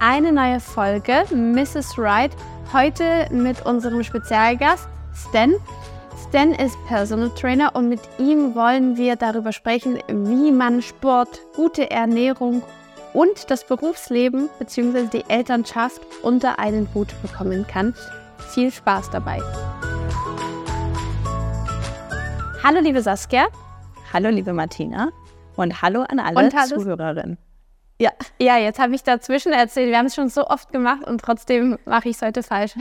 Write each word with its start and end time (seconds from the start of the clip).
eine 0.00 0.32
neue 0.32 0.60
Folge 0.60 1.24
Mrs. 1.34 1.98
Right. 1.98 2.30
Heute 2.72 3.26
mit 3.30 3.64
unserem 3.66 4.02
Spezialgast 4.02 4.88
Stan. 5.14 5.54
Stan 6.28 6.52
ist 6.52 6.76
Personal 6.86 7.30
Trainer 7.30 7.74
und 7.74 7.88
mit 7.88 8.00
ihm 8.18 8.54
wollen 8.54 8.96
wir 8.96 9.16
darüber 9.16 9.52
sprechen, 9.52 9.98
wie 10.08 10.52
man 10.52 10.82
Sport, 10.82 11.40
gute 11.54 11.90
Ernährung 11.90 12.62
und 13.12 13.50
das 13.50 13.64
Berufsleben 13.64 14.48
bzw. 14.58 15.06
die 15.12 15.24
Elternschaft 15.28 16.00
unter 16.22 16.58
einen 16.58 16.88
Hut 16.94 17.08
bekommen 17.22 17.66
kann. 17.66 17.94
Viel 18.50 18.70
Spaß 18.70 19.10
dabei. 19.10 19.40
Hallo 22.62 22.80
liebe 22.80 23.02
Saskia. 23.02 23.46
Hallo 24.12 24.28
liebe 24.28 24.52
Martina 24.52 25.10
und 25.56 25.82
hallo 25.82 26.02
an 26.02 26.18
alle 26.18 26.50
Zuhörerinnen. 26.50 27.38
Ja, 28.00 28.10
ja 28.40 28.56
jetzt 28.58 28.78
habe 28.78 28.94
ich 28.94 29.02
dazwischen 29.02 29.52
erzählt, 29.52 29.90
wir 29.90 29.98
haben 29.98 30.06
es 30.06 30.14
schon 30.14 30.28
so 30.28 30.46
oft 30.46 30.72
gemacht 30.72 31.04
und 31.04 31.20
trotzdem 31.20 31.78
mache 31.84 32.08
ich 32.08 32.16
es 32.16 32.22
heute 32.22 32.44
falsch. 32.44 32.74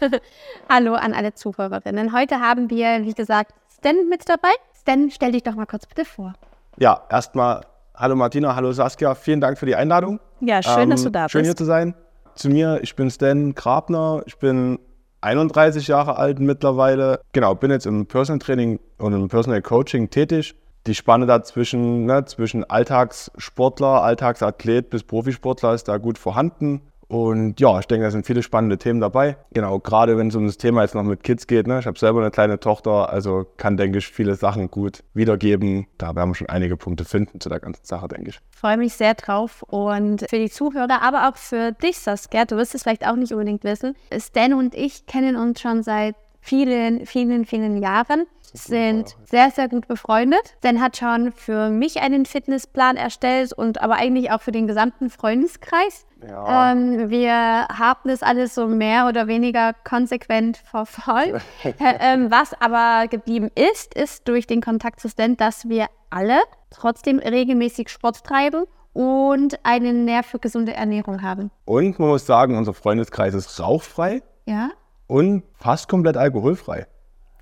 hallo 0.68 0.94
an 0.94 1.14
alle 1.14 1.32
Zuhörerinnen. 1.32 2.12
Heute 2.12 2.40
haben 2.40 2.70
wir, 2.70 3.04
wie 3.04 3.14
gesagt, 3.14 3.52
Stan 3.78 4.08
mit 4.08 4.28
dabei. 4.28 4.50
Stan, 4.80 5.10
stell 5.12 5.30
dich 5.30 5.44
doch 5.44 5.54
mal 5.54 5.66
kurz 5.66 5.86
bitte 5.86 6.04
vor. 6.04 6.34
Ja, 6.76 7.02
erstmal 7.08 7.64
hallo 7.94 8.16
Martina, 8.16 8.56
hallo 8.56 8.72
Saskia, 8.72 9.14
vielen 9.14 9.40
Dank 9.40 9.58
für 9.58 9.66
die 9.66 9.76
Einladung. 9.76 10.18
Ja, 10.40 10.60
schön, 10.60 10.82
ähm, 10.82 10.90
dass 10.90 11.04
du 11.04 11.10
da 11.10 11.24
bist. 11.24 11.32
Schön 11.32 11.44
hier 11.44 11.54
zu 11.54 11.64
sein. 11.64 11.94
Zu 12.34 12.48
mir, 12.48 12.80
ich 12.82 12.96
bin 12.96 13.12
Stan 13.12 13.54
Grabner, 13.54 14.22
ich 14.26 14.38
bin 14.38 14.80
31 15.20 15.86
Jahre 15.86 16.18
alt 16.18 16.40
mittlerweile. 16.40 17.20
Genau, 17.32 17.54
bin 17.54 17.70
jetzt 17.70 17.86
im 17.86 18.06
Personal 18.06 18.40
Training 18.40 18.80
und 18.98 19.12
im 19.12 19.28
Personal 19.28 19.62
Coaching 19.62 20.10
tätig. 20.10 20.56
Die 20.86 20.94
Spanne 20.94 21.24
dazwischen, 21.24 22.04
ne, 22.04 22.24
zwischen 22.26 22.68
Alltagssportler, 22.68 24.02
Alltagsathlet 24.02 24.90
bis 24.90 25.02
Profisportler 25.02 25.72
ist 25.72 25.88
da 25.88 25.96
gut 25.96 26.18
vorhanden. 26.18 26.82
Und 27.08 27.60
ja, 27.60 27.78
ich 27.78 27.86
denke, 27.86 28.04
da 28.04 28.10
sind 28.10 28.26
viele 28.26 28.42
spannende 28.42 28.78
Themen 28.78 29.00
dabei. 29.00 29.36
Genau, 29.52 29.78
gerade 29.78 30.16
wenn 30.16 30.28
es 30.28 30.34
um 30.34 30.46
das 30.46 30.56
Thema 30.56 30.82
jetzt 30.82 30.94
noch 30.94 31.02
mit 31.02 31.22
Kids 31.22 31.46
geht. 31.46 31.66
Ne? 31.66 31.78
Ich 31.78 31.86
habe 31.86 31.98
selber 31.98 32.20
eine 32.20 32.30
kleine 32.30 32.58
Tochter, 32.58 33.10
also 33.10 33.46
kann, 33.56 33.76
denke 33.76 33.98
ich, 33.98 34.08
viele 34.08 34.34
Sachen 34.34 34.70
gut 34.70 35.04
wiedergeben. 35.12 35.86
Da 35.98 36.14
werden 36.14 36.30
wir 36.30 36.34
schon 36.34 36.48
einige 36.48 36.76
Punkte 36.76 37.04
finden 37.04 37.40
zu 37.40 37.48
der 37.48 37.60
ganzen 37.60 37.84
Sache, 37.84 38.08
denke 38.08 38.30
ich. 38.30 38.40
Freue 38.50 38.76
mich 38.76 38.94
sehr 38.94 39.14
drauf. 39.14 39.62
Und 39.62 40.26
für 40.28 40.38
die 40.38 40.50
Zuhörer, 40.50 41.02
aber 41.02 41.28
auch 41.28 41.36
für 41.36 41.72
dich, 41.72 41.98
Saskia, 41.98 42.46
du 42.46 42.56
wirst 42.56 42.74
es 42.74 42.82
vielleicht 42.82 43.06
auch 43.06 43.16
nicht 43.16 43.32
unbedingt 43.32 43.64
wissen. 43.64 43.94
Stan 44.18 44.54
und 44.54 44.74
ich 44.74 45.06
kennen 45.06 45.36
uns 45.36 45.60
schon 45.60 45.82
seit 45.82 46.16
vielen, 46.44 47.06
vielen, 47.06 47.46
vielen 47.46 47.82
Jahren 47.82 48.26
sind 48.52 49.16
sehr, 49.24 49.50
sehr 49.50 49.68
gut 49.68 49.88
befreundet. 49.88 50.54
Dan 50.60 50.80
hat 50.80 50.96
schon 50.96 51.32
für 51.32 51.70
mich 51.70 52.00
einen 52.00 52.24
Fitnessplan 52.26 52.96
erstellt 52.96 53.52
und 53.52 53.80
aber 53.80 53.94
eigentlich 53.94 54.30
auch 54.30 54.42
für 54.42 54.52
den 54.52 54.68
gesamten 54.68 55.10
Freundeskreis. 55.10 56.06
Ja. 56.22 56.72
Ähm, 56.72 57.10
wir 57.10 57.32
haben 57.32 58.08
das 58.08 58.22
alles 58.22 58.54
so 58.54 58.68
mehr 58.68 59.08
oder 59.08 59.26
weniger 59.26 59.72
konsequent 59.72 60.58
verfolgt. 60.58 61.42
ähm, 61.80 62.30
was 62.30 62.52
aber 62.60 63.08
geblieben 63.08 63.50
ist, 63.54 63.94
ist 63.94 64.28
durch 64.28 64.46
den 64.46 64.60
Kontakt 64.60 65.00
zu 65.00 65.08
Stan, 65.08 65.36
dass 65.36 65.68
wir 65.68 65.86
alle 66.10 66.38
trotzdem 66.70 67.18
regelmäßig 67.18 67.88
Sport 67.88 68.22
treiben 68.22 68.64
und 68.92 69.58
einen 69.64 70.04
Nerv 70.04 70.26
für 70.26 70.38
gesunde 70.38 70.74
Ernährung 70.74 71.22
haben. 71.22 71.50
Und 71.64 71.98
man 71.98 72.08
muss 72.08 72.26
sagen, 72.26 72.56
unser 72.56 72.74
Freundeskreis 72.74 73.34
ist 73.34 73.58
rauchfrei. 73.58 74.22
Ja. 74.46 74.70
Und 75.14 75.44
fast 75.54 75.88
komplett 75.88 76.16
alkoholfrei. 76.16 76.88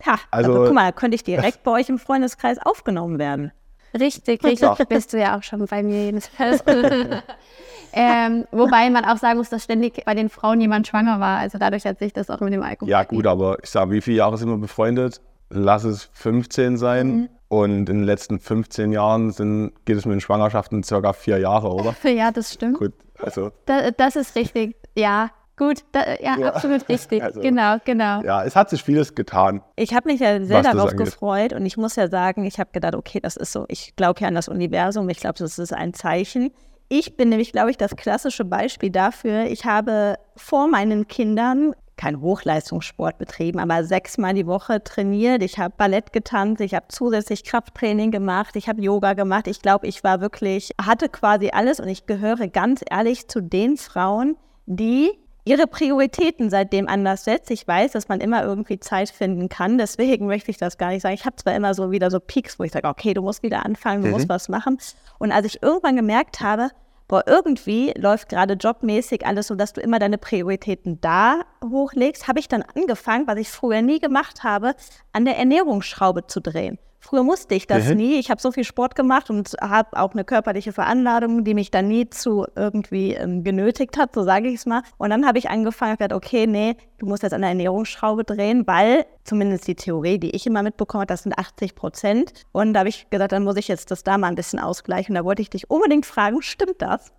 Ha, 0.04 0.18
also, 0.30 0.54
aber 0.54 0.66
guck 0.66 0.74
mal, 0.74 0.92
könnte 0.92 1.14
ich 1.14 1.24
direkt 1.24 1.62
bei 1.64 1.70
euch 1.70 1.88
im 1.88 1.98
Freundeskreis 1.98 2.58
aufgenommen 2.58 3.18
werden. 3.18 3.50
Richtig, 3.98 4.44
richtig. 4.44 4.60
Ja. 4.60 4.76
Bist 4.86 5.14
du 5.14 5.18
ja 5.18 5.38
auch 5.38 5.42
schon 5.42 5.64
bei 5.64 5.82
mir 5.82 6.04
jedenfalls. 6.04 6.62
ähm, 7.94 8.46
wobei 8.50 8.90
man 8.90 9.06
auch 9.06 9.16
sagen 9.16 9.38
muss, 9.38 9.48
dass 9.48 9.64
ständig 9.64 10.04
bei 10.04 10.14
den 10.14 10.28
Frauen 10.28 10.60
jemand 10.60 10.86
schwanger 10.86 11.18
war. 11.18 11.38
Also 11.38 11.56
dadurch 11.56 11.86
hat 11.86 11.98
sich 11.98 12.12
das 12.12 12.28
auch 12.28 12.40
mit 12.40 12.52
dem 12.52 12.62
Alkohol. 12.62 12.90
Ja, 12.90 13.04
gut, 13.04 13.26
aber 13.26 13.56
ich 13.62 13.70
sage, 13.70 13.90
wie 13.92 14.02
viele 14.02 14.18
Jahre 14.18 14.36
sind 14.36 14.50
wir 14.50 14.58
befreundet? 14.58 15.22
Lass 15.48 15.84
es 15.84 16.10
15 16.12 16.76
sein. 16.76 17.06
Mhm. 17.06 17.28
Und 17.48 17.70
in 17.70 17.86
den 17.86 18.02
letzten 18.04 18.38
15 18.38 18.92
Jahren 18.92 19.30
sind, 19.30 19.72
geht 19.86 19.96
es 19.96 20.04
mit 20.04 20.12
den 20.12 20.20
Schwangerschaften 20.20 20.82
circa 20.82 21.14
vier 21.14 21.38
Jahre, 21.38 21.72
oder? 21.72 21.94
Ja, 22.04 22.32
das 22.32 22.52
stimmt. 22.52 22.78
Gut, 22.78 22.92
also. 23.18 23.50
Da, 23.64 23.90
das 23.92 24.16
ist 24.16 24.36
richtig, 24.36 24.76
ja. 24.94 25.30
Gut, 25.62 25.84
da, 25.92 26.00
ja, 26.20 26.36
ja, 26.38 26.48
absolut 26.48 26.88
richtig. 26.88 27.22
Also, 27.22 27.40
genau, 27.40 27.76
genau. 27.84 28.20
Ja, 28.22 28.42
es 28.42 28.56
hat 28.56 28.68
sich 28.68 28.82
vieles 28.82 29.14
getan. 29.14 29.62
Ich 29.76 29.94
habe 29.94 30.10
mich 30.10 30.18
ja 30.20 30.42
sehr 30.44 30.62
darauf 30.62 30.96
gefreut 30.96 31.52
und 31.52 31.64
ich 31.64 31.76
muss 31.76 31.94
ja 31.94 32.08
sagen, 32.08 32.44
ich 32.44 32.58
habe 32.58 32.70
gedacht, 32.72 32.96
okay, 32.96 33.20
das 33.20 33.36
ist 33.36 33.52
so, 33.52 33.64
ich 33.68 33.94
glaube 33.94 34.20
ja 34.20 34.28
an 34.28 34.34
das 34.34 34.48
Universum, 34.48 35.08
ich 35.08 35.20
glaube, 35.20 35.38
das 35.38 35.60
ist 35.60 35.72
ein 35.72 35.94
Zeichen. 35.94 36.50
Ich 36.88 37.16
bin 37.16 37.28
nämlich, 37.28 37.52
glaube 37.52 37.70
ich, 37.70 37.76
das 37.76 37.94
klassische 37.94 38.44
Beispiel 38.44 38.90
dafür. 38.90 39.44
Ich 39.44 39.64
habe 39.64 40.16
vor 40.36 40.66
meinen 40.66 41.06
Kindern 41.06 41.74
kein 41.96 42.20
Hochleistungssport 42.20 43.18
betrieben, 43.18 43.60
aber 43.60 43.84
sechsmal 43.84 44.34
die 44.34 44.46
Woche 44.46 44.82
trainiert. 44.82 45.44
Ich 45.44 45.60
habe 45.60 45.74
Ballett 45.76 46.12
getanzt, 46.12 46.60
ich 46.60 46.74
habe 46.74 46.86
zusätzlich 46.88 47.44
Krafttraining 47.44 48.10
gemacht, 48.10 48.56
ich 48.56 48.68
habe 48.68 48.82
Yoga 48.82 49.12
gemacht. 49.12 49.46
Ich 49.46 49.62
glaube, 49.62 49.86
ich 49.86 50.02
war 50.02 50.20
wirklich, 50.20 50.72
hatte 50.84 51.08
quasi 51.08 51.50
alles 51.52 51.78
und 51.78 51.86
ich 51.86 52.06
gehöre 52.06 52.48
ganz 52.48 52.80
ehrlich 52.90 53.28
zu 53.28 53.40
den 53.40 53.76
Frauen, 53.76 54.36
die 54.66 55.12
ihre 55.44 55.66
Prioritäten 55.66 56.50
seitdem 56.50 56.88
anders 56.88 57.24
setzt. 57.24 57.50
Ich 57.50 57.66
weiß, 57.66 57.92
dass 57.92 58.08
man 58.08 58.20
immer 58.20 58.44
irgendwie 58.44 58.78
Zeit 58.78 59.10
finden 59.10 59.48
kann. 59.48 59.78
Deswegen 59.78 60.26
möchte 60.28 60.50
ich 60.50 60.56
das 60.56 60.78
gar 60.78 60.90
nicht 60.90 61.02
sagen. 61.02 61.14
Ich 61.14 61.24
habe 61.24 61.36
zwar 61.36 61.54
immer 61.54 61.74
so 61.74 61.90
wieder 61.90 62.10
so 62.10 62.20
Peaks, 62.20 62.58
wo 62.58 62.64
ich 62.64 62.72
sage, 62.72 62.88
okay, 62.88 63.14
du 63.14 63.22
musst 63.22 63.42
wieder 63.42 63.64
anfangen, 63.64 64.02
du 64.02 64.08
mhm. 64.08 64.14
musst 64.14 64.28
was 64.28 64.48
machen. 64.48 64.78
Und 65.18 65.32
als 65.32 65.46
ich 65.46 65.62
irgendwann 65.62 65.96
gemerkt 65.96 66.40
habe, 66.40 66.70
boah, 67.08 67.24
irgendwie 67.26 67.92
läuft 67.96 68.28
gerade 68.28 68.54
jobmäßig 68.54 69.26
alles 69.26 69.48
so, 69.48 69.54
dass 69.54 69.72
du 69.72 69.80
immer 69.80 69.98
deine 69.98 70.18
Prioritäten 70.18 71.00
da 71.00 71.40
hochlegst, 71.62 72.28
habe 72.28 72.40
ich 72.40 72.48
dann 72.48 72.64
angefangen, 72.74 73.26
was 73.26 73.38
ich 73.38 73.50
früher 73.50 73.82
nie 73.82 73.98
gemacht 73.98 74.44
habe, 74.44 74.74
an 75.12 75.24
der 75.24 75.36
Ernährungsschraube 75.36 76.26
zu 76.26 76.40
drehen. 76.40 76.78
Früher 77.04 77.24
musste 77.24 77.56
ich 77.56 77.66
das 77.66 77.88
mhm. 77.88 77.96
nie. 77.96 78.18
Ich 78.20 78.30
habe 78.30 78.40
so 78.40 78.52
viel 78.52 78.62
Sport 78.62 78.94
gemacht 78.94 79.28
und 79.28 79.50
habe 79.60 79.98
auch 79.98 80.12
eine 80.12 80.24
körperliche 80.24 80.72
Veranlagung, 80.72 81.42
die 81.42 81.52
mich 81.52 81.72
dann 81.72 81.88
nie 81.88 82.08
zu 82.08 82.46
irgendwie 82.54 83.14
ähm, 83.14 83.42
genötigt 83.42 83.98
hat, 83.98 84.14
so 84.14 84.22
sage 84.22 84.48
ich 84.48 84.54
es 84.54 84.66
mal. 84.66 84.82
Und 84.98 85.10
dann 85.10 85.26
habe 85.26 85.36
ich 85.38 85.50
angefangen, 85.50 85.96
gesagt, 85.96 86.12
okay, 86.12 86.46
nee, 86.46 86.76
du 86.98 87.06
musst 87.06 87.24
jetzt 87.24 87.32
an 87.32 87.40
der 87.40 87.50
Ernährungsschraube 87.50 88.22
drehen, 88.22 88.68
weil 88.68 89.04
zumindest 89.24 89.66
die 89.66 89.74
Theorie, 89.74 90.18
die 90.18 90.30
ich 90.30 90.46
immer 90.46 90.62
mitbekomme, 90.62 91.04
das 91.04 91.24
sind 91.24 91.36
80 91.36 91.74
Prozent. 91.74 92.32
Und 92.52 92.72
da 92.72 92.80
habe 92.80 92.88
ich 92.88 93.10
gesagt, 93.10 93.32
dann 93.32 93.42
muss 93.42 93.56
ich 93.56 93.66
jetzt 93.66 93.90
das 93.90 94.04
da 94.04 94.16
mal 94.16 94.28
ein 94.28 94.36
bisschen 94.36 94.60
ausgleichen. 94.60 95.16
Da 95.16 95.24
wollte 95.24 95.42
ich 95.42 95.50
dich 95.50 95.68
unbedingt 95.68 96.06
fragen, 96.06 96.40
stimmt 96.40 96.80
das? 96.80 97.12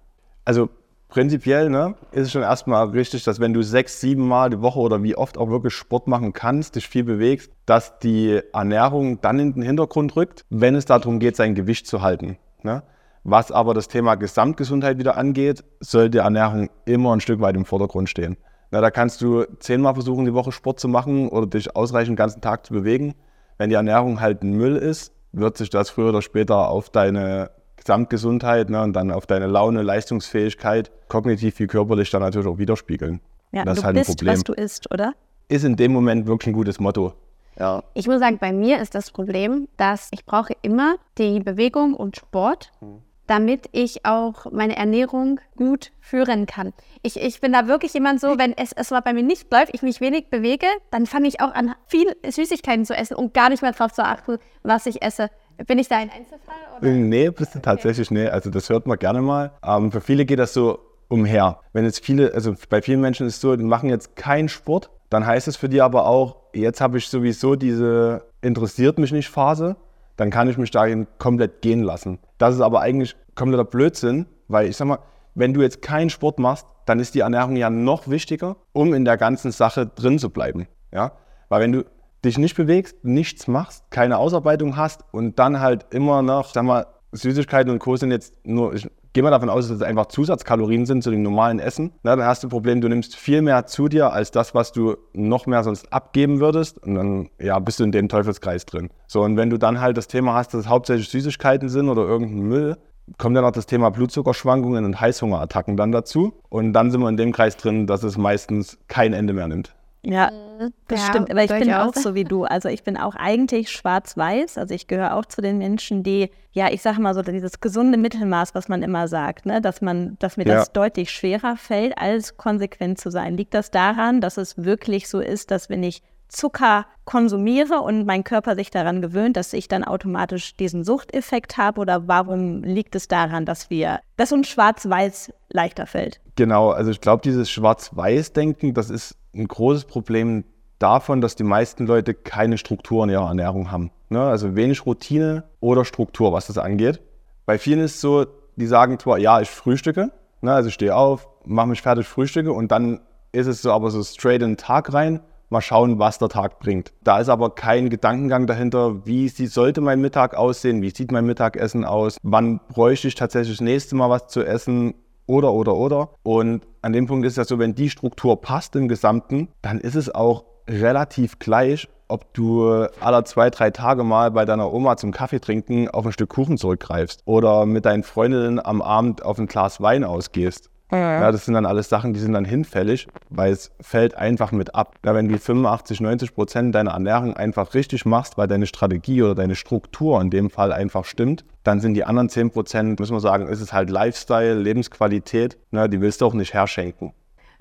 Also 0.45 0.69
prinzipiell 1.13 1.69
ne, 1.69 1.93
ist 2.11 2.23
es 2.23 2.31
schon 2.31 2.41
erstmal 2.41 2.87
richtig, 2.87 3.23
dass 3.23 3.39
wenn 3.39 3.53
du 3.53 3.61
sechs, 3.61 4.01
sieben 4.01 4.27
Mal 4.27 4.49
die 4.49 4.61
Woche 4.61 4.79
oder 4.79 5.03
wie 5.03 5.15
oft 5.15 5.37
auch 5.37 5.47
wirklich 5.47 5.75
Sport 5.75 6.07
machen 6.07 6.33
kannst, 6.33 6.75
dich 6.75 6.87
viel 6.87 7.03
bewegst, 7.03 7.51
dass 7.67 7.99
die 7.99 8.41
Ernährung 8.51 9.21
dann 9.21 9.37
in 9.37 9.53
den 9.53 9.61
Hintergrund 9.61 10.15
rückt, 10.15 10.43
wenn 10.49 10.73
es 10.73 10.85
darum 10.85 11.19
geht, 11.19 11.35
sein 11.35 11.53
Gewicht 11.53 11.85
zu 11.85 12.01
halten. 12.01 12.37
Ne? 12.63 12.81
Was 13.23 13.51
aber 13.51 13.75
das 13.75 13.87
Thema 13.87 14.15
Gesamtgesundheit 14.15 14.97
wieder 14.97 15.15
angeht, 15.15 15.63
sollte 15.79 16.19
Ernährung 16.19 16.71
immer 16.85 17.15
ein 17.15 17.21
Stück 17.21 17.39
weit 17.41 17.55
im 17.55 17.65
Vordergrund 17.65 18.09
stehen. 18.09 18.35
Na, 18.71 18.81
da 18.81 18.89
kannst 18.89 19.21
du 19.21 19.43
zehnmal 19.59 19.93
versuchen, 19.93 20.25
die 20.25 20.33
Woche 20.33 20.51
Sport 20.51 20.79
zu 20.79 20.87
machen 20.87 21.29
oder 21.29 21.45
dich 21.45 21.75
ausreichend 21.75 22.13
den 22.13 22.15
ganzen 22.15 22.41
Tag 22.41 22.65
zu 22.65 22.73
bewegen. 22.73 23.13
Wenn 23.59 23.69
die 23.69 23.75
Ernährung 23.75 24.19
halt 24.19 24.41
ein 24.41 24.53
Müll 24.53 24.77
ist, 24.77 25.13
wird 25.31 25.57
sich 25.57 25.69
das 25.69 25.91
früher 25.91 26.09
oder 26.09 26.23
später 26.23 26.69
auf 26.69 26.89
deine 26.89 27.51
Gesamtgesundheit 27.83 28.69
ne, 28.69 28.81
und 28.81 28.93
dann 28.93 29.11
auf 29.11 29.25
deine 29.25 29.47
Laune, 29.47 29.81
Leistungsfähigkeit, 29.81 30.91
kognitiv 31.07 31.59
wie 31.59 31.67
körperlich 31.67 32.09
dann 32.09 32.21
natürlich 32.21 32.47
auch 32.47 32.57
widerspiegeln. 32.57 33.19
Ja, 33.51 33.65
das 33.65 33.75
du 33.75 33.79
ist 33.79 33.85
halt 33.85 33.95
bist, 33.95 34.09
ein 34.09 34.15
Problem. 34.15 34.33
was 34.33 34.43
du 34.43 34.53
isst, 34.53 34.91
oder? 34.91 35.13
Ist 35.47 35.63
in 35.63 35.75
dem 35.75 35.93
Moment 35.93 36.25
wirklich 36.25 36.47
ein 36.47 36.53
gutes 36.53 36.79
Motto. 36.79 37.13
Ja. 37.59 37.83
Ich 37.93 38.07
muss 38.07 38.19
sagen, 38.19 38.39
bei 38.39 38.51
mir 38.51 38.81
ist 38.81 38.95
das 38.95 39.11
Problem, 39.11 39.67
dass 39.77 40.09
ich 40.11 40.25
brauche 40.25 40.53
immer 40.61 40.95
die 41.17 41.39
Bewegung 41.39 41.93
und 41.93 42.17
Sport, 42.17 42.71
hm. 42.79 43.01
damit 43.27 43.69
ich 43.71 44.05
auch 44.05 44.51
meine 44.51 44.75
Ernährung 44.75 45.39
gut 45.55 45.91
führen 45.99 46.47
kann. 46.47 46.73
Ich, 47.03 47.17
ich 47.17 47.41
bin 47.41 47.53
da 47.53 47.67
wirklich 47.67 47.93
jemand 47.93 48.21
so, 48.21 48.39
wenn 48.39 48.57
es, 48.57 48.71
es 48.73 48.89
mal 48.89 49.01
bei 49.01 49.13
mir 49.13 49.23
nicht 49.23 49.51
läuft, 49.51 49.73
ich 49.73 49.83
mich 49.83 50.01
wenig 50.01 50.29
bewege, 50.29 50.65
dann 50.89 51.05
fange 51.05 51.27
ich 51.27 51.41
auch 51.41 51.53
an, 51.53 51.75
viel 51.87 52.15
Süßigkeiten 52.27 52.85
zu 52.85 52.95
essen 52.95 53.15
und 53.15 53.33
gar 53.33 53.49
nicht 53.49 53.61
mehr 53.61 53.71
darauf 53.71 53.93
zu 53.93 54.03
achten, 54.03 54.37
was 54.63 54.87
ich 54.87 55.03
esse. 55.03 55.29
Bin 55.67 55.79
ich 55.79 55.87
da 55.87 55.97
ein 55.97 56.09
Einzelfall? 56.09 56.55
Oder? 56.77 56.89
Nee, 56.89 57.29
bist 57.29 57.55
du 57.55 57.59
tatsächlich 57.59 58.09
okay. 58.09 58.23
nee. 58.23 58.27
Also 58.27 58.49
das 58.49 58.69
hört 58.69 58.87
man 58.87 58.97
gerne 58.97 59.21
mal. 59.21 59.51
Ähm, 59.65 59.91
für 59.91 60.01
viele 60.01 60.25
geht 60.25 60.39
das 60.39 60.53
so 60.53 60.79
umher. 61.09 61.59
Wenn 61.73 61.85
jetzt 61.85 62.03
viele, 62.03 62.33
also 62.33 62.55
bei 62.69 62.81
vielen 62.81 63.01
Menschen 63.01 63.27
ist 63.27 63.35
es 63.35 63.41
so, 63.41 63.55
die 63.55 63.63
machen 63.63 63.89
jetzt 63.89 64.15
keinen 64.15 64.49
Sport, 64.49 64.89
dann 65.09 65.25
heißt 65.25 65.47
es 65.47 65.55
für 65.55 65.69
die 65.69 65.81
aber 65.81 66.07
auch, 66.07 66.37
jetzt 66.53 66.81
habe 66.81 66.97
ich 66.97 67.07
sowieso 67.07 67.55
diese 67.55 68.25
interessiert 68.41 68.97
mich 68.97 69.11
nicht 69.11 69.29
Phase, 69.29 69.75
dann 70.17 70.29
kann 70.29 70.49
ich 70.49 70.57
mich 70.57 70.71
dahin 70.71 71.07
komplett 71.19 71.61
gehen 71.61 71.83
lassen. 71.83 72.19
Das 72.37 72.55
ist 72.55 72.61
aber 72.61 72.81
eigentlich 72.81 73.15
kompletter 73.35 73.63
Blödsinn, 73.63 74.25
weil 74.47 74.67
ich 74.67 74.77
sag 74.77 74.87
mal, 74.87 74.99
wenn 75.35 75.53
du 75.53 75.61
jetzt 75.61 75.81
keinen 75.81 76.09
Sport 76.09 76.39
machst, 76.39 76.67
dann 76.85 76.99
ist 76.99 77.15
die 77.15 77.21
Ernährung 77.21 77.55
ja 77.55 77.69
noch 77.69 78.07
wichtiger, 78.07 78.57
um 78.71 78.93
in 78.93 79.05
der 79.05 79.17
ganzen 79.17 79.51
Sache 79.51 79.87
drin 79.87 80.19
zu 80.19 80.29
bleiben. 80.29 80.67
Ja? 80.91 81.13
Weil 81.49 81.61
wenn 81.61 81.71
du 81.71 81.85
dich 82.23 82.37
nicht 82.37 82.55
bewegst, 82.55 83.03
nichts 83.03 83.47
machst, 83.47 83.83
keine 83.89 84.17
Ausarbeitung 84.17 84.77
hast 84.77 85.03
und 85.11 85.39
dann 85.39 85.59
halt 85.59 85.85
immer 85.91 86.21
noch, 86.21 86.53
sag 86.53 86.63
mal, 86.63 86.85
Süßigkeiten 87.11 87.71
und 87.71 87.79
Co. 87.79 87.95
sind 87.95 88.11
jetzt 88.11 88.33
nur, 88.43 88.73
ich 88.73 88.89
gehe 89.13 89.21
mal 89.21 89.29
davon 89.29 89.49
aus, 89.49 89.67
dass 89.67 89.77
es 89.77 89.83
einfach 89.83 90.07
Zusatzkalorien 90.07 90.85
sind 90.85 91.03
zu 91.03 91.11
dem 91.11 91.21
normalen 91.21 91.59
Essen. 91.59 91.91
Na, 92.01 92.15
dann 92.15 92.25
hast 92.25 92.43
du 92.43 92.47
ein 92.47 92.49
Problem, 92.49 92.81
du 92.81 92.89
nimmst 92.89 93.15
viel 93.15 93.41
mehr 93.41 93.67
zu 93.67 93.87
dir 93.87 94.11
als 94.11 94.31
das, 94.31 94.55
was 94.55 94.71
du 94.71 94.97
noch 95.13 95.45
mehr 95.45 95.63
sonst 95.63 95.93
abgeben 95.93 96.39
würdest. 96.39 96.79
Und 96.79 96.95
dann 96.95 97.29
ja, 97.39 97.59
bist 97.59 97.79
du 97.79 97.83
in 97.83 97.91
dem 97.91 98.09
Teufelskreis 98.09 98.65
drin. 98.65 98.89
So, 99.07 99.21
und 99.21 99.37
wenn 99.37 99.51
du 99.51 99.57
dann 99.57 99.79
halt 99.79 99.97
das 99.97 100.07
Thema 100.07 100.33
hast, 100.33 100.53
dass 100.53 100.61
es 100.61 100.67
hauptsächlich 100.67 101.09
Süßigkeiten 101.09 101.69
sind 101.69 101.89
oder 101.89 102.01
irgendein 102.01 102.47
Müll, 102.47 102.77
kommt 103.17 103.35
dann 103.37 103.43
noch 103.43 103.51
das 103.51 103.67
Thema 103.67 103.91
Blutzuckerschwankungen 103.91 104.83
und 104.85 104.99
Heißhungerattacken 104.99 105.77
dann 105.77 105.91
dazu. 105.91 106.33
Und 106.49 106.73
dann 106.73 106.89
sind 106.89 107.01
wir 107.01 107.09
in 107.09 107.17
dem 107.17 107.31
Kreis 107.31 107.57
drin, 107.57 107.85
dass 107.85 108.01
es 108.01 108.17
meistens 108.17 108.79
kein 108.87 109.13
Ende 109.13 109.33
mehr 109.33 109.47
nimmt. 109.47 109.75
Ja, 110.05 110.31
mhm. 110.31 110.73
das 110.87 110.99
ja, 110.99 111.07
stimmt. 111.07 111.31
Aber 111.31 111.43
ich 111.43 111.49
bin 111.49 111.73
auch 111.73 111.93
so 111.93 112.13
wie 112.13 112.25
du. 112.25 112.43
Also 112.43 112.67
ich 112.67 112.83
bin 112.83 112.97
auch 112.97 113.15
eigentlich 113.15 113.71
schwarz-weiß. 113.71 114.57
Also 114.57 114.73
ich 114.73 114.87
gehöre 114.87 115.15
auch 115.15 115.25
zu 115.25 115.41
den 115.41 115.57
Menschen, 115.57 116.03
die, 116.03 116.29
ja, 116.51 116.69
ich 116.71 116.81
sage 116.81 117.01
mal 117.01 117.13
so, 117.13 117.21
dieses 117.21 117.61
gesunde 117.61 117.97
Mittelmaß, 117.97 118.53
was 118.53 118.67
man 118.67 118.83
immer 118.83 119.07
sagt, 119.07 119.45
ne, 119.45 119.61
dass 119.61 119.81
man, 119.81 120.17
dass 120.19 120.35
mir 120.35 120.45
ja. 120.45 120.55
das 120.55 120.73
deutlich 120.73 121.09
schwerer 121.09 121.55
fällt, 121.55 121.97
als 121.97 122.35
konsequent 122.35 122.99
zu 122.99 123.11
sein. 123.11 123.37
Liegt 123.37 123.53
das 123.53 123.71
daran, 123.71 124.19
dass 124.19 124.37
es 124.37 124.63
wirklich 124.63 125.07
so 125.07 125.19
ist, 125.19 125.51
dass 125.51 125.69
wenn 125.69 125.83
ich 125.83 126.01
Zucker 126.27 126.85
konsumiere 127.05 127.81
und 127.81 128.05
mein 128.05 128.23
Körper 128.23 128.55
sich 128.55 128.71
daran 128.71 129.01
gewöhnt, 129.01 129.37
dass 129.37 129.53
ich 129.53 129.67
dann 129.67 129.83
automatisch 129.83 130.55
diesen 130.57 130.83
Suchteffekt 130.83 131.57
habe? 131.57 131.79
Oder 131.79 132.07
warum 132.07 132.63
liegt 132.63 132.95
es 132.95 133.07
daran, 133.07 133.45
dass 133.45 133.69
wir, 133.69 133.99
dass 134.17 134.31
uns 134.31 134.49
Schwarz-Weiß 134.49 135.31
leichter 135.49 135.85
fällt? 135.85 136.19
Genau, 136.35 136.71
also 136.71 136.91
ich 136.91 136.99
glaube, 136.99 137.21
dieses 137.21 137.49
Schwarz-Weiß-Denken, 137.51 138.73
das 138.73 138.89
ist 138.89 139.15
ein 139.35 139.47
großes 139.47 139.85
Problem 139.85 140.43
davon, 140.79 141.21
dass 141.21 141.35
die 141.35 141.43
meisten 141.43 141.87
Leute 141.87 142.13
keine 142.13 142.57
Struktur 142.57 143.03
in 143.03 143.09
ihrer 143.09 143.27
Ernährung 143.27 143.71
haben. 143.71 143.91
Ne? 144.09 144.21
Also 144.21 144.55
wenig 144.55 144.85
Routine 144.85 145.43
oder 145.59 145.85
Struktur, 145.85 146.33
was 146.33 146.47
das 146.47 146.57
angeht. 146.57 147.01
Bei 147.45 147.57
vielen 147.57 147.79
ist 147.79 147.95
es 147.95 148.01
so, 148.01 148.25
die 148.55 148.67
sagen 148.67 148.99
zwar, 148.99 149.17
ja, 149.17 149.41
ich 149.41 149.49
frühstücke, 149.49 150.11
ne? 150.41 150.53
also 150.53 150.67
ich 150.67 150.75
stehe 150.75 150.95
auf, 150.95 151.27
mache 151.45 151.67
mich 151.67 151.81
fertig, 151.81 152.07
frühstücke 152.07 152.51
und 152.51 152.71
dann 152.71 152.99
ist 153.31 153.47
es 153.47 153.61
so 153.61 153.71
aber 153.71 153.89
so 153.89 154.03
straight 154.03 154.41
in 154.41 154.51
den 154.51 154.57
Tag 154.57 154.93
rein, 154.93 155.21
mal 155.49 155.61
schauen, 155.61 155.99
was 155.99 156.19
der 156.19 156.29
Tag 156.29 156.59
bringt. 156.59 156.93
Da 157.03 157.19
ist 157.19 157.29
aber 157.29 157.55
kein 157.55 157.89
Gedankengang 157.89 158.47
dahinter, 158.47 159.05
wie 159.05 159.27
sollte 159.29 159.81
mein 159.81 160.01
Mittag 160.01 160.35
aussehen, 160.35 160.81
wie 160.81 160.89
sieht 160.89 161.11
mein 161.11 161.25
Mittagessen 161.25 161.85
aus, 161.85 162.17
wann 162.23 162.59
bräuchte 162.69 163.07
ich 163.07 163.15
tatsächlich 163.15 163.57
das 163.57 163.63
nächste 163.63 163.95
Mal 163.95 164.09
was 164.09 164.27
zu 164.27 164.43
essen 164.43 164.95
oder, 165.25 165.53
oder, 165.53 165.75
oder. 165.75 166.09
Und 166.23 166.63
an 166.81 166.93
dem 166.93 167.07
Punkt 167.07 167.25
ist 167.25 167.37
ja 167.37 167.45
so, 167.45 167.59
wenn 167.59 167.75
die 167.75 167.89
Struktur 167.89 168.41
passt 168.41 168.75
im 168.75 168.87
Gesamten, 168.87 169.49
dann 169.61 169.79
ist 169.79 169.95
es 169.95 170.13
auch 170.13 170.45
relativ 170.69 171.39
gleich, 171.39 171.89
ob 172.07 172.33
du 172.33 172.87
alle 172.99 173.23
zwei, 173.23 173.49
drei 173.49 173.71
Tage 173.71 174.03
mal 174.03 174.31
bei 174.31 174.45
deiner 174.45 174.71
Oma 174.71 174.97
zum 174.97 175.11
Kaffee 175.11 175.39
trinken 175.39 175.89
auf 175.89 176.05
ein 176.05 176.11
Stück 176.11 176.29
Kuchen 176.29 176.57
zurückgreifst 176.57 177.21
oder 177.25 177.65
mit 177.65 177.85
deinen 177.85 178.03
Freundinnen 178.03 178.63
am 178.63 178.81
Abend 178.81 179.23
auf 179.23 179.39
ein 179.39 179.47
Glas 179.47 179.81
Wein 179.81 180.03
ausgehst. 180.03 180.69
Ja, 180.97 181.31
das 181.31 181.45
sind 181.45 181.53
dann 181.53 181.65
alles 181.65 181.89
Sachen, 181.89 182.13
die 182.13 182.19
sind 182.19 182.33
dann 182.33 182.45
hinfällig, 182.45 183.07
weil 183.29 183.51
es 183.51 183.71
fällt 183.81 184.15
einfach 184.15 184.51
mit 184.51 184.75
ab. 184.75 184.95
Ja, 185.05 185.15
wenn 185.15 185.27
du 185.27 185.37
85, 185.37 186.01
90 186.01 186.35
Prozent 186.35 186.75
deiner 186.75 186.91
Ernährung 186.91 187.35
einfach 187.35 187.73
richtig 187.73 188.05
machst, 188.05 188.37
weil 188.37 188.47
deine 188.47 188.65
Strategie 188.67 189.21
oder 189.23 189.35
deine 189.35 189.55
Struktur 189.55 190.19
in 190.21 190.29
dem 190.29 190.49
Fall 190.49 190.71
einfach 190.71 191.05
stimmt, 191.05 191.45
dann 191.63 191.79
sind 191.79 191.93
die 191.93 192.03
anderen 192.03 192.29
10 192.29 192.51
Prozent, 192.51 192.99
müssen 192.99 193.15
wir 193.15 193.19
sagen, 193.19 193.47
ist 193.47 193.61
es 193.61 193.73
halt 193.73 193.89
Lifestyle, 193.89 194.55
Lebensqualität, 194.55 195.57
ne, 195.71 195.89
die 195.89 196.01
willst 196.01 196.21
du 196.21 196.25
auch 196.25 196.33
nicht 196.33 196.53
herschenken. 196.53 197.13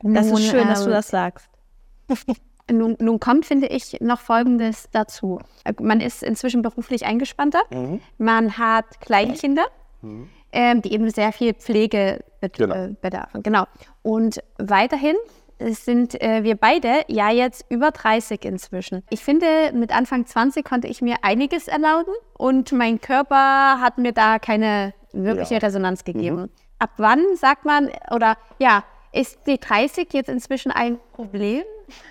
Das 0.03 0.27
ist 0.27 0.47
schön, 0.47 0.67
dass 0.67 0.85
du 0.85 0.91
das 0.91 1.09
sagst. 1.09 1.49
Nun, 2.71 2.97
nun, 3.01 3.19
kommt, 3.19 3.45
finde 3.45 3.67
ich, 3.67 4.01
noch 4.01 4.21
Folgendes 4.21 4.89
dazu. 4.93 5.41
Man 5.81 6.01
ist 6.01 6.23
inzwischen 6.23 6.63
beruflich 6.63 7.05
eingespannter. 7.05 7.61
Mhm. 7.71 8.01
Man 8.19 8.57
hat 8.57 9.01
Kleinkinder. 9.01 9.65
Mhm 10.01 10.29
ähm, 10.53 10.83
die 10.83 10.93
eben 10.93 11.09
sehr 11.11 11.33
viel 11.33 11.55
Pflege 11.55 12.21
genau. 12.53 12.75
äh, 12.75 12.95
bedarfen. 13.01 13.43
Genau. 13.43 13.65
Und 14.03 14.43
weiterhin 14.59 15.17
sind 15.59 16.21
äh, 16.21 16.43
wir 16.43 16.57
beide 16.57 17.03
ja 17.09 17.31
jetzt 17.31 17.65
über 17.69 17.91
30 17.91 18.45
inzwischen. 18.45 19.03
Ich 19.11 19.23
finde, 19.23 19.73
mit 19.75 19.95
Anfang 19.95 20.27
20 20.27 20.65
konnte 20.65 20.89
ich 20.89 21.03
mir 21.03 21.17
einiges 21.23 21.69
erlauben 21.69 22.13
und 22.37 22.73
mein 22.73 23.01
Körper 23.01 23.81
hat 23.81 23.99
mir 23.99 24.13
da 24.13 24.39
keine 24.39 24.95
wirkliche 25.13 25.55
ja. 25.55 25.61
Resonanz 25.61 26.05
gegeben. 26.05 26.37
Mhm. 26.37 26.49
Ab 26.79 26.91
wann 26.97 27.25
sagt 27.37 27.65
man, 27.65 27.91
oder 28.11 28.37
ja, 28.59 28.83
ist 29.13 29.47
die 29.47 29.59
30 29.59 30.09
jetzt 30.13 30.29
inzwischen 30.29 30.73
ein 30.73 30.99
Problem? 31.13 31.63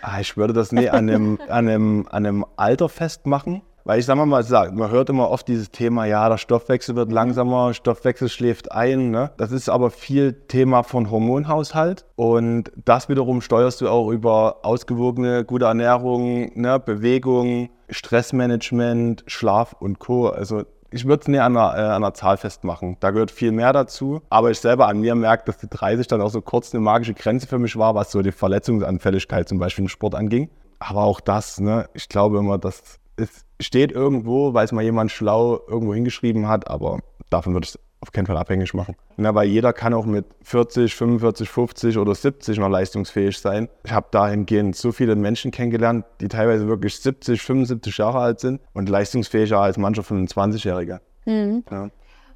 Ah, 0.01 0.19
ich 0.19 0.37
würde 0.37 0.53
das 0.53 0.71
nie 0.71 0.89
an 0.89 1.09
einem, 1.09 1.39
an, 1.47 1.67
einem, 1.67 2.07
an 2.09 2.25
einem 2.25 2.45
Alter 2.55 2.87
festmachen. 2.87 3.63
Weil 3.83 3.99
ich 3.99 4.05
sage 4.05 4.23
mal, 4.25 4.43
man 4.73 4.91
hört 4.91 5.09
immer 5.09 5.29
oft 5.29 5.47
dieses 5.47 5.71
Thema, 5.71 6.05
ja, 6.05 6.29
der 6.29 6.37
Stoffwechsel 6.37 6.95
wird 6.95 7.11
langsamer, 7.11 7.73
Stoffwechsel 7.73 8.29
schläft 8.29 8.71
ein. 8.71 9.11
Ne? 9.11 9.31
Das 9.37 9.51
ist 9.51 9.69
aber 9.69 9.89
viel 9.89 10.33
Thema 10.33 10.83
von 10.83 11.09
Hormonhaushalt. 11.09 12.05
Und 12.15 12.71
das 12.85 13.09
wiederum 13.09 13.41
steuerst 13.41 13.81
du 13.81 13.89
auch 13.89 14.09
über 14.09 14.57
ausgewogene, 14.63 15.43
gute 15.45 15.65
Ernährung, 15.65 16.51
ne? 16.55 16.79
Bewegung, 16.79 17.69
Stressmanagement, 17.89 19.23
Schlaf 19.27 19.73
und 19.79 19.99
Co. 19.99 20.27
Also 20.27 20.63
ich 20.91 21.05
würde 21.05 21.21
es 21.21 21.27
nicht 21.27 21.39
an 21.39 21.55
einer, 21.55 21.77
äh, 21.77 21.95
einer 21.95 22.13
Zahl 22.13 22.37
festmachen. 22.37 22.97
Da 22.99 23.11
gehört 23.11 23.31
viel 23.31 23.51
mehr 23.51 23.73
dazu. 23.73 24.21
Aber 24.29 24.51
ich 24.51 24.59
selber 24.59 24.87
an 24.87 24.99
mir 24.99 25.15
merke, 25.15 25.45
dass 25.45 25.57
die 25.57 25.69
30 25.69 26.07
dann 26.07 26.21
auch 26.21 26.29
so 26.29 26.41
kurz 26.41 26.73
eine 26.73 26.81
magische 26.81 27.13
Grenze 27.13 27.47
für 27.47 27.59
mich 27.59 27.77
war, 27.77 27.95
was 27.95 28.11
so 28.11 28.21
die 28.21 28.31
Verletzungsanfälligkeit 28.31 29.47
zum 29.47 29.57
Beispiel 29.57 29.85
im 29.85 29.89
Sport 29.89 30.15
anging. 30.15 30.49
Aber 30.79 31.03
auch 31.03 31.21
das, 31.21 31.59
ne, 31.59 31.89
ich 31.93 32.09
glaube 32.09 32.39
immer, 32.39 32.57
dass 32.57 32.99
es 33.15 33.45
steht 33.61 33.91
irgendwo, 33.91 34.53
weil 34.53 34.65
es 34.65 34.71
mal 34.71 34.83
jemand 34.83 35.11
schlau 35.11 35.59
irgendwo 35.67 35.93
hingeschrieben 35.93 36.47
hat, 36.47 36.67
aber 36.69 36.99
davon 37.29 37.53
würde 37.53 37.65
ich 37.65 37.75
es 37.75 37.79
auf 38.01 38.11
keinen 38.11 38.25
Fall 38.25 38.37
abhängig 38.37 38.73
machen. 38.73 38.95
Ja, 39.17 39.33
weil 39.35 39.47
jeder 39.47 39.73
kann 39.73 39.93
auch 39.93 40.05
mit 40.05 40.25
40, 40.41 40.95
45, 40.95 41.47
50 41.47 41.97
oder 41.97 42.15
70 42.15 42.57
noch 42.57 42.69
leistungsfähig 42.69 43.37
sein. 43.37 43.69
Ich 43.83 43.91
habe 43.91 44.07
dahingehend 44.09 44.75
so 44.75 44.91
viele 44.91 45.15
Menschen 45.15 45.51
kennengelernt, 45.51 46.05
die 46.19 46.27
teilweise 46.27 46.67
wirklich 46.67 46.95
70, 46.95 47.41
75 47.41 47.97
Jahre 47.97 48.19
alt 48.19 48.39
sind 48.39 48.59
und 48.73 48.89
leistungsfähiger 48.89 49.59
als 49.59 49.77
mancher 49.77 50.01
25-Jährige. 50.01 50.99
Mhm. 51.25 51.63
Ja. 51.69 51.89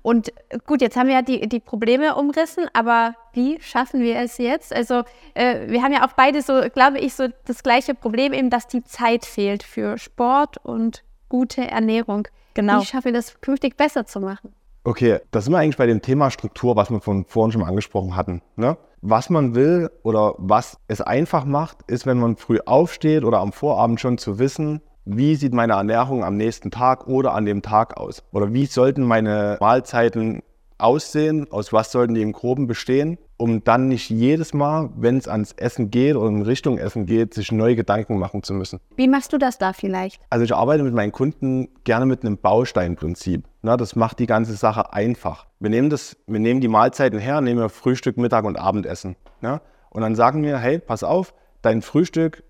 Und 0.03 0.31
gut, 0.67 0.81
jetzt 0.81 0.97
haben 0.97 1.07
wir 1.07 1.15
ja 1.15 1.23
die, 1.23 1.49
die 1.49 1.59
Probleme 1.59 2.13
umrissen, 2.13 2.67
aber 2.73 3.15
wie 3.33 3.59
schaffen 3.59 4.01
wir 4.01 4.19
es 4.19 4.37
jetzt? 4.37 4.71
Also 4.71 5.01
äh, 5.33 5.67
wir 5.67 5.81
haben 5.81 5.93
ja 5.93 6.05
auch 6.05 6.13
beide 6.13 6.43
so, 6.43 6.61
glaube 6.71 6.99
ich, 6.99 7.15
so 7.15 7.27
das 7.45 7.63
gleiche 7.63 7.95
Problem 7.95 8.31
eben, 8.31 8.51
dass 8.51 8.67
die 8.67 8.83
Zeit 8.83 9.25
fehlt 9.25 9.63
für 9.63 9.97
Sport 9.97 10.57
und 10.63 11.03
gute 11.29 11.61
Ernährung. 11.61 12.27
Genau. 12.53 12.81
Wie 12.81 12.85
schaffen 12.85 13.05
wir 13.05 13.13
das 13.13 13.39
künftig 13.41 13.77
besser 13.77 14.05
zu 14.05 14.19
machen? 14.19 14.53
Okay, 14.83 15.19
da 15.31 15.41
sind 15.41 15.51
wir 15.51 15.57
eigentlich 15.57 15.77
bei 15.77 15.87
dem 15.87 16.01
Thema 16.01 16.29
Struktur, 16.29 16.75
was 16.75 16.91
wir 16.91 17.01
von 17.01 17.25
vorhin 17.25 17.51
schon 17.51 17.61
mal 17.61 17.67
angesprochen 17.67 18.15
hatten. 18.15 18.41
Ne? 18.55 18.77
Was 19.01 19.29
man 19.29 19.55
will 19.55 19.89
oder 20.03 20.35
was 20.37 20.77
es 20.87 21.01
einfach 21.01 21.43
macht, 21.43 21.77
ist, 21.87 22.05
wenn 22.05 22.19
man 22.19 22.37
früh 22.37 22.59
aufsteht 22.65 23.23
oder 23.23 23.39
am 23.39 23.51
Vorabend 23.51 23.99
schon 23.99 24.17
zu 24.19 24.37
wissen, 24.37 24.81
wie 25.05 25.35
sieht 25.35 25.53
meine 25.53 25.73
Ernährung 25.73 26.23
am 26.23 26.37
nächsten 26.37 26.71
Tag 26.71 27.07
oder 27.07 27.33
an 27.33 27.45
dem 27.45 27.61
Tag 27.61 27.97
aus? 27.97 28.23
Oder 28.31 28.53
wie 28.53 28.65
sollten 28.65 29.03
meine 29.03 29.57
Mahlzeiten 29.59 30.41
aussehen? 30.77 31.51
Aus 31.51 31.73
was 31.73 31.91
sollten 31.91 32.15
die 32.15 32.21
im 32.21 32.33
Groben 32.33 32.67
bestehen? 32.67 33.17
Um 33.37 33.63
dann 33.63 33.89
nicht 33.89 34.09
jedes 34.09 34.53
Mal, 34.53 34.89
wenn 34.95 35.17
es 35.17 35.27
ans 35.27 35.51
Essen 35.53 35.91
geht 35.91 36.15
oder 36.15 36.29
in 36.29 36.41
Richtung 36.41 36.77
Essen 36.77 37.05
geht, 37.05 37.33
sich 37.33 37.51
neue 37.51 37.75
Gedanken 37.75 38.17
machen 38.17 38.43
zu 38.43 38.53
müssen. 38.53 38.79
Wie 38.95 39.09
machst 39.09 39.33
du 39.33 39.37
das 39.37 39.57
da 39.57 39.73
vielleicht? 39.73 40.21
Also 40.29 40.45
ich 40.45 40.53
arbeite 40.53 40.83
mit 40.83 40.93
meinen 40.93 41.11
Kunden 41.11 41.67
gerne 41.83 42.05
mit 42.05 42.23
einem 42.23 42.37
Bausteinprinzip. 42.37 43.43
Na, 43.61 43.75
das 43.75 43.95
macht 43.95 44.19
die 44.19 44.27
ganze 44.27 44.53
Sache 44.53 44.93
einfach. 44.93 45.47
Wir 45.59 45.69
nehmen, 45.69 45.89
das, 45.89 46.15
wir 46.27 46.39
nehmen 46.39 46.61
die 46.61 46.67
Mahlzeiten 46.67 47.19
her, 47.19 47.41
nehmen 47.41 47.59
wir 47.59 47.69
Frühstück, 47.69 48.15
Mittag 48.17 48.45
und 48.45 48.57
Abendessen. 48.57 49.15
Ja? 49.41 49.61
Und 49.89 50.01
dann 50.01 50.15
sagen 50.15 50.43
wir, 50.43 50.57
hey, 50.57 50.79
pass 50.79 51.03
auf, 51.03 51.33
dein 51.61 51.81
Frühstück 51.81 52.43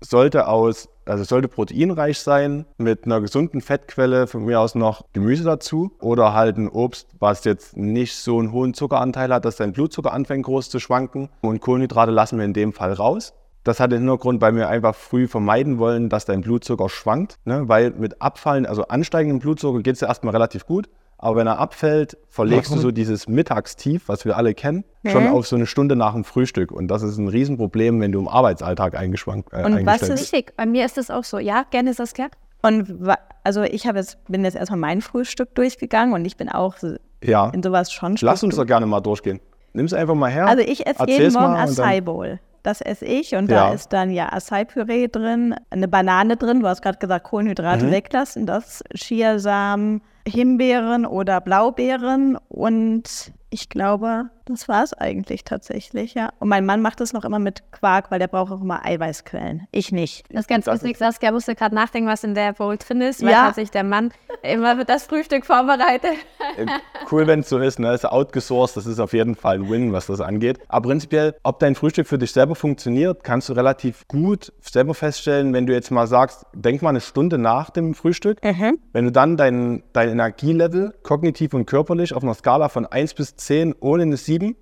sollte 0.00 0.48
aus, 0.48 0.88
also 1.06 1.24
sollte 1.24 1.48
proteinreich 1.48 2.18
sein, 2.18 2.66
mit 2.78 3.04
einer 3.04 3.20
gesunden 3.20 3.60
Fettquelle, 3.60 4.26
von 4.26 4.44
mir 4.44 4.60
aus 4.60 4.74
noch 4.74 5.04
Gemüse 5.12 5.44
dazu 5.44 5.92
oder 6.00 6.34
halt 6.34 6.56
ein 6.56 6.68
Obst, 6.68 7.08
was 7.18 7.44
jetzt 7.44 7.76
nicht 7.76 8.14
so 8.14 8.38
einen 8.38 8.52
hohen 8.52 8.74
Zuckeranteil 8.74 9.32
hat, 9.32 9.44
dass 9.44 9.56
dein 9.56 9.72
Blutzucker 9.72 10.12
anfängt 10.12 10.44
groß 10.44 10.70
zu 10.70 10.78
schwanken. 10.78 11.28
Und 11.40 11.60
Kohlenhydrate 11.60 12.12
lassen 12.12 12.38
wir 12.38 12.44
in 12.44 12.54
dem 12.54 12.72
Fall 12.72 12.92
raus. 12.92 13.34
Das 13.64 13.78
hat 13.78 13.92
den 13.92 14.00
Hintergrund, 14.00 14.40
weil 14.40 14.56
wir 14.56 14.68
einfach 14.68 14.94
früh 14.94 15.28
vermeiden 15.28 15.78
wollen, 15.78 16.08
dass 16.08 16.24
dein 16.24 16.40
Blutzucker 16.40 16.88
schwankt, 16.88 17.38
ne? 17.44 17.68
weil 17.68 17.90
mit 17.90 18.20
Abfallen, 18.20 18.66
also 18.66 18.88
ansteigendem 18.88 19.38
Blutzucker 19.38 19.82
geht 19.82 19.94
es 19.94 20.00
ja 20.00 20.08
erstmal 20.08 20.32
relativ 20.32 20.66
gut. 20.66 20.88
Aber 21.22 21.36
wenn 21.36 21.46
er 21.46 21.60
abfällt, 21.60 22.18
verlegst 22.28 22.70
Warum? 22.70 22.78
du 22.78 22.88
so 22.88 22.90
dieses 22.90 23.28
Mittagstief, 23.28 24.08
was 24.08 24.24
wir 24.24 24.36
alle 24.36 24.54
kennen, 24.54 24.84
mhm. 25.04 25.10
schon 25.10 25.28
auf 25.28 25.46
so 25.46 25.54
eine 25.54 25.66
Stunde 25.66 25.94
nach 25.94 26.14
dem 26.14 26.24
Frühstück. 26.24 26.72
Und 26.72 26.88
das 26.88 27.04
ist 27.04 27.16
ein 27.16 27.28
Riesenproblem, 27.28 28.00
wenn 28.00 28.10
du 28.10 28.18
im 28.18 28.26
Arbeitsalltag 28.26 28.96
eingeschwankt 28.96 29.52
äh, 29.52 29.62
Und 29.64 29.86
was 29.86 30.02
ist 30.02 30.32
wichtig? 30.32 30.52
Bei 30.56 30.66
mir 30.66 30.84
ist 30.84 30.96
das 30.96 31.12
auch 31.12 31.22
so. 31.22 31.38
Ja, 31.38 31.64
gerne 31.70 31.94
Saskia. 31.94 32.26
Und 32.62 33.08
also 33.44 33.62
ich 33.62 33.84
jetzt, 33.84 34.18
bin 34.26 34.44
jetzt 34.44 34.56
erstmal 34.56 34.80
mein 34.80 35.00
Frühstück 35.00 35.54
durchgegangen 35.54 36.12
und 36.12 36.24
ich 36.24 36.36
bin 36.36 36.48
auch 36.48 36.74
ja. 37.22 37.50
in 37.50 37.62
sowas 37.62 37.92
schon 37.92 38.16
Lass 38.20 38.42
uns 38.42 38.56
doch 38.56 38.66
gerne 38.66 38.86
mal 38.86 39.00
durchgehen. 39.00 39.40
Nimm 39.74 39.86
es 39.86 39.94
einfach 39.94 40.16
mal 40.16 40.30
her. 40.30 40.48
Also 40.48 40.64
ich 40.64 40.84
esse 40.88 41.04
jeden 41.06 41.32
Morgen 41.32 41.54
Acai 41.54 42.00
Bowl. 42.00 42.40
Das 42.64 42.80
esse 42.80 43.04
ich 43.04 43.36
und 43.36 43.48
ja. 43.48 43.68
da 43.68 43.72
ist 43.72 43.92
dann 43.92 44.10
ja 44.10 44.32
Acai-Püree 44.32 45.06
drin, 45.06 45.54
eine 45.70 45.86
Banane 45.86 46.36
drin. 46.36 46.60
Du 46.60 46.66
hast 46.66 46.82
gerade 46.82 46.98
gesagt, 46.98 47.26
Kohlenhydrate 47.26 47.86
mhm. 47.86 47.90
weglassen, 47.92 48.46
das 48.46 48.82
Chiasamen, 48.94 50.00
Himbeeren 50.26 51.04
oder 51.06 51.40
Blaubeeren 51.40 52.36
und 52.48 53.32
ich 53.52 53.68
glaube, 53.68 54.30
das 54.46 54.66
war 54.66 54.82
es 54.82 54.94
eigentlich 54.94 55.44
tatsächlich, 55.44 56.14
ja. 56.14 56.30
Und 56.38 56.48
mein 56.48 56.64
Mann 56.64 56.80
macht 56.80 57.00
das 57.00 57.12
noch 57.12 57.24
immer 57.24 57.38
mit 57.38 57.70
Quark, 57.70 58.10
weil 58.10 58.18
der 58.18 58.26
braucht 58.26 58.50
auch 58.50 58.62
immer 58.62 58.84
Eiweißquellen. 58.84 59.68
Ich 59.70 59.92
nicht. 59.92 60.24
Das 60.30 60.42
ist 60.42 60.48
ganz 60.48 60.66
witzig. 60.66 60.96
Saskia 60.96 61.32
musste 61.32 61.54
gerade 61.54 61.74
nachdenken, 61.74 62.08
was 62.08 62.24
in 62.24 62.34
der 62.34 62.54
Bowl 62.54 62.76
drin 62.78 63.02
ist, 63.02 63.22
weil 63.22 63.30
ja. 63.30 63.46
tatsächlich 63.46 63.70
der 63.70 63.84
Mann 63.84 64.10
immer 64.42 64.78
wird 64.78 64.88
das 64.88 65.04
Frühstück 65.04 65.44
vorbereitet. 65.44 66.12
Äh, 66.56 66.66
cool, 67.10 67.26
wenn 67.26 67.40
es 67.40 67.48
so 67.48 67.58
ist. 67.58 67.78
Ne? 67.78 67.92
Ist 67.92 68.04
outgesourced. 68.04 68.76
Das 68.76 68.86
ist 68.86 68.98
auf 68.98 69.12
jeden 69.12 69.34
Fall 69.36 69.56
ein 69.56 69.70
Win, 69.70 69.92
was 69.92 70.06
das 70.06 70.20
angeht. 70.20 70.58
Aber 70.68 70.88
prinzipiell, 70.88 71.34
ob 71.42 71.58
dein 71.58 71.74
Frühstück 71.74 72.06
für 72.06 72.18
dich 72.18 72.32
selber 72.32 72.54
funktioniert, 72.54 73.22
kannst 73.24 73.48
du 73.48 73.52
relativ 73.52 74.08
gut 74.08 74.52
selber 74.60 74.94
feststellen, 74.94 75.52
wenn 75.52 75.66
du 75.66 75.72
jetzt 75.72 75.90
mal 75.90 76.06
sagst, 76.06 76.46
denk 76.54 76.82
mal 76.82 76.90
eine 76.90 77.00
Stunde 77.00 77.38
nach 77.38 77.70
dem 77.70 77.94
Frühstück. 77.94 78.42
Mhm. 78.42 78.78
Wenn 78.92 79.04
du 79.04 79.12
dann 79.12 79.36
dein, 79.36 79.82
dein 79.92 80.08
Energielevel 80.08 80.94
kognitiv 81.02 81.54
und 81.54 81.66
körperlich 81.66 82.14
auf 82.14 82.22
einer 82.22 82.34
Skala 82.34 82.68
von 82.68 82.86
1 82.86 83.14
bis 83.14 83.36
10 83.46 83.74
ohne 83.80 84.02
eine 84.02 84.16
7 84.16 84.56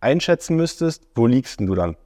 einschätzen 0.00 0.56
müsstest, 0.56 1.06
wo 1.14 1.26
liegst 1.26 1.60
du 1.60 1.74
dann? 1.74 1.96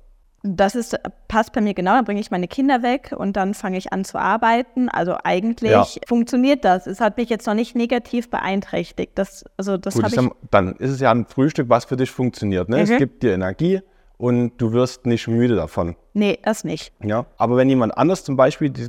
Das 0.46 0.74
ist, 0.74 0.94
passt 1.26 1.54
bei 1.54 1.62
mir 1.62 1.72
genau, 1.72 1.92
dann 1.92 2.04
bringe 2.04 2.20
ich 2.20 2.30
meine 2.30 2.48
Kinder 2.48 2.82
weg 2.82 3.14
und 3.16 3.34
dann 3.34 3.54
fange 3.54 3.78
ich 3.78 3.94
an 3.94 4.04
zu 4.04 4.18
arbeiten. 4.18 4.90
Also 4.90 5.16
eigentlich 5.24 5.70
ja. 5.70 5.86
funktioniert 6.06 6.66
das. 6.66 6.86
Es 6.86 7.00
hat 7.00 7.16
mich 7.16 7.30
jetzt 7.30 7.46
noch 7.46 7.54
nicht 7.54 7.74
negativ 7.74 8.28
beeinträchtigt. 8.28 9.12
Das, 9.14 9.46
also 9.56 9.78
das 9.78 9.94
Gut, 9.94 10.06
ich 10.06 10.12
sag, 10.12 10.32
dann 10.50 10.76
ist 10.76 10.90
es 10.90 11.00
ja 11.00 11.10
ein 11.10 11.24
Frühstück, 11.24 11.70
was 11.70 11.86
für 11.86 11.96
dich 11.96 12.10
funktioniert. 12.10 12.68
Ne? 12.68 12.76
Mhm. 12.76 12.82
Es 12.82 12.98
gibt 12.98 13.22
dir 13.22 13.32
Energie 13.32 13.80
und 14.18 14.52
du 14.58 14.72
wirst 14.72 15.06
nicht 15.06 15.28
müde 15.28 15.56
davon. 15.56 15.96
Nee, 16.12 16.38
das 16.42 16.62
nicht. 16.62 16.92
Ja, 17.02 17.24
aber 17.38 17.56
wenn 17.56 17.70
jemand 17.70 17.96
anders 17.96 18.22
zum 18.22 18.36
Beispiel, 18.36 18.68
die, 18.68 18.88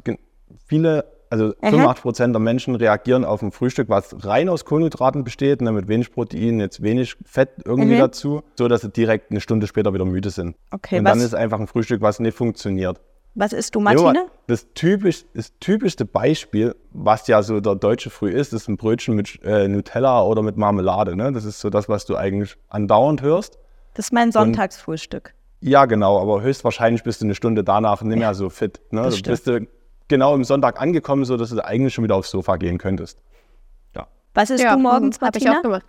viele 0.66 1.06
also 1.42 1.54
85 1.62 2.01
Prozent 2.01 2.36
der 2.36 2.39
Menschen 2.39 2.75
reagieren 2.75 3.25
auf 3.25 3.42
ein 3.42 3.51
Frühstück, 3.51 3.89
was 3.89 4.15
rein 4.25 4.50
aus 4.50 4.65
Kohlenhydraten 4.65 5.24
besteht, 5.24 5.62
ne, 5.62 5.72
mit 5.72 5.88
wenig 5.88 6.12
Protein, 6.12 6.60
jetzt 6.60 6.82
wenig 6.82 7.15
Fett 7.25 7.50
irgendwie 7.65 7.96
mhm. 7.96 8.00
dazu, 8.00 8.42
so 8.58 8.68
dass 8.68 8.82
sie 8.82 8.89
direkt 8.89 9.32
eine 9.32 9.42
Stunde 9.42 9.68
später 9.68 9.94
wieder 9.94 10.06
müde 10.06 10.30
sind. 10.30 10.56
Okay, 10.72 11.00
Und 11.00 11.06
dann 11.06 11.20
ist 11.20 11.36
einfach 11.36 11.60
ein 11.60 11.68
Frühstück, 11.68 12.01
was 12.01 12.20
nicht 12.20 12.38
funktioniert. 12.38 13.00
Was 13.38 13.51
isst 13.51 13.75
du, 13.75 13.82
Martine? 13.82 14.27
Das, 14.48 14.68
typisch, 14.75 15.25
das 15.34 15.51
typischste 15.60 16.06
Beispiel, 16.06 16.74
was 16.92 17.27
ja 17.27 17.44
so 17.44 17.60
der 17.60 17.75
deutsche 17.75 18.10
Früh 18.10 18.30
ist, 18.30 18.54
ist 18.54 18.70
ein 18.70 18.77
Brötchen 18.77 19.13
mit 19.13 19.44
äh, 19.44 19.68
Nutella 19.68 20.24
oder 20.24 20.42
mit 20.42 20.56
Marmelade. 20.56 21.18
Ne? 21.18 21.34
Das 21.34 21.44
ist 21.44 21.60
so 21.60 21.70
das, 21.70 21.89
was 21.89 22.06
du 22.06 22.15
eigentlich 22.15 22.56
andauernd 22.70 23.22
hörst. 23.22 23.60
Das 23.94 24.06
ist 24.06 24.12
mein 24.13 24.32
Sonntagsfrühstück. 24.32 25.34
Und, 25.62 25.68
ja, 25.68 25.86
genau, 25.86 26.22
aber 26.22 26.42
höchstwahrscheinlich 26.44 27.04
bist 27.04 27.22
du 27.22 27.25
eine 27.25 27.36
Stunde 27.36 27.65
danach 27.65 28.01
nicht 28.04 28.20
mehr 28.20 28.34
so 28.36 28.50
fit. 28.50 28.80
Ne? 28.92 29.10
Du 29.10 29.22
bist 29.30 29.48
du 29.48 29.68
genau 30.08 30.36
im 30.36 30.44
Sonntag 30.44 30.82
angekommen, 30.82 31.26
sodass 31.26 31.50
du 31.50 31.64
eigentlich 31.64 31.94
schon 31.94 32.04
wieder 32.04 32.16
aufs 32.16 32.30
Sofa 32.32 32.58
gehen 32.58 32.78
könntest. 32.78 33.20
Ja. 33.96 34.08
Was 34.34 34.50
isst 34.50 34.64
ja, 34.64 34.76
du 34.76 34.82
morgens, 34.82 35.20
Habe 35.22 35.38
ich 35.38 35.50
auch 35.50 35.62
gemacht. 35.62 35.86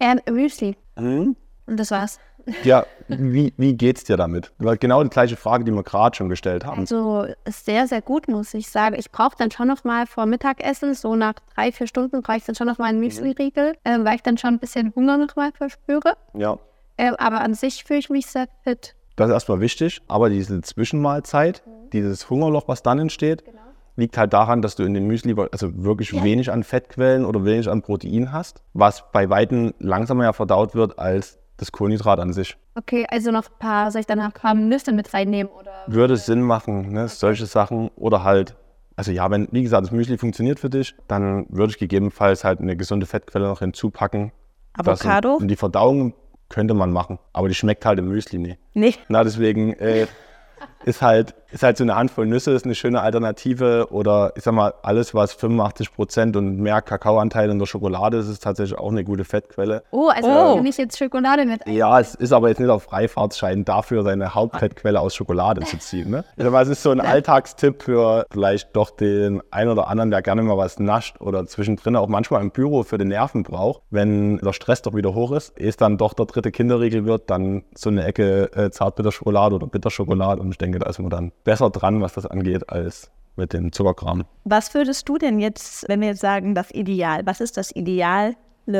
Ähm, 0.00 0.20
Müsli. 0.30 0.76
Mhm. 0.96 1.36
Und 1.66 1.80
das 1.80 1.90
war's. 1.90 2.18
Ja, 2.62 2.86
wie, 3.08 3.52
wie 3.56 3.74
geht's 3.74 4.04
dir 4.04 4.16
damit? 4.16 4.52
Genau 4.58 5.02
die 5.02 5.10
gleiche 5.10 5.36
Frage, 5.36 5.64
die 5.64 5.72
wir 5.72 5.82
gerade 5.82 6.16
schon 6.16 6.28
gestellt 6.28 6.64
haben. 6.64 6.80
Also 6.80 7.26
sehr, 7.44 7.88
sehr 7.88 8.02
gut, 8.02 8.28
muss 8.28 8.54
ich 8.54 8.70
sagen. 8.70 8.94
Ich 8.96 9.10
brauche 9.10 9.36
dann 9.36 9.50
schon 9.50 9.66
noch 9.66 9.82
mal 9.82 10.06
vor 10.06 10.26
Mittagessen, 10.26 10.94
so 10.94 11.16
nach 11.16 11.34
drei, 11.54 11.72
vier 11.72 11.88
Stunden 11.88 12.22
brauche 12.22 12.36
ich 12.36 12.44
dann 12.44 12.54
schon 12.54 12.68
noch 12.68 12.78
mal 12.78 12.86
einen 12.86 13.00
Müsli-Riegel, 13.00 13.76
äh, 13.82 13.98
weil 14.02 14.14
ich 14.16 14.22
dann 14.22 14.38
schon 14.38 14.54
ein 14.54 14.58
bisschen 14.60 14.94
Hunger 14.94 15.18
noch 15.18 15.34
mal 15.34 15.50
verspüre. 15.52 16.16
Ja. 16.34 16.58
Äh, 16.96 17.12
aber 17.18 17.40
an 17.40 17.54
sich 17.54 17.82
fühle 17.82 17.98
ich 17.98 18.10
mich 18.10 18.26
sehr 18.26 18.46
fit. 18.62 18.94
Das 19.16 19.28
ist 19.28 19.32
erstmal 19.32 19.60
wichtig, 19.60 20.02
aber 20.06 20.30
diese 20.30 20.60
Zwischenmahlzeit, 20.60 21.62
mhm. 21.66 21.75
Dieses 21.92 22.28
Hungerloch, 22.30 22.68
was 22.68 22.82
dann 22.82 22.98
entsteht, 22.98 23.44
genau. 23.44 23.58
liegt 23.96 24.16
halt 24.18 24.32
daran, 24.32 24.62
dass 24.62 24.76
du 24.76 24.84
in 24.84 24.94
dem 24.94 25.06
Müsli 25.06 25.34
also 25.52 25.84
wirklich 25.84 26.12
ja. 26.12 26.24
wenig 26.24 26.50
an 26.50 26.62
Fettquellen 26.64 27.24
oder 27.24 27.44
wenig 27.44 27.68
an 27.68 27.82
Protein 27.82 28.32
hast, 28.32 28.62
was 28.74 29.04
bei 29.12 29.28
Weitem 29.30 29.74
langsamer 29.78 30.24
ja 30.24 30.32
verdaut 30.32 30.74
wird 30.74 30.98
als 30.98 31.38
das 31.56 31.72
Kohlenhydrat 31.72 32.20
an 32.20 32.32
sich. 32.32 32.56
Okay, 32.74 33.06
also 33.10 33.30
noch 33.30 33.46
ein 33.46 33.58
paar, 33.58 33.90
soll 33.90 34.00
ich 34.00 34.06
dann 34.06 34.18
noch 34.18 34.26
ein 34.26 34.32
paar 34.32 34.54
Nüsse 34.54 34.92
mit 34.92 35.12
reinnehmen? 35.14 35.50
Oder? 35.52 35.72
Würde 35.86 36.16
Sinn 36.16 36.42
machen, 36.42 36.92
ne? 36.92 37.04
Okay. 37.04 37.14
solche 37.14 37.46
Sachen. 37.46 37.90
Oder 37.96 38.24
halt, 38.24 38.54
also 38.96 39.12
ja, 39.12 39.30
wenn, 39.30 39.48
wie 39.52 39.62
gesagt, 39.62 39.84
das 39.84 39.92
Müsli 39.92 40.18
funktioniert 40.18 40.60
für 40.60 40.70
dich, 40.70 40.94
dann 41.08 41.46
würde 41.48 41.70
ich 41.70 41.78
gegebenenfalls 41.78 42.44
halt 42.44 42.60
eine 42.60 42.76
gesunde 42.76 43.06
Fettquelle 43.06 43.46
noch 43.46 43.60
hinzupacken. 43.60 44.32
Avocado? 44.74 45.36
Um 45.36 45.48
die 45.48 45.56
Verdauung 45.56 46.12
könnte 46.48 46.74
man 46.74 46.92
machen, 46.92 47.18
aber 47.32 47.48
die 47.48 47.54
schmeckt 47.54 47.84
halt 47.86 47.98
im 47.98 48.08
Müsli 48.08 48.38
nicht. 48.38 48.58
Nee. 48.74 48.94
Na, 49.08 49.24
deswegen 49.24 49.72
äh, 49.74 50.06
ist 50.84 51.02
halt, 51.02 51.34
ist 51.50 51.62
halt 51.62 51.76
so 51.76 51.84
eine 51.84 51.96
Handvoll 51.96 52.26
Nüsse, 52.26 52.52
ist 52.52 52.64
eine 52.64 52.74
schöne 52.74 53.00
Alternative. 53.00 53.88
Oder 53.90 54.32
ich 54.36 54.44
sag 54.44 54.54
mal, 54.54 54.74
alles, 54.82 55.14
was 55.14 55.32
85 55.32 55.92
Prozent 55.92 56.36
und 56.36 56.58
mehr 56.58 56.82
Kakaoanteil 56.82 57.50
in 57.50 57.58
der 57.58 57.66
Schokolade 57.66 58.18
ist, 58.18 58.28
ist 58.28 58.42
tatsächlich 58.42 58.78
auch 58.78 58.90
eine 58.90 59.04
gute 59.04 59.24
Fettquelle. 59.24 59.82
Oh, 59.90 60.08
also 60.08 60.28
oh. 60.28 60.54
nehme 60.56 60.68
ich 60.68 60.76
jetzt 60.76 60.98
Schokolade 60.98 61.44
mit. 61.44 61.66
Ja, 61.66 62.00
es 62.00 62.14
ist 62.14 62.32
aber 62.32 62.48
jetzt 62.48 62.60
nicht 62.60 62.70
auf 62.70 62.84
Freifahrtschein 62.84 63.64
dafür, 63.64 64.02
seine 64.02 64.34
Hauptfettquelle 64.34 65.00
aus 65.00 65.14
Schokolade 65.14 65.62
zu 65.62 65.78
ziehen. 65.78 66.10
Ne? 66.10 66.24
Ich 66.36 66.44
sag 66.44 66.52
mal, 66.52 66.62
es 66.62 66.68
ist 66.68 66.82
so 66.82 66.90
ein 66.90 67.00
Alltagstipp 67.00 67.82
für 67.82 68.26
vielleicht 68.30 68.74
doch 68.74 68.90
den 68.90 69.42
einen 69.50 69.70
oder 69.70 69.88
anderen, 69.88 70.10
der 70.10 70.22
gerne 70.22 70.42
mal 70.42 70.56
was 70.56 70.78
nascht 70.78 71.20
oder 71.20 71.46
zwischendrin 71.46 71.96
auch 71.96 72.08
manchmal 72.08 72.42
im 72.42 72.50
Büro 72.50 72.82
für 72.82 72.98
den 72.98 73.08
Nerven 73.08 73.42
braucht. 73.42 73.82
Wenn 73.90 74.38
der 74.38 74.52
Stress 74.52 74.82
doch 74.82 74.94
wieder 74.94 75.14
hoch 75.14 75.32
ist, 75.32 75.58
ehe 75.58 75.68
es 75.68 75.76
dann 75.76 75.98
doch 75.98 76.14
der 76.14 76.26
dritte 76.26 76.50
Kinderriegel 76.50 77.06
wird, 77.06 77.30
dann 77.30 77.64
so 77.74 77.90
eine 77.90 78.04
Ecke 78.04 78.50
äh, 78.54 78.70
Zartbitterschokolade 78.70 79.54
oder 79.54 79.66
Bitterschokolade 79.66 80.40
und 80.40 80.50
ich 80.50 80.58
denke, 80.58 80.78
da 80.78 80.88
ist 80.88 80.98
man 80.98 81.10
dann 81.10 81.32
besser 81.46 81.70
dran, 81.70 82.02
was 82.02 82.12
das 82.12 82.26
angeht, 82.26 82.68
als 82.68 83.10
mit 83.36 83.52
dem 83.52 83.72
Zuckerkram. 83.72 84.24
Was 84.44 84.74
würdest 84.74 85.08
du 85.08 85.16
denn 85.16 85.38
jetzt, 85.38 85.88
wenn 85.88 86.00
wir 86.00 86.08
jetzt 86.08 86.20
sagen, 86.20 86.54
das 86.54 86.70
Ideal, 86.70 87.22
was 87.24 87.40
ist 87.40 87.56
das 87.56 87.74
ideale 87.74 88.34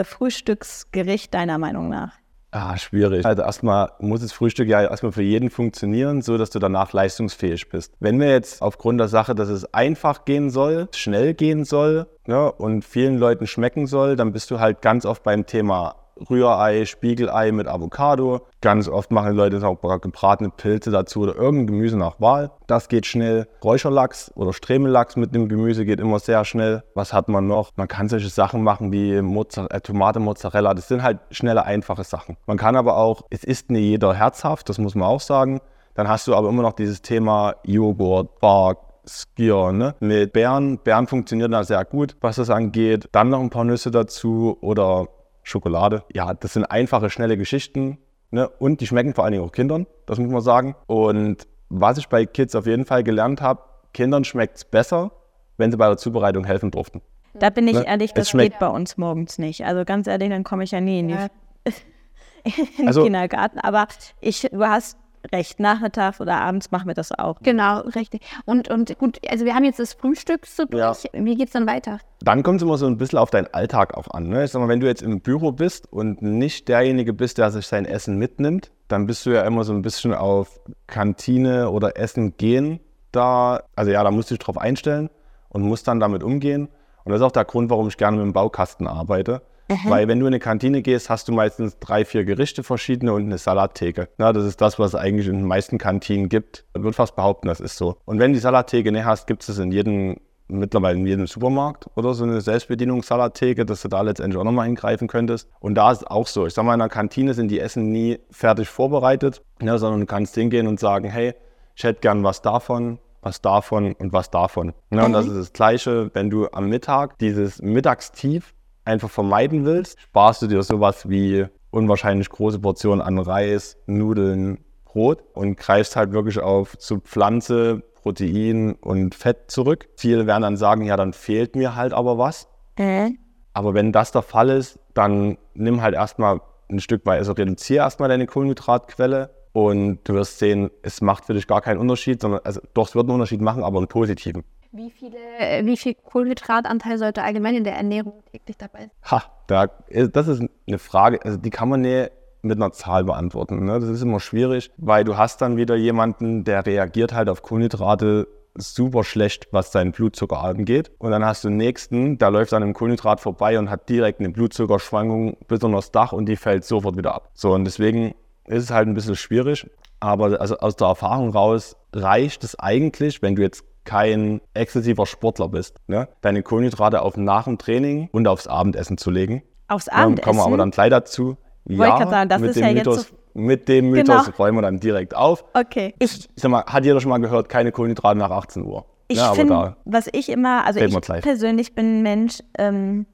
Frühstücksgericht 0.04 1.32
deiner 1.32 1.58
Meinung 1.58 1.88
nach? 1.88 2.12
Ah, 2.52 2.76
schwierig. 2.78 3.26
Also 3.26 3.42
erstmal 3.42 3.90
muss 3.98 4.20
das 4.22 4.32
Frühstück 4.32 4.68
ja 4.68 4.80
erstmal 4.80 5.12
für 5.12 5.22
jeden 5.22 5.50
funktionieren, 5.50 6.22
so 6.22 6.38
dass 6.38 6.48
du 6.48 6.58
danach 6.58 6.92
leistungsfähig 6.92 7.68
bist. 7.68 7.92
Wenn 8.00 8.18
wir 8.18 8.30
jetzt 8.30 8.62
aufgrund 8.62 8.98
der 8.98 9.08
Sache, 9.08 9.34
dass 9.34 9.48
es 9.48 9.74
einfach 9.74 10.24
gehen 10.24 10.48
soll, 10.48 10.88
schnell 10.94 11.34
gehen 11.34 11.64
soll 11.64 12.06
ja, 12.26 12.46
und 12.46 12.82
vielen 12.82 13.18
Leuten 13.18 13.46
schmecken 13.46 13.86
soll, 13.86 14.16
dann 14.16 14.32
bist 14.32 14.50
du 14.50 14.58
halt 14.58 14.80
ganz 14.80 15.04
oft 15.04 15.22
beim 15.22 15.44
Thema 15.44 16.05
Rührei, 16.30 16.84
Spiegelei 16.84 17.52
mit 17.52 17.68
Avocado. 17.68 18.40
Ganz 18.60 18.88
oft 18.88 19.10
machen 19.10 19.32
die 19.32 19.36
Leute 19.36 19.66
auch 19.66 20.00
gebratene 20.00 20.50
Pilze 20.50 20.90
dazu 20.90 21.20
oder 21.20 21.36
irgendein 21.36 21.66
Gemüse 21.66 21.96
nach 21.96 22.20
Wahl. 22.20 22.50
Das 22.66 22.88
geht 22.88 23.06
schnell. 23.06 23.46
Räucherlachs 23.62 24.32
oder 24.34 24.52
Stremellachs 24.52 25.16
mit 25.16 25.34
dem 25.34 25.48
Gemüse 25.48 25.84
geht 25.84 26.00
immer 26.00 26.18
sehr 26.18 26.44
schnell. 26.44 26.82
Was 26.94 27.12
hat 27.12 27.28
man 27.28 27.46
noch? 27.46 27.70
Man 27.76 27.88
kann 27.88 28.08
solche 28.08 28.28
Sachen 28.28 28.62
machen 28.62 28.92
wie 28.92 29.20
Mozzarella, 29.20 29.74
äh, 29.74 29.80
Tomate, 29.80 30.20
Mozzarella. 30.20 30.74
Das 30.74 30.88
sind 30.88 31.02
halt 31.02 31.18
schnelle, 31.30 31.64
einfache 31.64 32.04
Sachen. 32.04 32.36
Man 32.46 32.56
kann 32.56 32.76
aber 32.76 32.96
auch, 32.96 33.22
es 33.30 33.44
ist 33.44 33.70
nicht 33.70 33.82
jeder 33.82 34.14
herzhaft, 34.14 34.68
das 34.68 34.78
muss 34.78 34.94
man 34.94 35.08
auch 35.08 35.20
sagen. 35.20 35.60
Dann 35.94 36.08
hast 36.08 36.26
du 36.26 36.34
aber 36.34 36.48
immer 36.48 36.62
noch 36.62 36.74
dieses 36.74 37.00
Thema 37.02 37.54
Joghurt, 37.64 38.40
Bark, 38.40 38.78
Skier, 39.08 39.72
ne? 39.72 39.94
Mit 40.00 40.32
Beeren. 40.32 40.78
Beeren 40.78 41.06
funktionieren 41.06 41.52
da 41.52 41.64
sehr 41.64 41.84
gut, 41.84 42.16
was 42.20 42.36
das 42.36 42.50
angeht. 42.50 43.08
Dann 43.12 43.30
noch 43.30 43.40
ein 43.40 43.50
paar 43.50 43.64
Nüsse 43.64 43.90
dazu 43.90 44.58
oder 44.60 45.06
Schokolade. 45.46 46.02
Ja, 46.12 46.34
das 46.34 46.54
sind 46.54 46.64
einfache, 46.64 47.08
schnelle 47.08 47.36
Geschichten. 47.36 47.98
Ne? 48.30 48.48
Und 48.48 48.80
die 48.80 48.86
schmecken 48.86 49.14
vor 49.14 49.24
allen 49.24 49.32
Dingen 49.32 49.44
auch 49.44 49.52
Kindern, 49.52 49.86
das 50.06 50.18
muss 50.18 50.30
man 50.30 50.40
sagen. 50.40 50.74
Und 50.86 51.46
was 51.68 51.98
ich 51.98 52.08
bei 52.08 52.26
Kids 52.26 52.56
auf 52.56 52.66
jeden 52.66 52.84
Fall 52.84 53.04
gelernt 53.04 53.40
habe, 53.40 53.62
Kindern 53.94 54.24
schmeckt 54.24 54.56
es 54.56 54.64
besser, 54.64 55.12
wenn 55.56 55.70
sie 55.70 55.76
bei 55.76 55.86
der 55.86 55.96
Zubereitung 55.96 56.44
helfen 56.44 56.72
durften. 56.72 57.00
Da 57.34 57.50
bin 57.50 57.68
ich 57.68 57.74
ne? 57.74 57.86
ehrlich, 57.86 58.12
das 58.12 58.32
geht 58.32 58.58
bei 58.58 58.66
uns 58.66 58.96
morgens 58.96 59.38
nicht. 59.38 59.64
Also 59.64 59.84
ganz 59.84 60.08
ehrlich, 60.08 60.30
dann 60.30 60.42
komme 60.42 60.64
ich 60.64 60.72
ja 60.72 60.80
nie 60.80 60.98
in, 60.98 61.08
die, 61.08 61.14
ja. 61.14 61.28
in 62.44 62.52
den 62.78 62.88
also, 62.88 63.04
Kindergarten. 63.04 63.60
Aber 63.60 63.86
ich, 64.20 64.48
du 64.50 64.64
hast 64.64 64.98
recht, 65.32 65.60
nachmittags 65.60 66.20
oder 66.20 66.40
abends 66.40 66.70
machen 66.70 66.86
wir 66.86 66.94
das 66.94 67.12
auch. 67.12 67.40
Genau, 67.42 67.80
richtig. 67.80 68.22
Und, 68.44 68.68
und 68.68 68.98
gut, 68.98 69.18
also 69.28 69.44
wir 69.44 69.54
haben 69.54 69.64
jetzt 69.64 69.78
das 69.78 69.92
Frühstück 69.94 70.46
so 70.46 70.64
durch. 70.64 71.04
Ja. 71.04 71.10
Wie 71.12 71.34
geht 71.36 71.48
es 71.48 71.52
dann 71.52 71.66
weiter? 71.66 71.98
Dann 72.20 72.42
kommt 72.42 72.60
es 72.60 72.62
immer 72.62 72.78
so 72.78 72.86
ein 72.86 72.96
bisschen 72.96 73.18
auf 73.18 73.30
deinen 73.30 73.52
Alltag 73.52 73.94
auch 73.94 74.08
an. 74.08 74.28
Ne? 74.28 74.44
Ich 74.44 74.50
sag 74.50 74.60
mal, 74.60 74.68
wenn 74.68 74.80
du 74.80 74.86
jetzt 74.86 75.02
im 75.02 75.20
Büro 75.20 75.52
bist 75.52 75.92
und 75.92 76.22
nicht 76.22 76.68
derjenige 76.68 77.12
bist, 77.12 77.38
der 77.38 77.50
sich 77.50 77.66
sein 77.66 77.84
Essen 77.84 78.16
mitnimmt, 78.18 78.70
dann 78.88 79.06
bist 79.06 79.26
du 79.26 79.30
ja 79.30 79.42
immer 79.42 79.64
so 79.64 79.72
ein 79.72 79.82
bisschen 79.82 80.14
auf 80.14 80.60
Kantine 80.86 81.70
oder 81.70 81.96
Essen 81.96 82.36
gehen 82.36 82.80
da. 83.12 83.62
Also 83.74 83.90
ja, 83.90 84.02
da 84.04 84.10
musst 84.10 84.30
du 84.30 84.34
dich 84.34 84.44
drauf 84.44 84.58
einstellen 84.58 85.10
und 85.48 85.62
musst 85.62 85.88
dann 85.88 86.00
damit 86.00 86.22
umgehen. 86.22 86.68
Und 87.04 87.12
das 87.12 87.20
ist 87.20 87.26
auch 87.26 87.32
der 87.32 87.44
Grund, 87.44 87.70
warum 87.70 87.88
ich 87.88 87.96
gerne 87.96 88.16
mit 88.16 88.24
dem 88.24 88.32
Baukasten 88.32 88.86
arbeite 88.86 89.42
Mhm. 89.68 89.90
Weil 89.90 90.08
wenn 90.08 90.20
du 90.20 90.26
in 90.26 90.32
eine 90.32 90.40
Kantine 90.40 90.82
gehst, 90.82 91.10
hast 91.10 91.28
du 91.28 91.32
meistens 91.32 91.78
drei, 91.78 92.04
vier 92.04 92.24
Gerichte 92.24 92.62
verschiedene 92.62 93.12
und 93.12 93.24
eine 93.24 93.38
Salattheke. 93.38 94.08
Na, 94.18 94.32
das 94.32 94.44
ist 94.44 94.60
das, 94.60 94.78
was 94.78 94.88
es 94.88 94.94
eigentlich 94.94 95.26
in 95.26 95.34
den 95.34 95.46
meisten 95.46 95.78
Kantinen 95.78 96.28
gibt. 96.28 96.64
Ich 96.74 96.82
würde 96.82 96.94
fast 96.94 97.16
behaupten, 97.16 97.48
das 97.48 97.60
ist 97.60 97.76
so. 97.76 97.96
Und 98.04 98.18
wenn 98.18 98.32
die 98.32 98.38
Salattheke 98.38 98.92
nicht 98.92 99.04
hast, 99.04 99.26
gibt 99.26 99.48
es 99.48 99.58
in 99.58 99.72
jedem 99.72 100.16
mittlerweile 100.48 100.98
in 100.98 101.06
jedem 101.06 101.26
Supermarkt 101.26 101.86
oder 101.96 102.14
so 102.14 102.24
eine 102.24 102.40
Selbstbedienungssalattheke, 102.40 103.64
dass 103.64 103.82
du 103.82 103.88
da 103.88 104.02
letztendlich 104.02 104.38
auch 104.38 104.44
nochmal 104.44 104.66
hingreifen 104.66 105.08
könntest. 105.08 105.48
Und 105.60 105.74
da 105.74 105.90
ist 105.90 106.02
es 106.02 106.06
auch 106.06 106.26
so. 106.26 106.46
Ich 106.46 106.54
sag 106.54 106.64
mal, 106.64 106.74
in 106.74 106.78
der 106.78 106.88
Kantine 106.88 107.34
sind 107.34 107.48
die 107.48 107.60
Essen 107.60 107.90
nie 107.90 108.18
fertig 108.30 108.68
vorbereitet, 108.68 109.42
ne, 109.60 109.78
sondern 109.78 110.00
du 110.00 110.06
kannst 110.06 110.34
hingehen 110.34 110.66
und 110.66 110.78
sagen, 110.80 111.08
hey, 111.08 111.34
ich 111.74 111.84
hätte 111.84 112.00
gern 112.00 112.22
was 112.22 112.42
davon, 112.42 112.98
was 113.22 113.40
davon 113.40 113.92
und 113.94 114.12
was 114.12 114.30
davon. 114.30 114.72
Ja, 114.90 115.04
und 115.04 115.12
das 115.12 115.26
ist 115.26 115.36
das 115.36 115.52
Gleiche, 115.52 116.10
wenn 116.14 116.30
du 116.30 116.48
am 116.52 116.68
Mittag 116.68 117.18
dieses 117.18 117.60
Mittagstief 117.60 118.54
einfach 118.86 119.10
vermeiden 119.10 119.64
willst, 119.64 120.00
sparst 120.00 120.42
du 120.42 120.46
dir 120.46 120.62
sowas 120.62 121.08
wie 121.08 121.46
unwahrscheinlich 121.70 122.30
große 122.30 122.58
Portionen 122.58 123.02
an 123.02 123.18
Reis, 123.18 123.76
Nudeln, 123.86 124.64
Brot 124.84 125.22
und 125.34 125.56
greifst 125.56 125.94
halt 125.96 126.12
wirklich 126.12 126.40
auf 126.40 126.78
zu 126.78 127.00
Pflanze, 127.00 127.82
Protein 127.96 128.76
und 128.76 129.14
Fett 129.14 129.50
zurück. 129.50 129.88
Viele 129.96 130.26
werden 130.26 130.42
dann 130.42 130.56
sagen, 130.56 130.86
ja, 130.86 130.96
dann 130.96 131.12
fehlt 131.12 131.54
mir 131.54 131.76
halt 131.76 131.92
aber 131.92 132.16
was. 132.16 132.48
Mhm. 132.78 133.18
Aber 133.52 133.74
wenn 133.74 133.92
das 133.92 134.12
der 134.12 134.22
Fall 134.22 134.48
ist, 134.48 134.78
dann 134.94 135.38
nimm 135.54 135.82
halt 135.82 135.94
erstmal 135.94 136.40
ein 136.70 136.80
Stück 136.80 137.04
weit, 137.06 137.18
also 137.18 137.32
reduziere 137.32 137.84
erstmal 137.84 138.08
deine 138.08 138.26
Kohlenhydratquelle 138.26 139.30
und 139.52 140.00
du 140.04 140.14
wirst 140.14 140.38
sehen, 140.38 140.70
es 140.82 141.00
macht 141.00 141.24
für 141.24 141.34
dich 141.34 141.46
gar 141.46 141.60
keinen 141.60 141.78
Unterschied, 141.78 142.20
sondern, 142.20 142.40
also 142.44 142.60
doch, 142.74 142.88
es 142.88 142.94
wird 142.94 143.04
einen 143.06 143.14
Unterschied 143.14 143.40
machen, 143.40 143.62
aber 143.62 143.78
einen 143.78 143.88
positiven. 143.88 144.44
Wie, 144.76 144.90
viele, 144.90 145.16
äh, 145.38 145.64
wie 145.64 145.76
viel 145.76 145.94
Kohlenhydratanteil 145.94 146.98
sollte 146.98 147.22
allgemein 147.22 147.54
in 147.54 147.64
der 147.64 147.76
Ernährung 147.76 148.22
täglich 148.30 148.58
dabei 148.58 148.80
sein? 148.80 148.90
Ha, 149.10 149.22
da, 149.46 149.68
das 149.88 150.28
ist 150.28 150.42
eine 150.68 150.78
Frage, 150.78 151.24
also 151.24 151.38
die 151.38 151.48
kann 151.48 151.70
man 151.70 151.80
nicht 151.80 152.10
mit 152.42 152.58
einer 152.58 152.72
Zahl 152.72 153.04
beantworten. 153.04 153.64
Ne? 153.64 153.80
Das 153.80 153.88
ist 153.88 154.02
immer 154.02 154.20
schwierig, 154.20 154.70
weil 154.76 155.04
du 155.04 155.16
hast 155.16 155.40
dann 155.40 155.56
wieder 155.56 155.76
jemanden, 155.76 156.44
der 156.44 156.66
reagiert 156.66 157.14
halt 157.14 157.30
auf 157.30 157.42
Kohlenhydrate 157.42 158.28
super 158.54 159.02
schlecht, 159.02 159.48
was 159.50 159.72
seinen 159.72 159.92
Blutzucker 159.92 160.42
angeht. 160.42 160.90
Und 160.98 161.10
dann 161.10 161.24
hast 161.24 161.44
du 161.44 161.48
den 161.48 161.56
nächsten, 161.56 162.18
der 162.18 162.30
läuft 162.30 162.52
an 162.52 162.62
einem 162.62 162.74
Kohlenhydrat 162.74 163.20
vorbei 163.20 163.58
und 163.58 163.70
hat 163.70 163.88
direkt 163.88 164.20
eine 164.20 164.28
Blutzuckerschwankung 164.28 165.38
bis 165.48 165.62
unter 165.62 165.78
das 165.78 165.90
Dach 165.90 166.12
und 166.12 166.26
die 166.26 166.36
fällt 166.36 166.64
sofort 166.64 166.98
wieder 166.98 167.14
ab. 167.14 167.30
So, 167.32 167.54
und 167.54 167.64
deswegen 167.64 168.14
ist 168.46 168.64
es 168.64 168.70
halt 168.70 168.88
ein 168.88 168.94
bisschen 168.94 169.16
schwierig. 169.16 169.70
Aber 170.00 170.38
also 170.38 170.58
aus 170.58 170.76
der 170.76 170.88
Erfahrung 170.88 171.30
raus 171.30 171.76
reicht 171.94 172.44
es 172.44 172.58
eigentlich, 172.58 173.22
wenn 173.22 173.36
du 173.36 173.42
jetzt 173.42 173.64
kein 173.86 174.42
exzessiver 174.52 175.06
Sportler 175.06 175.48
bist, 175.48 175.78
ne? 175.86 176.08
deine 176.20 176.42
Kohlenhydrate 176.42 177.00
auf 177.00 177.16
nach 177.16 177.44
dem 177.44 177.56
Training 177.56 178.10
und 178.12 178.28
aufs 178.28 178.46
Abendessen 178.46 178.98
zu 178.98 179.10
legen. 179.10 179.42
Aufs 179.68 179.88
Abendessen? 179.88 180.24
kommen 180.24 180.38
wir 180.38 180.44
aber 180.44 180.58
dann 180.58 180.70
gleich 180.70 180.90
dazu. 180.90 181.38
Ja, 181.68 182.06
sagen, 182.06 182.28
das 182.28 182.42
ist 182.42 182.56
ja 182.56 182.72
Mythos, 182.72 182.96
jetzt 182.96 183.08
so 183.08 183.16
mit 183.34 183.68
dem 183.68 183.90
Mythos 183.90 184.26
genau. 184.26 184.36
räumen 184.36 184.58
wir 184.58 184.62
dann 184.62 184.80
direkt 184.80 185.16
auf. 185.16 185.44
Okay. 185.54 185.94
Ich, 185.98 186.18
ich 186.18 186.28
sag 186.36 186.50
mal, 186.50 186.64
hat 186.64 186.84
jeder 186.84 187.00
schon 187.00 187.10
mal 187.10 187.18
gehört, 187.18 187.48
keine 187.48 187.72
Kohlenhydrate 187.72 188.18
nach 188.18 188.30
18 188.30 188.64
Uhr? 188.64 188.86
Ich 189.08 189.18
ja, 189.18 189.34
finde, 189.34 189.76
was 189.84 190.08
ich 190.12 190.28
immer, 190.28 190.64
also 190.64 190.80
ich 190.80 191.22
persönlich 191.22 191.74
bin 191.74 191.98
ein 191.98 192.02
Mensch, 192.02 192.40
ähm, 192.58 193.06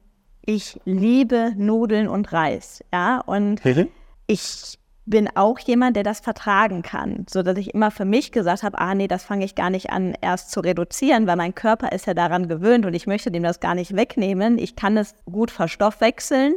ich 0.45 0.79
liebe 0.85 1.53
Nudeln 1.55 2.07
und 2.07 2.33
Reis, 2.33 2.83
ja, 2.91 3.19
und 3.19 3.61
ich 4.27 4.79
bin 5.05 5.29
auch 5.35 5.59
jemand, 5.59 5.95
der 5.95 6.03
das 6.03 6.21
vertragen 6.21 6.81
kann, 6.81 7.25
so 7.29 7.43
dass 7.43 7.57
ich 7.57 7.73
immer 7.73 7.91
für 7.91 8.05
mich 8.05 8.31
gesagt 8.31 8.63
habe, 8.63 8.79
ah 8.79 8.95
nee, 8.95 9.07
das 9.07 9.23
fange 9.23 9.43
ich 9.45 9.55
gar 9.55 9.69
nicht 9.69 9.89
an 9.89 10.15
erst 10.21 10.51
zu 10.51 10.61
reduzieren, 10.61 11.27
weil 11.27 11.35
mein 11.35 11.55
Körper 11.55 11.91
ist 11.91 12.07
ja 12.07 12.13
daran 12.13 12.47
gewöhnt 12.47 12.85
und 12.85 12.93
ich 12.93 13.07
möchte 13.07 13.31
dem 13.31 13.43
das 13.43 13.59
gar 13.59 13.75
nicht 13.75 13.95
wegnehmen. 13.95 14.57
Ich 14.57 14.75
kann 14.75 14.95
es 14.97 15.15
gut 15.25 15.51
verstoffwechseln 15.51 16.55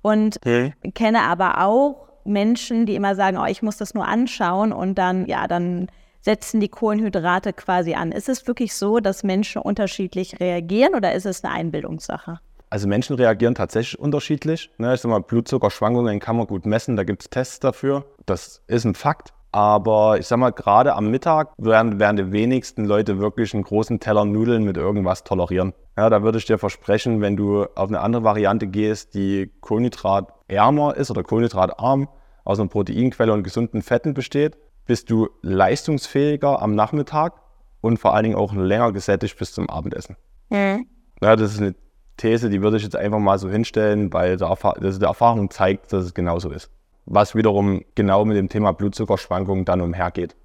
und 0.00 0.38
hey. 0.44 0.72
kenne 0.94 1.22
aber 1.22 1.62
auch 1.62 2.08
Menschen, 2.24 2.86
die 2.86 2.94
immer 2.94 3.14
sagen, 3.14 3.36
oh, 3.36 3.46
ich 3.46 3.62
muss 3.62 3.76
das 3.76 3.94
nur 3.94 4.06
anschauen 4.06 4.72
und 4.72 4.96
dann, 4.96 5.26
ja, 5.26 5.46
dann 5.46 5.88
setzen 6.20 6.60
die 6.60 6.68
Kohlenhydrate 6.68 7.52
quasi 7.52 7.94
an. 7.94 8.12
Ist 8.12 8.28
es 8.28 8.46
wirklich 8.46 8.74
so, 8.74 9.00
dass 9.00 9.24
Menschen 9.24 9.60
unterschiedlich 9.60 10.40
reagieren 10.40 10.94
oder 10.94 11.12
ist 11.12 11.26
es 11.26 11.44
eine 11.44 11.52
Einbildungssache? 11.52 12.38
Also 12.72 12.88
Menschen 12.88 13.16
reagieren 13.16 13.54
tatsächlich 13.54 13.98
unterschiedlich. 13.98 14.70
Ne? 14.78 14.94
Ich 14.94 15.02
sag 15.02 15.10
mal, 15.10 15.20
Blutzuckerschwankungen 15.20 16.20
kann 16.20 16.38
man 16.38 16.46
gut 16.46 16.64
messen, 16.64 16.96
da 16.96 17.04
gibt 17.04 17.20
es 17.20 17.28
Tests 17.28 17.60
dafür. 17.60 18.06
Das 18.24 18.62
ist 18.66 18.86
ein 18.86 18.94
Fakt. 18.94 19.34
Aber 19.50 20.18
ich 20.18 20.26
sag 20.26 20.38
mal, 20.38 20.52
gerade 20.52 20.94
am 20.94 21.10
Mittag 21.10 21.52
werden, 21.58 22.00
werden 22.00 22.16
die 22.16 22.32
wenigsten 22.32 22.86
Leute 22.86 23.18
wirklich 23.18 23.52
einen 23.52 23.64
großen 23.64 24.00
Teller 24.00 24.24
Nudeln 24.24 24.64
mit 24.64 24.78
irgendwas 24.78 25.22
tolerieren. 25.22 25.74
Ja, 25.98 26.08
da 26.08 26.22
würde 26.22 26.38
ich 26.38 26.46
dir 26.46 26.56
versprechen, 26.56 27.20
wenn 27.20 27.36
du 27.36 27.66
auf 27.74 27.88
eine 27.88 28.00
andere 28.00 28.24
Variante 28.24 28.66
gehst, 28.66 29.12
die 29.12 29.52
kohlenhydratärmer 29.60 30.96
ist 30.96 31.10
oder 31.10 31.24
kohlenhydratarm, 31.24 32.08
aus 32.42 32.58
einer 32.58 32.70
Proteinquelle 32.70 33.34
und 33.34 33.42
gesunden 33.42 33.82
Fetten 33.82 34.14
besteht, 34.14 34.56
bist 34.86 35.10
du 35.10 35.28
leistungsfähiger 35.42 36.62
am 36.62 36.74
Nachmittag 36.74 37.34
und 37.82 37.98
vor 37.98 38.14
allen 38.14 38.24
Dingen 38.24 38.36
auch 38.36 38.54
länger 38.54 38.92
gesättigt 38.92 39.38
bis 39.38 39.52
zum 39.52 39.68
Abendessen. 39.68 40.16
Mhm. 40.48 40.86
Ja, 41.20 41.36
das 41.36 41.52
ist 41.52 41.60
eine 41.60 41.74
These, 42.16 42.50
die 42.50 42.62
würde 42.62 42.76
ich 42.76 42.82
jetzt 42.82 42.96
einfach 42.96 43.18
mal 43.18 43.38
so 43.38 43.48
hinstellen, 43.48 44.12
weil 44.12 44.36
die, 44.36 44.44
Erfahrung 44.44 45.50
zeigt, 45.50 45.92
dass 45.92 46.04
es 46.04 46.14
genauso 46.14 46.50
ist 46.50 46.70
was 47.06 47.34
wiederum 47.34 47.84
genau 47.94 48.24
mit 48.24 48.36
dem 48.36 48.48
Thema 48.48 48.72
Blutzuckerschwankungen 48.72 49.64
dann 49.64 49.80
umhergeht. 49.80 50.36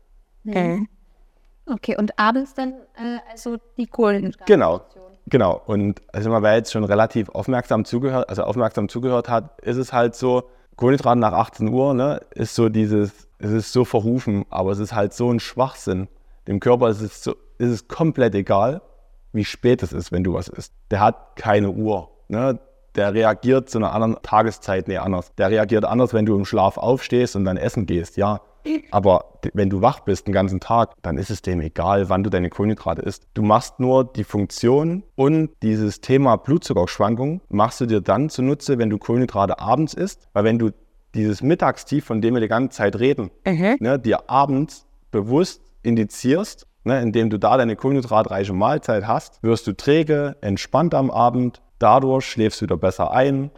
Mhm. 0.43 0.87
Okay, 1.65 1.97
und 1.97 2.17
abends 2.17 2.53
dann 2.53 2.73
äh, 2.95 3.19
also 3.29 3.57
die 3.77 3.87
Kohlenhydrate. 3.87 4.45
Genau, 4.51 4.81
genau. 5.27 5.61
Und 5.65 6.01
also 6.13 6.31
wer 6.31 6.55
jetzt 6.55 6.71
schon 6.71 6.85
relativ 6.85 7.29
aufmerksam 7.29 7.83
zugehört, 7.83 8.29
also 8.29 8.43
aufmerksam 8.43 8.87
zugehört 8.87 9.27
hat, 9.29 9.59
ist 9.61 9.77
es 9.77 9.91
halt 9.91 10.15
so, 10.15 10.49
Kohlenhydrate 10.77 11.19
nach 11.19 11.33
18 11.33 11.67
Uhr, 11.69 11.93
ne, 11.93 12.21
ist 12.31 12.55
so 12.55 12.69
dieses, 12.69 13.27
es 13.39 13.51
ist 13.51 13.73
so 13.73 13.83
verrufen, 13.83 14.45
aber 14.49 14.71
es 14.71 14.79
ist 14.79 14.93
halt 14.93 15.13
so 15.13 15.31
ein 15.31 15.39
Schwachsinn. 15.39 16.07
Dem 16.47 16.59
Körper 16.59 16.89
ist 16.89 17.01
es, 17.01 17.23
so, 17.23 17.35
ist 17.57 17.71
es 17.71 17.87
komplett 17.87 18.33
egal, 18.35 18.81
wie 19.33 19.45
spät 19.45 19.83
es 19.83 19.93
ist, 19.93 20.11
wenn 20.11 20.23
du 20.23 20.33
was 20.33 20.47
isst. 20.47 20.73
Der 20.91 20.99
hat 20.99 21.35
keine 21.35 21.71
Uhr. 21.71 22.09
Ne? 22.29 22.59
der 22.97 23.13
reagiert 23.13 23.69
zu 23.69 23.77
einer 23.77 23.93
anderen 23.93 24.17
Tageszeit 24.23 24.87
nicht 24.87 24.99
anders. 24.99 25.31
Der 25.37 25.49
reagiert 25.49 25.85
anders, 25.85 26.13
wenn 26.13 26.25
du 26.25 26.35
im 26.35 26.45
Schlaf 26.45 26.77
aufstehst 26.77 27.35
und 27.35 27.45
dann 27.45 27.55
essen 27.55 27.85
gehst, 27.85 28.17
ja. 28.17 28.41
Aber 28.91 29.39
wenn 29.53 29.69
du 29.69 29.81
wach 29.81 30.01
bist 30.01 30.27
den 30.27 30.33
ganzen 30.33 30.59
Tag, 30.59 30.91
dann 31.01 31.17
ist 31.17 31.29
es 31.29 31.41
dem 31.41 31.61
egal, 31.61 32.09
wann 32.09 32.23
du 32.23 32.29
deine 32.29 32.49
Kohlenhydrate 32.49 33.01
isst. 33.01 33.25
Du 33.33 33.41
machst 33.41 33.79
nur 33.79 34.03
die 34.03 34.25
Funktion 34.25 35.03
und 35.15 35.51
dieses 35.61 36.01
Thema 36.01 36.35
Blutzuckerschwankung 36.35 37.39
machst 37.47 37.79
du 37.79 37.85
dir 37.85 38.01
dann 38.01 38.29
zunutze, 38.29 38.77
wenn 38.77 38.89
du 38.89 38.97
Kohlenhydrate 38.97 39.59
abends 39.59 39.93
isst. 39.93 40.27
Weil 40.33 40.43
wenn 40.43 40.59
du 40.59 40.71
dieses 41.15 41.41
Mittagstief, 41.41 42.03
von 42.03 42.19
dem 42.19 42.33
wir 42.33 42.41
die 42.41 42.49
ganze 42.49 42.77
Zeit 42.77 42.99
reden, 42.99 43.31
mhm. 43.45 43.77
ne, 43.79 43.99
dir 43.99 44.29
abends 44.29 44.85
bewusst 45.11 45.61
indizierst, 45.83 46.67
ne, 46.87 47.01
indem 47.01 47.29
du 47.29 47.37
da 47.37 47.57
deine 47.57 47.75
kohlenhydratreiche 47.75 48.53
Mahlzeit 48.53 49.05
hast, 49.05 49.41
wirst 49.43 49.67
du 49.67 49.73
träge, 49.73 50.35
entspannt 50.41 50.95
am 50.95 51.11
Abend, 51.11 51.61
Dadurch 51.79 52.25
schläfst 52.25 52.61
du 52.61 52.65
wieder 52.65 52.77
besser 52.77 53.11
ein, 53.11 53.51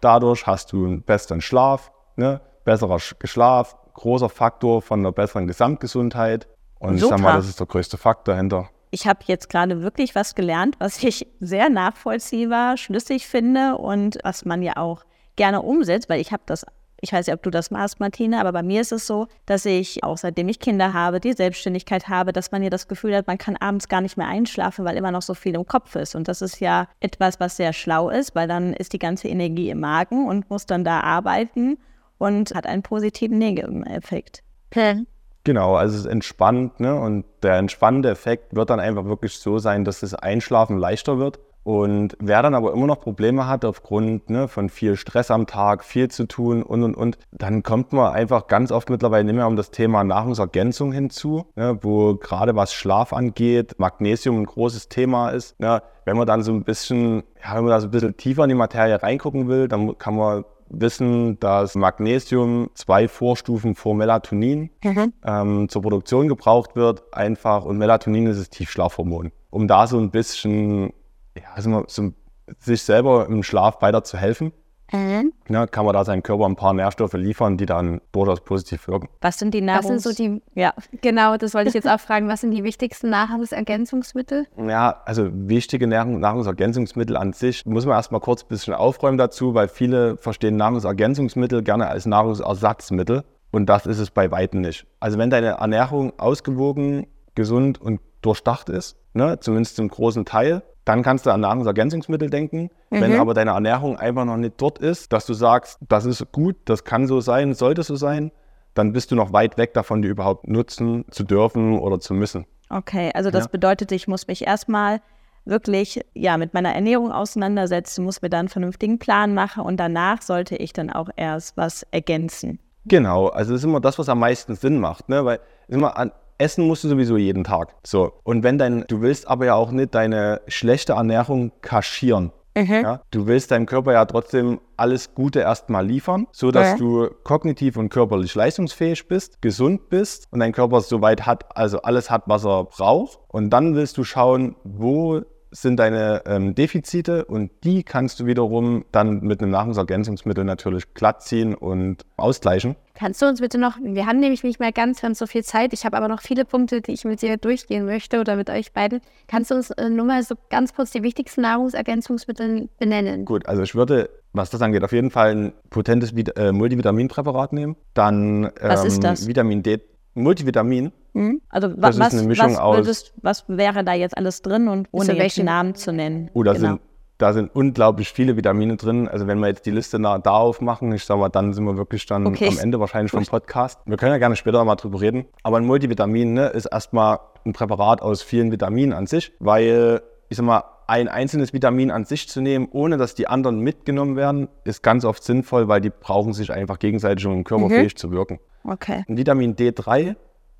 dadurch 0.00 0.46
hast 0.46 0.72
du 0.72 0.86
einen 0.86 1.02
besseren 1.02 1.40
Schlaf, 1.40 1.92
ne? 2.16 2.40
besserer 2.64 2.98
Schlaf, 2.98 3.76
großer 3.94 4.28
Faktor 4.28 4.82
von 4.82 5.00
einer 5.00 5.12
besseren 5.12 5.46
Gesamtgesundheit. 5.46 6.48
Und 6.78 6.98
Super. 6.98 7.14
ich 7.14 7.20
sag 7.20 7.20
mal, 7.20 7.36
das 7.36 7.48
ist 7.48 7.60
der 7.60 7.66
größte 7.66 7.98
Faktor 7.98 8.34
dahinter. 8.34 8.70
Ich 8.90 9.06
habe 9.06 9.20
jetzt 9.26 9.50
gerade 9.50 9.82
wirklich 9.82 10.14
was 10.14 10.34
gelernt, 10.34 10.76
was 10.78 11.02
ich 11.02 11.26
sehr 11.40 11.68
nachvollziehbar, 11.68 12.76
schlüssig 12.76 13.26
finde 13.26 13.76
und 13.76 14.18
was 14.24 14.44
man 14.44 14.62
ja 14.62 14.76
auch 14.76 15.04
gerne 15.36 15.60
umsetzt, 15.60 16.08
weil 16.08 16.20
ich 16.20 16.32
habe 16.32 16.42
das 16.46 16.64
ich 17.00 17.12
weiß 17.12 17.26
nicht, 17.26 17.34
ob 17.34 17.42
du 17.42 17.50
das 17.50 17.70
machst, 17.70 18.00
Martina, 18.00 18.40
aber 18.40 18.52
bei 18.52 18.62
mir 18.62 18.80
ist 18.80 18.92
es 18.92 19.06
so, 19.06 19.26
dass 19.44 19.66
ich, 19.66 20.02
auch 20.02 20.16
seitdem 20.16 20.48
ich 20.48 20.60
Kinder 20.60 20.92
habe, 20.92 21.20
die 21.20 21.32
Selbstständigkeit 21.32 22.08
habe, 22.08 22.32
dass 22.32 22.52
man 22.52 22.62
ja 22.62 22.70
das 22.70 22.88
Gefühl 22.88 23.14
hat, 23.14 23.26
man 23.26 23.38
kann 23.38 23.56
abends 23.56 23.88
gar 23.88 24.00
nicht 24.00 24.16
mehr 24.16 24.28
einschlafen, 24.28 24.84
weil 24.84 24.96
immer 24.96 25.10
noch 25.10 25.22
so 25.22 25.34
viel 25.34 25.54
im 25.54 25.66
Kopf 25.66 25.94
ist. 25.96 26.14
Und 26.14 26.28
das 26.28 26.42
ist 26.42 26.60
ja 26.60 26.88
etwas, 27.00 27.38
was 27.38 27.56
sehr 27.56 27.72
schlau 27.72 28.08
ist, 28.08 28.34
weil 28.34 28.48
dann 28.48 28.72
ist 28.72 28.92
die 28.92 28.98
ganze 28.98 29.28
Energie 29.28 29.70
im 29.70 29.80
Magen 29.80 30.26
und 30.26 30.48
muss 30.48 30.66
dann 30.66 30.84
da 30.84 31.00
arbeiten 31.00 31.78
und 32.18 32.54
hat 32.54 32.66
einen 32.66 32.82
positiven 32.82 33.38
Nebeneffekt. 33.38 34.42
Okay. 34.70 35.04
Genau, 35.44 35.76
also 35.76 35.94
es 35.94 36.00
ist 36.00 36.10
entspannt 36.10 36.80
ne? 36.80 36.98
und 36.98 37.24
der 37.44 37.54
entspannende 37.54 38.10
Effekt 38.10 38.56
wird 38.56 38.68
dann 38.68 38.80
einfach 38.80 39.04
wirklich 39.04 39.38
so 39.38 39.58
sein, 39.58 39.84
dass 39.84 40.00
das 40.00 40.12
Einschlafen 40.12 40.76
leichter 40.76 41.18
wird 41.18 41.38
und 41.66 42.16
wer 42.20 42.42
dann 42.42 42.54
aber 42.54 42.72
immer 42.72 42.86
noch 42.86 43.00
Probleme 43.00 43.48
hat 43.48 43.64
aufgrund 43.64 44.30
ne, 44.30 44.46
von 44.46 44.68
viel 44.68 44.94
Stress 44.94 45.32
am 45.32 45.48
Tag, 45.48 45.82
viel 45.82 46.08
zu 46.08 46.28
tun 46.28 46.62
und 46.62 46.84
und 46.84 46.94
und, 46.94 47.18
dann 47.32 47.64
kommt 47.64 47.92
man 47.92 48.14
einfach 48.14 48.46
ganz 48.46 48.70
oft 48.70 48.88
mittlerweile 48.88 49.24
nicht 49.24 49.34
mehr 49.34 49.48
um 49.48 49.56
das 49.56 49.72
Thema 49.72 50.04
Nahrungsergänzung 50.04 50.92
hinzu, 50.92 51.46
ne, 51.56 51.76
wo 51.82 52.14
gerade 52.14 52.54
was 52.54 52.72
Schlaf 52.72 53.12
angeht, 53.12 53.80
Magnesium 53.80 54.42
ein 54.42 54.46
großes 54.46 54.88
Thema 54.88 55.30
ist. 55.30 55.58
Ne. 55.58 55.82
Wenn 56.04 56.16
man 56.16 56.28
dann 56.28 56.44
so 56.44 56.52
ein 56.52 56.62
bisschen, 56.62 57.24
ja, 57.42 57.56
wenn 57.56 57.64
man 57.64 57.72
da 57.72 57.80
so 57.80 57.88
ein 57.88 57.90
bisschen 57.90 58.16
tiefer 58.16 58.44
in 58.44 58.50
die 58.50 58.54
Materie 58.54 59.02
reingucken 59.02 59.48
will, 59.48 59.66
dann 59.66 59.98
kann 59.98 60.14
man 60.14 60.44
wissen, 60.68 61.40
dass 61.40 61.74
Magnesium 61.74 62.70
zwei 62.74 63.08
Vorstufen 63.08 63.74
vor 63.74 63.96
Melatonin 63.96 64.70
mhm. 64.84 65.12
ähm, 65.24 65.68
zur 65.68 65.82
Produktion 65.82 66.28
gebraucht 66.28 66.76
wird, 66.76 67.12
einfach 67.12 67.64
und 67.64 67.76
Melatonin 67.76 68.28
ist 68.28 68.38
das 68.38 68.50
Tiefschlafhormon. 68.50 69.32
Um 69.50 69.66
da 69.66 69.88
so 69.88 69.98
ein 69.98 70.12
bisschen 70.12 70.92
ja, 71.36 71.50
also 71.54 71.84
so, 71.88 72.12
sich 72.58 72.82
selber 72.82 73.26
im 73.26 73.42
Schlaf 73.42 73.82
weiter 73.82 74.04
zu 74.04 74.18
helfen. 74.18 74.52
Mhm. 74.92 75.32
Ja, 75.48 75.66
kann 75.66 75.84
man 75.84 75.94
da 75.94 76.04
seinem 76.04 76.22
Körper 76.22 76.46
ein 76.46 76.54
paar 76.54 76.72
Nährstoffe 76.72 77.14
liefern, 77.14 77.56
die 77.56 77.66
dann 77.66 78.00
durchaus 78.12 78.40
positiv 78.40 78.86
wirken. 78.86 79.08
Was 79.20 79.38
sind 79.38 79.52
die 79.52 79.60
Nahrungs... 79.60 79.84
Was 79.84 80.02
sind 80.02 80.16
so 80.16 80.22
die, 80.22 80.42
ja, 80.54 80.74
genau, 81.02 81.36
das 81.36 81.54
wollte 81.54 81.68
ich 81.68 81.74
jetzt 81.74 81.88
auch 81.88 81.98
fragen. 82.00 82.28
Was 82.28 82.42
sind 82.42 82.52
die 82.52 82.62
wichtigsten 82.62 83.10
Nahrungsergänzungsmittel? 83.10 84.46
Ja, 84.56 85.02
also 85.04 85.28
wichtige 85.32 85.88
Nahrung, 85.88 86.20
Nahrungsergänzungsmittel 86.20 87.16
an 87.16 87.32
sich 87.32 87.66
muss 87.66 87.84
man 87.84 87.96
erstmal 87.96 88.20
kurz 88.20 88.44
ein 88.44 88.48
bisschen 88.48 88.74
aufräumen 88.74 89.18
dazu, 89.18 89.54
weil 89.54 89.66
viele 89.66 90.16
verstehen 90.18 90.56
Nahrungsergänzungsmittel 90.56 91.64
gerne 91.64 91.88
als 91.88 92.06
Nahrungsersatzmittel 92.06 93.24
und 93.50 93.66
das 93.66 93.86
ist 93.86 93.98
es 93.98 94.10
bei 94.10 94.30
Weitem 94.30 94.60
nicht. 94.60 94.86
Also 95.00 95.18
wenn 95.18 95.30
deine 95.30 95.58
Ernährung 95.58 96.16
ausgewogen, 96.18 97.06
gesund 97.34 97.80
und 97.80 98.00
durchdacht 98.22 98.68
ist, 98.68 98.96
ne? 99.14 99.38
zumindest 99.40 99.76
zum 99.76 99.88
großen 99.88 100.24
Teil. 100.24 100.62
Dann 100.86 101.02
kannst 101.02 101.26
du 101.26 101.30
an 101.30 101.40
Nahrungsergänzungsmittel 101.40 102.30
denken. 102.30 102.70
Mhm. 102.90 103.00
Wenn 103.00 103.18
aber 103.18 103.34
deine 103.34 103.50
Ernährung 103.50 103.98
einfach 103.98 104.24
noch 104.24 104.36
nicht 104.36 104.54
dort 104.56 104.78
ist, 104.78 105.12
dass 105.12 105.26
du 105.26 105.34
sagst, 105.34 105.78
das 105.86 106.06
ist 106.06 106.32
gut, 106.32 106.56
das 106.64 106.84
kann 106.84 107.06
so 107.06 107.20
sein, 107.20 107.52
sollte 107.52 107.82
so 107.82 107.96
sein, 107.96 108.30
dann 108.72 108.92
bist 108.92 109.10
du 109.10 109.16
noch 109.16 109.32
weit 109.32 109.58
weg 109.58 109.74
davon, 109.74 110.00
die 110.00 110.08
überhaupt 110.08 110.46
nutzen 110.46 111.04
zu 111.10 111.24
dürfen 111.24 111.78
oder 111.78 111.98
zu 111.98 112.14
müssen. 112.14 112.46
Okay, 112.70 113.10
also 113.14 113.30
das 113.30 113.44
ja. 113.44 113.50
bedeutet, 113.50 113.90
ich 113.90 114.06
muss 114.06 114.28
mich 114.28 114.46
erstmal 114.46 115.00
wirklich 115.44 116.04
ja 116.14 116.36
mit 116.36 116.54
meiner 116.54 116.72
Ernährung 116.72 117.10
auseinandersetzen, 117.10 118.04
muss 118.04 118.22
mir 118.22 118.30
dann 118.30 118.40
einen 118.40 118.48
vernünftigen 118.48 118.98
Plan 118.98 119.34
machen 119.34 119.64
und 119.64 119.78
danach 119.78 120.22
sollte 120.22 120.56
ich 120.56 120.72
dann 120.72 120.90
auch 120.90 121.08
erst 121.16 121.56
was 121.56 121.84
ergänzen. 121.90 122.60
Genau, 122.84 123.26
also 123.26 123.52
das 123.52 123.62
ist 123.62 123.64
immer 123.64 123.80
das, 123.80 123.98
was 123.98 124.08
am 124.08 124.20
meisten 124.20 124.54
Sinn 124.54 124.78
macht, 124.78 125.08
ne? 125.08 125.24
weil 125.24 125.40
immer 125.66 125.96
an, 125.96 126.12
Essen 126.38 126.66
musst 126.66 126.84
du 126.84 126.88
sowieso 126.88 127.16
jeden 127.16 127.44
Tag. 127.44 127.74
So. 127.84 128.12
Und 128.24 128.42
wenn 128.42 128.58
dein, 128.58 128.84
du 128.88 129.00
willst 129.00 129.28
aber 129.28 129.46
ja 129.46 129.54
auch 129.54 129.70
nicht 129.70 129.94
deine 129.94 130.40
schlechte 130.48 130.94
Ernährung 130.94 131.52
kaschieren. 131.62 132.32
Mhm. 132.56 132.72
Ja? 132.72 133.00
Du 133.10 133.26
willst 133.26 133.50
deinem 133.50 133.66
Körper 133.66 133.92
ja 133.92 134.04
trotzdem 134.06 134.60
alles 134.76 135.14
Gute 135.14 135.40
erstmal 135.40 135.86
liefern, 135.86 136.26
sodass 136.32 136.74
mhm. 136.74 136.78
du 136.78 137.10
kognitiv 137.22 137.76
und 137.76 137.90
körperlich 137.90 138.34
leistungsfähig 138.34 139.06
bist, 139.08 139.40
gesund 139.42 139.88
bist 139.90 140.26
und 140.30 140.40
dein 140.40 140.52
Körper 140.52 140.80
soweit 140.80 141.26
hat, 141.26 141.56
also 141.56 141.82
alles 141.82 142.10
hat, 142.10 142.22
was 142.26 142.44
er 142.44 142.64
braucht. 142.64 143.18
Und 143.28 143.50
dann 143.50 143.74
willst 143.74 143.98
du 143.98 144.04
schauen, 144.04 144.56
wo 144.64 145.20
sind 145.50 145.78
deine 145.78 146.22
ähm, 146.26 146.54
Defizite 146.54 147.24
und 147.24 147.50
die 147.64 147.82
kannst 147.82 148.20
du 148.20 148.26
wiederum 148.26 148.84
dann 148.92 149.20
mit 149.20 149.40
einem 149.40 149.50
Nahrungsergänzungsmittel 149.52 150.44
natürlich 150.44 150.94
glatt 150.94 151.22
ziehen 151.22 151.54
und 151.54 152.04
ausgleichen. 152.16 152.76
Kannst 152.94 153.20
du 153.20 153.26
uns 153.26 153.40
bitte 153.40 153.58
noch, 153.58 153.76
wir 153.82 154.06
haben 154.06 154.20
nämlich 154.20 154.42
nicht 154.42 154.58
mehr 154.58 154.72
ganz, 154.72 155.02
ganz 155.02 155.18
so 155.18 155.26
viel 155.26 155.44
Zeit, 155.44 155.72
ich 155.72 155.84
habe 155.84 155.96
aber 155.96 156.08
noch 156.08 156.22
viele 156.22 156.44
Punkte, 156.44 156.80
die 156.80 156.92
ich 156.92 157.04
mit 157.04 157.20
dir 157.20 157.36
durchgehen 157.36 157.84
möchte 157.84 158.20
oder 158.20 158.36
mit 158.36 158.48
euch 158.48 158.72
beiden. 158.72 159.00
Kannst 159.28 159.50
du 159.50 159.54
uns 159.54 159.70
äh, 159.70 159.90
nur 159.90 160.06
mal 160.06 160.22
so 160.22 160.34
ganz 160.50 160.74
kurz 160.74 160.90
die 160.90 161.02
wichtigsten 161.02 161.42
Nahrungsergänzungsmittel 161.42 162.68
benennen? 162.78 163.24
Gut, 163.24 163.46
also 163.46 163.62
ich 163.62 163.74
würde, 163.74 164.08
was 164.32 164.50
das 164.50 164.62
angeht, 164.62 164.82
auf 164.82 164.92
jeden 164.92 165.10
Fall 165.10 165.34
ein 165.34 165.52
potentes 165.70 166.12
äh, 166.12 166.52
Multivitaminpräparat 166.52 167.52
nehmen. 167.52 167.76
Dann 167.94 168.44
ähm, 168.44 168.52
was 168.60 168.84
ist 168.84 168.96
ähm, 168.96 169.02
das? 169.02 169.26
Vitamin 169.26 169.62
D, 169.62 169.80
Multivitamin. 170.14 170.92
Mhm. 171.16 171.40
Also 171.48 171.68
das 171.68 171.98
was, 171.98 172.12
ist 172.12 172.20
eine 172.20 172.28
Mischung 172.28 172.56
was, 172.56 172.76
würdest, 172.76 173.14
was 173.22 173.44
wäre 173.48 173.82
da 173.84 173.94
jetzt 173.94 174.16
alles 174.16 174.42
drin 174.42 174.68
und 174.68 174.88
ohne 174.92 175.14
jetzt 175.16 175.38
Namen 175.38 175.74
zu 175.74 175.90
nennen? 175.90 176.30
Oh, 176.34 176.42
da, 176.42 176.52
genau. 176.52 176.66
sind, 176.68 176.80
da 177.16 177.32
sind 177.32 177.54
unglaublich 177.54 178.10
viele 178.10 178.36
Vitamine 178.36 178.76
drin. 178.76 179.08
Also 179.08 179.26
wenn 179.26 179.38
wir 179.38 179.48
jetzt 179.48 179.64
die 179.64 179.70
Liste 179.70 179.98
da 179.98 180.18
aufmachen, 180.18 180.92
ich 180.92 181.04
sag 181.06 181.18
mal, 181.18 181.30
dann 181.30 181.54
sind 181.54 181.64
wir 181.64 181.78
wirklich 181.78 182.04
dann 182.04 182.26
okay. 182.26 182.48
am 182.48 182.58
Ende 182.58 182.78
wahrscheinlich 182.80 183.12
vom 183.12 183.24
Podcast. 183.24 183.80
Wir 183.86 183.96
können 183.96 184.12
ja 184.12 184.18
gerne 184.18 184.36
später 184.36 184.62
mal 184.62 184.76
drüber 184.76 185.00
reden. 185.00 185.24
Aber 185.42 185.56
ein 185.56 185.64
Multivitamin 185.64 186.34
ne, 186.34 186.48
ist 186.48 186.66
erstmal 186.66 187.18
ein 187.46 187.54
Präparat 187.54 188.02
aus 188.02 188.20
vielen 188.20 188.52
Vitaminen 188.52 188.92
an 188.92 189.06
sich, 189.06 189.32
weil 189.38 190.02
ich 190.28 190.36
sag 190.36 190.44
mal, 190.44 190.64
ein 190.86 191.08
einzelnes 191.08 191.54
Vitamin 191.54 191.90
an 191.90 192.04
sich 192.04 192.28
zu 192.28 192.42
nehmen, 192.42 192.68
ohne 192.70 192.98
dass 192.98 193.14
die 193.14 193.26
anderen 193.26 193.60
mitgenommen 193.60 194.16
werden, 194.16 194.48
ist 194.64 194.82
ganz 194.82 195.04
oft 195.06 195.24
sinnvoll, 195.24 195.66
weil 195.66 195.80
die 195.80 195.90
brauchen 195.90 196.34
sich 196.34 196.52
einfach 196.52 196.78
gegenseitig, 196.78 197.26
um 197.26 197.42
körperfähig 197.42 197.94
mhm. 197.94 197.96
zu 197.96 198.10
wirken. 198.12 198.38
Okay. 198.64 199.04
Ein 199.08 199.16
Vitamin 199.16 199.56
D3 199.56 200.14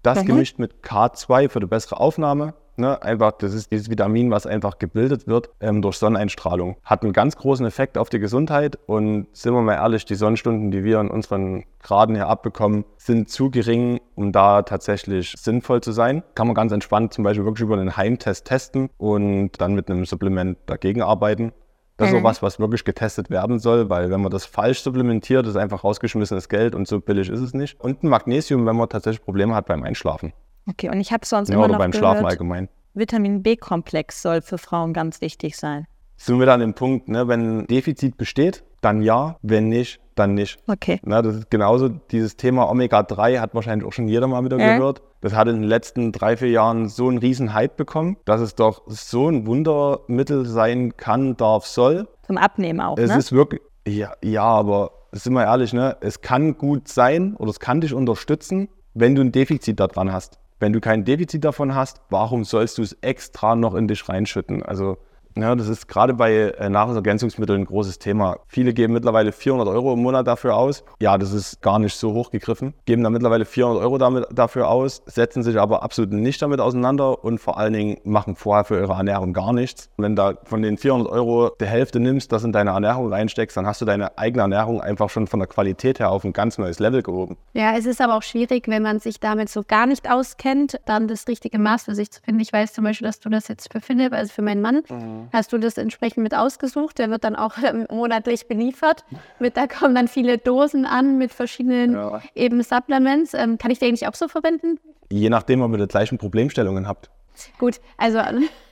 das 0.07 0.23
mhm. 0.23 0.27
gemischt 0.27 0.59
mit 0.59 0.83
K2 0.83 1.49
für 1.49 1.61
die 1.61 1.67
bessere 1.67 1.99
Aufnahme. 2.01 2.55
Ne, 2.79 3.03
einfach, 3.03 3.33
das 3.33 3.55
ist 3.55 3.73
dieses 3.73 3.89
Vitamin, 3.89 4.31
was 4.31 4.47
einfach 4.47 4.79
gebildet 4.79 5.27
wird 5.27 5.49
ähm, 5.61 5.81
durch 5.81 5.97
Sonneneinstrahlung. 5.97 6.77
Hat 6.85 7.03
einen 7.03 7.15
ganz 7.15 7.37
großen 7.37 7.65
Effekt 7.65 7.97
auf 7.97 8.11
die 8.11 8.19
Gesundheit 8.19 8.79
und 8.85 9.29
sind 9.33 9.55
wir 9.55 9.63
mal 9.63 9.77
ehrlich, 9.77 10.05
die 10.05 10.15
Sonnenstunden, 10.15 10.71
die 10.71 10.85
wir 10.85 11.01
in 11.01 11.09
unseren 11.09 11.65
Graden 11.83 12.15
hier 12.15 12.29
abbekommen, 12.29 12.85
sind 12.99 13.31
zu 13.31 13.51
gering, 13.51 14.01
um 14.15 14.31
da 14.31 14.61
tatsächlich 14.61 15.33
sinnvoll 15.39 15.81
zu 15.81 15.93
sein. 15.93 16.23
Kann 16.35 16.49
man 16.49 16.55
ganz 16.55 16.71
entspannt 16.71 17.15
zum 17.15 17.25
Beispiel 17.25 17.47
wirklich 17.47 17.63
über 17.65 17.79
einen 17.79 17.97
Heimtest 17.97 18.45
testen 18.45 18.91
und 18.99 19.53
dann 19.59 19.75
mit 19.75 19.91
einem 19.91 20.05
Supplement 20.05 20.59
dagegen 20.67 21.01
arbeiten. 21.01 21.53
Das 21.97 22.11
ist 22.11 22.15
auch 22.15 22.23
was, 22.23 22.43
was 22.43 22.61
wirklich 22.61 22.85
getestet 22.85 23.31
werden 23.31 23.59
soll, 23.59 23.89
weil 23.89 24.11
wenn 24.11 24.21
man 24.21 24.31
das 24.31 24.45
falsch 24.45 24.81
supplementiert, 24.81 25.47
ist 25.47 25.57
einfach 25.57 25.83
rausgeschmissenes 25.83 26.49
Geld 26.51 26.75
und 26.75 26.87
so 26.87 27.01
billig 27.01 27.31
ist 27.31 27.41
es 27.41 27.55
nicht. 27.55 27.81
Und 27.81 28.03
ein 28.03 28.09
Magnesium, 28.09 28.67
wenn 28.67 28.77
man 28.77 28.89
tatsächlich 28.89 29.25
Probleme 29.25 29.55
hat 29.55 29.67
beim 29.67 29.83
Einschlafen. 29.83 30.35
Okay, 30.69 30.91
und 30.91 31.01
ich 31.01 31.13
habe 31.13 31.25
sonst 31.25 31.49
ja, 31.49 31.55
immer 31.55 31.65
oder 31.65 31.73
noch 31.75 31.79
beim 31.79 31.93
gehört, 31.93 32.05
Schlafen 32.05 32.27
allgemein. 32.27 32.69
Vitamin 32.93 33.43
B-Komplex 33.43 34.21
soll 34.21 34.43
für 34.43 34.59
Frauen 34.59 34.93
ganz 34.93 35.21
wichtig 35.21 35.57
sein. 35.57 35.87
Sind 36.17 36.39
wir 36.39 36.47
dann 36.47 36.61
im 36.61 36.75
Punkt, 36.75 37.09
ne, 37.09 37.29
wenn 37.29 37.61
ein 37.61 37.67
Defizit 37.67 38.17
besteht, 38.17 38.65
dann 38.81 39.01
ja, 39.01 39.37
wenn 39.43 39.69
nicht, 39.69 40.01
dann 40.19 40.35
nicht. 40.35 40.59
Okay. 40.67 41.01
Na, 41.05 41.23
das 41.23 41.37
ist 41.37 41.51
genauso 41.51 41.89
dieses 41.89 42.37
Thema 42.37 42.69
Omega-3 42.71 43.41
hat 43.41 43.55
wahrscheinlich 43.55 43.87
auch 43.87 43.93
schon 43.93 44.09
jeder 44.09 44.27
mal 44.27 44.45
wieder 44.45 44.59
äh. 44.59 44.77
gehört. 44.77 45.03
Das 45.21 45.35
hat 45.35 45.49
in 45.49 45.57
den 45.57 45.65
letzten 45.65 46.13
drei, 46.13 46.37
vier 46.37 46.51
Jahren 46.51 46.89
so 46.89 47.09
einen 47.09 47.19
riesen 47.19 47.55
Hype 47.55 47.77
bekommen, 47.77 48.17
dass 48.25 48.41
es 48.41 48.55
doch 48.55 48.83
so 48.87 49.29
ein 49.29 49.47
Wundermittel 49.47 50.47
sein 50.47 50.97
kann, 50.97 51.37
darf, 51.37 51.67
soll. 51.67 52.09
Zum 52.27 52.39
Abnehmen 52.39 52.81
auch, 52.81 52.99
Es 52.99 53.11
ne? 53.11 53.19
ist 53.19 53.33
wirklich, 53.33 53.63
ja, 53.87 54.13
ja, 54.23 54.45
aber 54.45 54.91
sind 55.13 55.33
wir 55.33 55.45
ehrlich, 55.45 55.73
ne? 55.73 55.97
es 56.01 56.21
kann 56.21 56.59
gut 56.59 56.89
sein 56.89 57.35
oder 57.37 57.51
es 57.51 57.61
kann 57.61 57.81
dich 57.81 57.95
unterstützen, 57.95 58.69
wenn 58.95 59.15
du 59.15 59.23
ein 59.23 59.33
Defizit 59.33 59.81
daran 59.81 60.13
hast. 60.13 60.39
Wenn 60.59 60.73
du 60.73 60.81
kein 60.81 61.05
Defizit 61.05 61.45
davon 61.45 61.75
hast, 61.75 62.01
warum 62.09 62.45
sollst 62.45 62.79
du 62.79 62.83
es 62.83 62.95
extra 63.03 63.55
noch 63.57 63.75
in 63.75 63.89
dich 63.89 64.09
reinschütten? 64.09 64.63
Also 64.63 64.97
ja, 65.39 65.55
das 65.55 65.69
ist 65.69 65.87
gerade 65.87 66.15
bei 66.15 66.33
äh, 66.33 66.71
Nahrungsergänzungsmitteln 66.71 67.61
ein 67.61 67.65
großes 67.67 67.99
Thema. 67.99 68.39
Viele 68.47 68.73
geben 68.73 68.95
mittlerweile 68.95 69.33
400 69.33 69.69
Euro 69.69 69.93
im 69.93 70.01
Monat 70.01 70.27
dafür 70.27 70.57
aus. 70.57 70.83
Ja, 70.99 71.19
das 71.19 71.33
ist 71.33 71.61
gar 71.61 71.79
nicht 71.79 71.95
so 71.95 72.15
hochgegriffen. 72.15 72.73
Geben 72.87 73.05
da 73.05 73.11
mittlerweile 73.11 73.45
400 73.45 73.83
Euro 73.83 73.99
damit, 73.99 74.27
dafür 74.33 74.69
aus, 74.69 75.03
setzen 75.05 75.43
sich 75.43 75.61
aber 75.61 75.83
absolut 75.83 76.13
nicht 76.13 76.41
damit 76.41 76.61
auseinander 76.61 77.23
und 77.23 77.39
vor 77.39 77.59
allen 77.59 77.75
Dingen 77.75 77.99
machen 78.05 78.35
vorher 78.35 78.65
für 78.65 78.81
ihre 78.81 78.95
Ernährung 78.95 79.35
gar 79.35 79.53
nichts. 79.53 79.91
Wenn 79.99 80.17
da 80.17 80.35
von 80.45 80.63
den 80.63 80.79
400 80.79 81.13
Euro 81.13 81.51
die 81.61 81.67
Hälfte 81.67 82.01
nimmst, 82.01 82.33
das 82.33 82.43
in 82.43 82.53
deine 82.53 82.71
Ernährung 82.71 83.13
reinsteckst, 83.13 83.59
dann 83.59 83.67
hast 83.67 83.83
du 83.83 83.85
deine 83.85 84.17
eigene 84.17 84.43
Ernährung 84.43 84.81
einfach 84.81 85.11
schon 85.11 85.27
von 85.27 85.41
der 85.41 85.49
Qualität 85.49 85.99
her 85.99 86.11
auf 86.11 86.25
ein 86.25 86.33
ganz 86.33 86.57
neues 86.57 86.79
Level 86.79 87.03
gehoben. 87.03 87.37
Ja, 87.53 87.77
es 87.77 87.85
ist 87.85 88.01
aber 88.01 88.17
auch 88.17 88.23
schwierig, 88.23 88.69
wenn 88.69 88.83
man 88.83 89.01
sich 89.01 89.21
damit 89.21 89.51
so 89.51 89.63
gar 89.67 89.87
nicht 89.87 90.11
auskennt, 90.11 90.81
dann 90.87 91.09
das 91.09 91.29
richtige 91.29 91.59
Maß 91.59 91.85
für 91.85 91.95
sich 91.95 92.11
zu 92.11 92.23
finden. 92.23 92.41
Ich 92.41 92.55
weiß 92.55 92.73
zum 92.73 92.85
Beispiel, 92.85 93.07
dass 93.07 93.21
du 93.21 93.29
das 93.29 93.49
jetzt 93.49 93.71
für 93.71 93.83
Philipp, 93.83 94.15
also 94.15 94.33
für 94.33 94.43
meinen 94.43 94.63
Mann, 94.63 94.83
mhm 94.89 95.26
hast 95.33 95.53
du 95.53 95.59
das 95.59 95.79
entsprechend 95.79 96.23
mit 96.23 96.35
ausgesucht. 96.35 96.99
Der 96.99 97.11
wird 97.11 97.25
dann 97.25 97.37
auch 97.37 97.55
ähm, 97.63 97.87
monatlich 97.91 98.49
beliefert. 98.49 99.05
Mit, 99.39 99.57
da 99.57 99.67
kommen 99.67 99.95
dann 99.95 100.09
viele 100.09 100.39
Dosen 100.39 100.87
an 100.87 101.19
mit 101.19 101.33
verschiedenen 101.33 101.95
ja. 101.95 102.23
eben 102.35 102.63
Supplements. 102.63 103.35
Ähm, 103.35 103.59
kann 103.59 103.71
ich 103.71 103.79
den 103.79 103.89
eigentlich 103.89 104.09
auch 104.09 104.15
so 104.15 104.29
verwenden? 104.29 104.79
Je 105.11 105.31
nachdem, 105.31 105.63
ob 105.63 105.73
ihr 105.73 105.79
die 105.79 105.87
gleichen 105.87 106.19
Problemstellungen 106.19 106.89
habt. 106.89 107.11
Gut, 107.59 107.81
also 107.99 108.21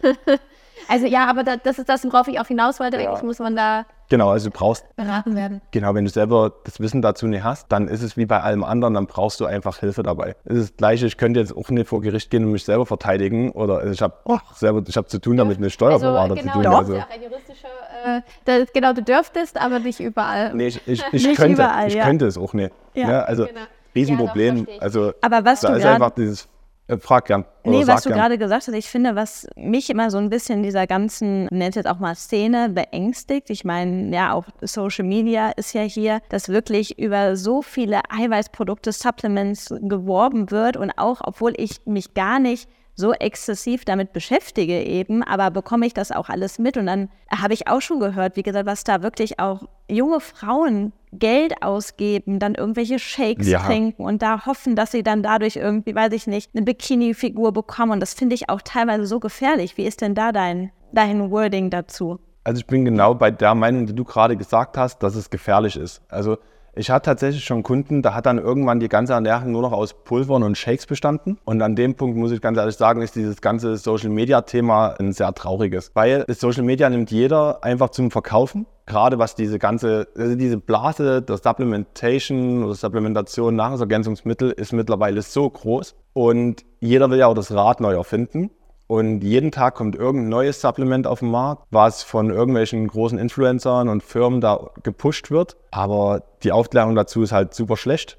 Also 0.88 1.06
ja, 1.06 1.26
aber 1.26 1.44
da, 1.44 1.56
das 1.56 1.78
ist 1.78 1.88
das, 1.88 2.04
worauf 2.04 2.28
ich 2.28 2.38
auch 2.40 2.46
hinaus 2.46 2.80
wollte. 2.80 2.98
Eigentlich 2.98 3.22
muss 3.22 3.38
man 3.38 3.56
da 3.56 3.86
genau, 4.08 4.30
also 4.30 4.50
du 4.50 4.56
brauchst 4.56 4.84
beraten 4.96 5.36
werden. 5.36 5.60
Genau, 5.70 5.94
wenn 5.94 6.04
du 6.04 6.10
selber 6.10 6.52
das 6.64 6.80
Wissen 6.80 7.02
dazu 7.02 7.26
nicht 7.26 7.44
hast, 7.44 7.70
dann 7.70 7.88
ist 7.88 8.02
es 8.02 8.16
wie 8.16 8.26
bei 8.26 8.40
allem 8.40 8.64
anderen, 8.64 8.94
dann 8.94 9.06
brauchst 9.06 9.40
du 9.40 9.46
einfach 9.46 9.78
Hilfe 9.78 10.02
dabei. 10.02 10.36
Es 10.44 10.56
ist 10.56 10.70
das 10.70 10.76
Gleiche, 10.76 11.06
ich 11.06 11.16
könnte 11.16 11.40
jetzt 11.40 11.56
auch 11.56 11.68
nicht 11.70 11.88
vor 11.88 12.00
Gericht 12.00 12.30
gehen 12.30 12.44
und 12.44 12.52
mich 12.52 12.64
selber 12.64 12.86
verteidigen 12.86 13.52
oder 13.52 13.84
ich 13.86 14.02
habe 14.02 14.14
oh. 14.24 14.38
selber, 14.54 14.82
ich 14.86 14.96
habe 14.96 15.06
zu 15.06 15.18
tun, 15.18 15.36
damit 15.36 15.58
eine 15.58 15.70
Steuerberater 15.70 16.34
also, 16.34 16.34
genau, 16.34 16.52
zu 16.52 16.52
tun. 16.52 16.62
Doch. 16.62 16.78
Also, 16.78 16.94
ja 16.94 17.02
auch 17.02 17.10
ein 17.10 17.22
juristischer, 17.22 17.68
äh, 18.04 18.20
das, 18.44 18.72
genau, 18.72 18.92
du 18.92 19.02
dürftest, 19.02 19.60
aber 19.60 19.78
nicht 19.78 20.00
überall. 20.00 20.54
Nee, 20.54 20.68
ich, 20.68 20.80
ich, 20.86 21.04
ich 21.12 21.24
könnte, 21.36 21.62
überall, 21.62 21.88
ich 21.88 21.94
ja. 21.94 22.04
könnte 22.04 22.26
es 22.26 22.38
auch 22.38 22.52
nicht. 22.52 22.72
Ja, 22.94 23.10
ja 23.10 23.20
also 23.22 23.46
genau. 23.46 23.60
Riesenproblem. 23.94 24.66
Ja, 24.68 24.80
also 24.80 25.12
aber 25.20 25.44
was 25.44 25.60
da 25.60 25.70
du 25.70 25.78
ist 25.78 25.84
einfach 25.84 26.10
dieses 26.10 26.48
frag 27.01 27.27
gern. 27.27 27.44
Nee, 27.64 27.87
was 27.87 28.03
du 28.03 28.11
gerade 28.11 28.37
gesagt 28.37 28.66
hast, 28.66 28.75
ich 28.75 28.88
finde, 28.88 29.16
was 29.16 29.47
mich 29.57 29.88
immer 29.88 30.11
so 30.11 30.18
ein 30.18 30.29
bisschen 30.29 30.62
dieser 30.62 30.87
ganzen, 30.87 31.47
nennt 31.51 31.77
jetzt 31.77 31.87
auch 31.87 31.99
mal 31.99 32.14
Szene, 32.14 32.68
beängstigt. 32.68 33.49
Ich 33.49 33.64
meine, 33.64 34.14
ja, 34.14 34.33
auch 34.35 34.44
Social 34.61 35.05
Media 35.05 35.51
ist 35.51 35.73
ja 35.73 35.83
hier, 35.83 36.20
dass 36.29 36.51
wirklich 36.51 36.99
über 36.99 37.37
so 37.37 37.62
viele 37.62 38.01
Eiweißprodukte, 38.11 38.92
Supplements 38.92 39.75
geworben 39.81 40.51
wird 40.51 40.77
und 40.77 40.92
auch, 40.99 41.20
obwohl 41.23 41.55
ich 41.57 41.81
mich 41.87 42.12
gar 42.12 42.38
nicht 42.38 42.68
so 42.97 43.12
exzessiv 43.12 43.85
damit 43.85 44.12
beschäftige 44.12 44.83
eben, 44.83 45.23
aber 45.23 45.51
bekomme 45.51 45.87
ich 45.87 45.94
das 45.94 46.12
auch 46.12 46.29
alles 46.29 46.59
mit 46.59 46.77
und 46.77 46.87
dann 46.87 47.09
habe 47.29 47.55
ich 47.55 47.66
auch 47.66 47.81
schon 47.81 47.99
gehört, 47.99 48.37
wie 48.37 48.42
gesagt, 48.42 48.66
was 48.66 48.85
da 48.85 49.03
wirklich 49.03 49.40
auch 49.40 49.62
junge 49.90 50.20
Frauen 50.20 50.92
Geld 51.18 51.62
ausgeben, 51.62 52.38
dann 52.38 52.55
irgendwelche 52.55 52.98
Shakes 52.98 53.48
ja. 53.48 53.61
trinken 53.61 54.05
und 54.05 54.22
da 54.22 54.46
hoffen, 54.46 54.77
dass 54.77 54.92
sie 54.92 55.03
dann 55.03 55.22
dadurch 55.22 55.57
irgendwie, 55.57 55.94
weiß 55.94 56.12
ich 56.12 56.27
nicht, 56.27 56.50
eine 56.55 56.64
Bikini-Figur 56.64 57.53
bekommen 57.53 57.92
und 57.92 58.00
das 58.00 58.14
finde 58.14 58.35
ich 58.35 58.48
auch 58.48 58.62
teilweise 58.62 59.07
so 59.07 59.20
gefährlich. 59.20 59.77
Wie 59.77 59.85
ist 59.85 60.00
denn 60.00 60.14
da 60.14 60.33
dein, 60.33 60.70
dein 60.92 61.31
Wording 61.31 61.70
dazu? 61.70 62.18
Also 62.44 62.59
ich 62.59 62.66
bin 62.66 62.85
genau 62.85 63.14
bei 63.14 63.31
der 63.31 63.55
Meinung, 63.55 63.87
die 63.87 63.94
du 63.94 64.05
gerade 64.05 64.37
gesagt 64.37 64.77
hast, 64.77 65.03
dass 65.03 65.14
es 65.14 65.31
gefährlich 65.31 65.77
ist. 65.77 66.03
Also 66.09 66.37
ich 66.77 66.90
hatte 66.90 67.07
tatsächlich 67.07 67.44
schon 67.44 67.62
Kunden, 67.62 68.03
da 68.03 68.14
hat 68.14 68.27
dann 68.27 68.38
irgendwann 68.38 68.81
die 68.81 68.88
ganze 68.88 69.12
Ernährung 69.12 69.53
nur 69.53 69.62
noch 69.62 69.72
aus 69.72 69.94
Pulvern 69.94 70.42
und 70.42 70.59
Shakes 70.59 70.87
bestanden. 70.87 71.38
Und 71.44 71.62
an 71.62 71.77
dem 71.77 71.94
Punkt 71.94 72.16
muss 72.16 72.33
ich 72.33 72.40
ganz 72.40 72.59
ehrlich 72.59 72.77
sagen, 72.77 73.00
ist 73.00 73.14
dieses 73.14 73.40
ganze 73.40 73.77
Social 73.77 74.11
Media 74.11 74.42
Thema 74.42 74.96
ein 74.98 75.12
sehr 75.12 75.33
trauriges. 75.35 75.92
Weil 75.94 76.24
das 76.24 76.40
Social 76.40 76.64
Media 76.64 76.90
nimmt 76.90 77.12
jeder 77.12 77.62
einfach 77.62 77.90
zum 77.90 78.11
Verkaufen. 78.11 78.66
Gerade 78.87 79.18
was 79.18 79.35
diese 79.35 79.59
ganze, 79.59 80.09
also 80.16 80.35
diese 80.37 80.59
Blase 80.59 81.23
der 81.23 81.38
Supplementation 81.38 82.64
oder 82.64 82.75
Supplementation, 82.75 83.57
Nahrungsergänzungsmittel 83.57 84.51
ist 84.51 84.73
mittlerweile 84.73 85.23
so 85.23 85.49
groß. 85.49 85.94
Und 86.12 86.64
jeder 86.81 87.11
will 87.11 87.18
ja 87.18 87.27
auch 87.27 87.35
das 87.35 87.51
Rad 87.53 87.81
neu 87.81 87.94
erfinden. 87.94 88.51
Und 88.87 89.23
jeden 89.23 89.51
Tag 89.51 89.75
kommt 89.75 89.97
irgendein 89.97 90.29
neues 90.29 90.61
Supplement 90.61 91.07
auf 91.07 91.20
den 91.20 91.31
Markt, 91.31 91.64
was 91.70 92.03
von 92.03 92.29
irgendwelchen 92.31 92.87
großen 92.87 93.18
Influencern 93.18 93.88
und 93.88 94.03
Firmen 94.03 94.42
da 94.42 94.70
gepusht 94.83 95.31
wird. 95.31 95.57
Aber 95.70 96.23
die 96.42 96.53
Aufklärung 96.53 96.94
dazu 96.94 97.23
ist 97.23 97.33
halt 97.33 97.55
super 97.55 97.79
schlecht. 97.79 98.18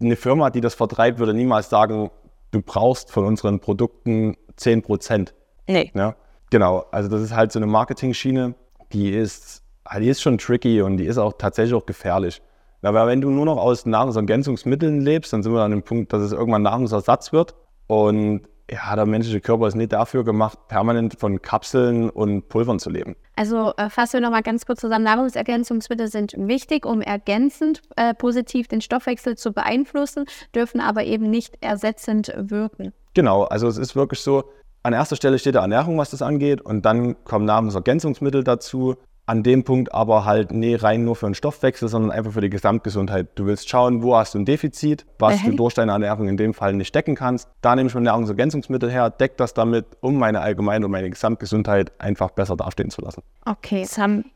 Eine 0.00 0.16
Firma, 0.16 0.50
die 0.50 0.60
das 0.60 0.74
vertreibt, 0.74 1.18
würde 1.18 1.34
niemals 1.34 1.68
sagen, 1.68 2.10
du 2.52 2.62
brauchst 2.62 3.10
von 3.10 3.24
unseren 3.24 3.58
Produkten 3.58 4.36
10 4.56 4.82
Prozent. 4.82 5.34
Nee. 5.66 5.90
Ja, 5.94 6.14
genau. 6.50 6.84
Also 6.92 7.08
das 7.08 7.20
ist 7.20 7.34
halt 7.34 7.50
so 7.50 7.58
eine 7.58 7.66
Marketing-Schiene, 7.66 8.54
die 8.92 9.10
ist, 9.10 9.63
die 9.98 10.08
ist 10.08 10.22
schon 10.22 10.38
tricky 10.38 10.82
und 10.82 10.96
die 10.96 11.04
ist 11.04 11.18
auch 11.18 11.34
tatsächlich 11.38 11.74
auch 11.74 11.86
gefährlich. 11.86 12.42
Aber 12.82 13.06
wenn 13.06 13.20
du 13.20 13.30
nur 13.30 13.46
noch 13.46 13.56
aus 13.56 13.86
Nahrungsergänzungsmitteln 13.86 15.00
lebst, 15.00 15.32
dann 15.32 15.42
sind 15.42 15.52
wir 15.54 15.62
an 15.62 15.70
dem 15.70 15.82
Punkt, 15.82 16.12
dass 16.12 16.22
es 16.22 16.32
irgendwann 16.32 16.62
Nahrungsersatz 16.62 17.32
wird. 17.32 17.54
Und 17.86 18.42
ja, 18.70 18.94
der 18.94 19.06
menschliche 19.06 19.40
Körper 19.40 19.68
ist 19.68 19.74
nicht 19.74 19.92
dafür 19.92 20.24
gemacht, 20.24 20.58
permanent 20.68 21.18
von 21.18 21.40
Kapseln 21.42 22.08
und 22.10 22.48
Pulvern 22.48 22.78
zu 22.78 22.90
leben. 22.90 23.14
Also 23.36 23.72
äh, 23.76 23.90
fassen 23.90 24.14
wir 24.14 24.20
nochmal 24.20 24.42
ganz 24.42 24.64
kurz 24.64 24.80
zusammen. 24.80 25.04
Nahrungsergänzungsmittel 25.04 26.08
sind 26.08 26.34
wichtig, 26.36 26.86
um 26.86 27.00
ergänzend 27.00 27.82
äh, 27.96 28.14
positiv 28.14 28.68
den 28.68 28.80
Stoffwechsel 28.80 29.36
zu 29.36 29.52
beeinflussen, 29.52 30.24
dürfen 30.54 30.80
aber 30.80 31.04
eben 31.04 31.28
nicht 31.28 31.56
ersetzend 31.60 32.32
wirken. 32.36 32.92
Genau, 33.14 33.44
also 33.44 33.68
es 33.68 33.76
ist 33.76 33.96
wirklich 33.96 34.20
so, 34.20 34.44
an 34.82 34.92
erster 34.92 35.16
Stelle 35.16 35.38
steht 35.38 35.54
der 35.54 35.62
Ernährung, 35.62 35.98
was 35.98 36.10
das 36.10 36.22
angeht, 36.22 36.60
und 36.60 36.84
dann 36.84 37.22
kommen 37.24 37.44
Nahrungsergänzungsmittel 37.44 38.44
dazu 38.44 38.96
an 39.26 39.42
dem 39.42 39.64
Punkt 39.64 39.94
aber 39.94 40.24
halt 40.24 40.52
nee, 40.52 40.74
rein 40.74 41.04
nur 41.04 41.16
für 41.16 41.26
den 41.26 41.34
Stoffwechsel, 41.34 41.88
sondern 41.88 42.10
einfach 42.10 42.32
für 42.32 42.40
die 42.40 42.50
Gesamtgesundheit. 42.50 43.28
Du 43.34 43.46
willst 43.46 43.68
schauen, 43.68 44.02
wo 44.02 44.16
hast 44.16 44.34
du 44.34 44.38
ein 44.38 44.44
Defizit, 44.44 45.06
was 45.18 45.36
okay. 45.36 45.50
du 45.50 45.56
durch 45.56 45.74
deine 45.74 45.92
Ernährung 45.92 46.28
in 46.28 46.36
dem 46.36 46.54
Fall 46.54 46.74
nicht 46.74 46.94
decken 46.94 47.14
kannst. 47.14 47.48
Da 47.62 47.74
nehme 47.74 47.88
ich 47.88 47.94
mir 47.94 48.02
Nahrungsergänzungsmittel 48.02 48.90
her, 48.90 49.10
deck 49.10 49.36
das 49.36 49.54
damit, 49.54 49.86
um 50.00 50.18
meine 50.18 50.40
allgemeine 50.40 50.84
und 50.84 50.92
meine 50.92 51.08
Gesamtgesundheit 51.08 51.92
einfach 51.98 52.30
besser 52.30 52.56
dastehen 52.56 52.90
zu 52.90 53.00
lassen. 53.00 53.22
Okay, 53.46 53.86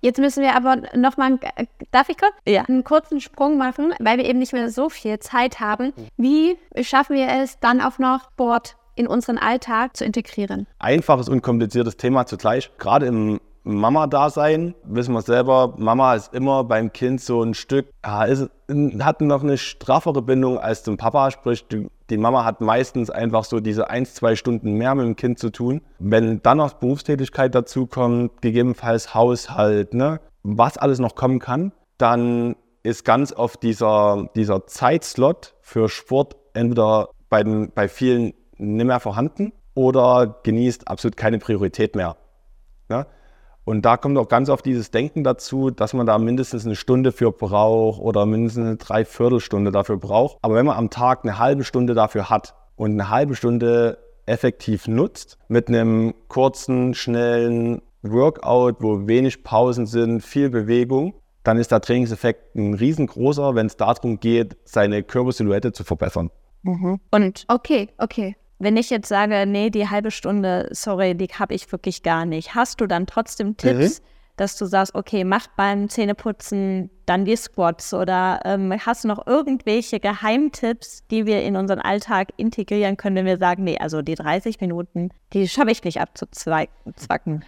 jetzt 0.01 0.19
müssen 0.19 0.43
wir 0.43 0.57
aber 0.57 0.77
nochmal, 0.97 1.39
darf 1.91 2.09
ich 2.09 2.17
kurz? 2.17 2.33
Ja. 2.47 2.63
Einen 2.63 2.85
kurzen 2.85 3.21
Sprung 3.21 3.59
machen, 3.59 3.93
weil 3.99 4.19
wir 4.19 4.25
eben 4.25 4.39
nicht 4.39 4.53
mehr 4.53 4.71
so 4.71 4.89
viel 4.89 5.19
Zeit 5.19 5.61
haben. 5.61 5.93
Wie 6.17 6.57
schaffen 6.81 7.17
wir 7.17 7.29
es 7.29 7.59
dann 7.61 7.81
auch 7.81 7.99
noch 7.99 8.31
Sport 8.33 8.77
in 8.95 9.07
unseren 9.07 9.39
Alltag 9.39 9.97
zu 9.97 10.05
integrieren? 10.05 10.67
Einfaches, 10.79 11.29
unkompliziertes 11.29 11.97
Thema 11.97 12.27
zugleich. 12.27 12.71
Gerade 12.79 13.07
im 13.07 13.41
Mama-Dasein, 13.69 14.75
wissen 14.83 15.13
wir 15.13 15.21
selber, 15.21 15.75
Mama 15.77 16.15
ist 16.15 16.33
immer 16.33 16.65
beim 16.65 16.91
Kind 16.91 17.21
so 17.21 17.43
ein 17.43 17.53
Stück, 17.53 17.91
ja, 18.05 18.25
ist, 18.25 18.49
hat 19.01 19.21
noch 19.21 19.43
eine 19.43 19.59
straffere 19.59 20.23
Bindung 20.23 20.59
als 20.59 20.83
zum 20.85 20.97
Papa, 20.97 21.31
sprich 21.31 21.67
die, 21.69 21.87
die, 22.09 22.17
Mama 22.17 22.47
hat 22.47 22.63
meistens 22.63 23.11
einfach 23.11 23.45
so 23.45 23.61
diese 23.61 23.91
ein, 23.91 24.07
zwei 24.07 24.37
Stunden 24.37 24.73
mehr 24.73 24.95
mit 24.95 25.05
dem 25.05 25.17
Kind 25.17 25.39
zu 25.39 25.51
tun. 25.51 25.83
Wenn 25.99 26.41
dann 26.43 26.57
noch 26.57 26.73
Berufstätigkeit 26.75 27.55
dazu 27.55 27.87
kommt, 27.87 28.41
gegebenenfalls 28.41 29.15
Haushalt, 29.15 29.93
ne, 29.93 30.21
was 30.43 30.79
alles 30.79 30.99
noch 30.99 31.15
kommen 31.15 31.39
kann, 31.39 31.73
dann 31.99 32.57
ist 32.83 33.05
ganz 33.05 33.35
oft 33.35 33.63
dieser, 33.63 34.31
dieser 34.35 34.67
Zeitslot 34.67 35.55
für 35.61 35.91
Sport 35.91 36.37
entweder 36.55 37.11
bei, 37.29 37.43
den, 37.43 37.71
bei 37.75 37.87
vielen 37.89 38.33
nicht 38.57 38.87
mehr 38.87 39.01
vorhanden 39.01 39.53
oder 39.75 40.41
genießt 40.43 40.89
absolut 40.89 41.19
keine 41.19 41.39
Priorität 41.39 41.95
mehr. 41.95 42.17
Ne? 42.89 43.07
Und 43.69 43.83
da 43.83 43.99
kommt 43.99 44.17
auch 44.17 44.31
ganz 44.31 44.49
oft 44.49 44.65
dieses 44.65 44.91
Denken 44.91 45.25
dazu, 45.25 45.71
dass 45.71 45.93
man 45.93 46.07
da 46.07 46.17
mindestens 46.17 46.65
eine 46.65 46.75
Stunde 46.75 47.13
für 47.13 47.33
braucht 47.33 48.01
oder 48.01 48.25
mindestens 48.25 48.65
eine 48.65 48.77
Dreiviertelstunde 48.77 49.73
dafür 49.73 49.99
braucht. 49.99 50.39
Aber 50.41 50.55
wenn 50.55 50.65
man 50.65 50.79
am 50.79 50.89
Tag 50.89 51.23
eine 51.23 51.39
halbe 51.39 51.65
Stunde 51.65 51.93
dafür 51.93 52.31
hat 52.31 52.55
und 52.77 52.93
eine 52.93 53.11
halbe 53.11 53.37
Stunde 53.37 53.99
effektiv 54.25 54.89
nutzt, 54.89 55.37
mit 55.49 55.69
einem 55.69 56.15
kurzen, 56.29 56.95
schnellen 56.95 57.83
Workout, 58.01 58.77
wo 58.81 59.07
wenig 59.07 59.45
Pausen 59.45 59.85
sind, 59.85 60.23
viel 60.23 60.49
Bewegung, 60.49 61.13
dann 61.45 61.59
ist 61.59 61.71
der 61.71 61.83
Trainingseffekt 61.83 62.57
ein 62.57 62.73
riesengroßer, 62.73 63.55
wenn 63.55 63.67
es 63.67 63.77
darum 63.77 64.19
geht, 64.19 64.57
seine 64.65 65.03
Körpersilhouette 65.03 65.73
zu 65.73 65.85
verbessern. 65.85 66.31
Mhm. 66.63 67.01
Und 67.11 67.45
okay, 67.49 67.91
okay. 67.99 68.35
Wenn 68.59 68.77
ich 68.77 68.91
jetzt 68.91 69.09
sage, 69.09 69.45
nee, 69.47 69.71
die 69.71 69.89
halbe 69.89 70.11
Stunde, 70.11 70.69
sorry, 70.73 71.15
die 71.15 71.29
habe 71.29 71.55
ich 71.55 71.71
wirklich 71.71 72.03
gar 72.03 72.25
nicht, 72.25 72.55
hast 72.55 72.81
du 72.81 72.87
dann 72.87 73.07
trotzdem 73.07 73.57
Tipps, 73.57 74.01
mhm. 74.01 74.05
dass 74.37 74.57
du 74.57 74.67
sagst, 74.67 74.95
okay, 74.95 75.23
mach 75.25 75.47
beim 75.57 75.89
Zähneputzen 75.89 76.91
dann 77.07 77.25
die 77.25 77.37
Squats 77.37 77.95
oder 77.95 78.41
ähm, 78.45 78.75
hast 78.85 79.05
du 79.05 79.09
noch 79.09 79.27
irgendwelche 79.27 80.01
Geheimtipps, 80.01 81.05
die 81.11 81.25
wir 81.25 81.43
in 81.43 81.57
unseren 81.57 81.81
Alltag 81.81 82.33
integrieren 82.37 82.97
können, 82.97 83.17
wenn 83.17 83.27
wir 83.27 83.39
sagen, 83.39 83.63
nee, 83.65 83.79
also 83.79 84.03
die 84.03 84.17
30 84.17 84.61
Minuten, 84.61 85.11
die 85.33 85.49
schaffe 85.49 85.71
ich 85.71 85.85
nicht 85.85 86.01
abzuzwacken. 86.01 87.45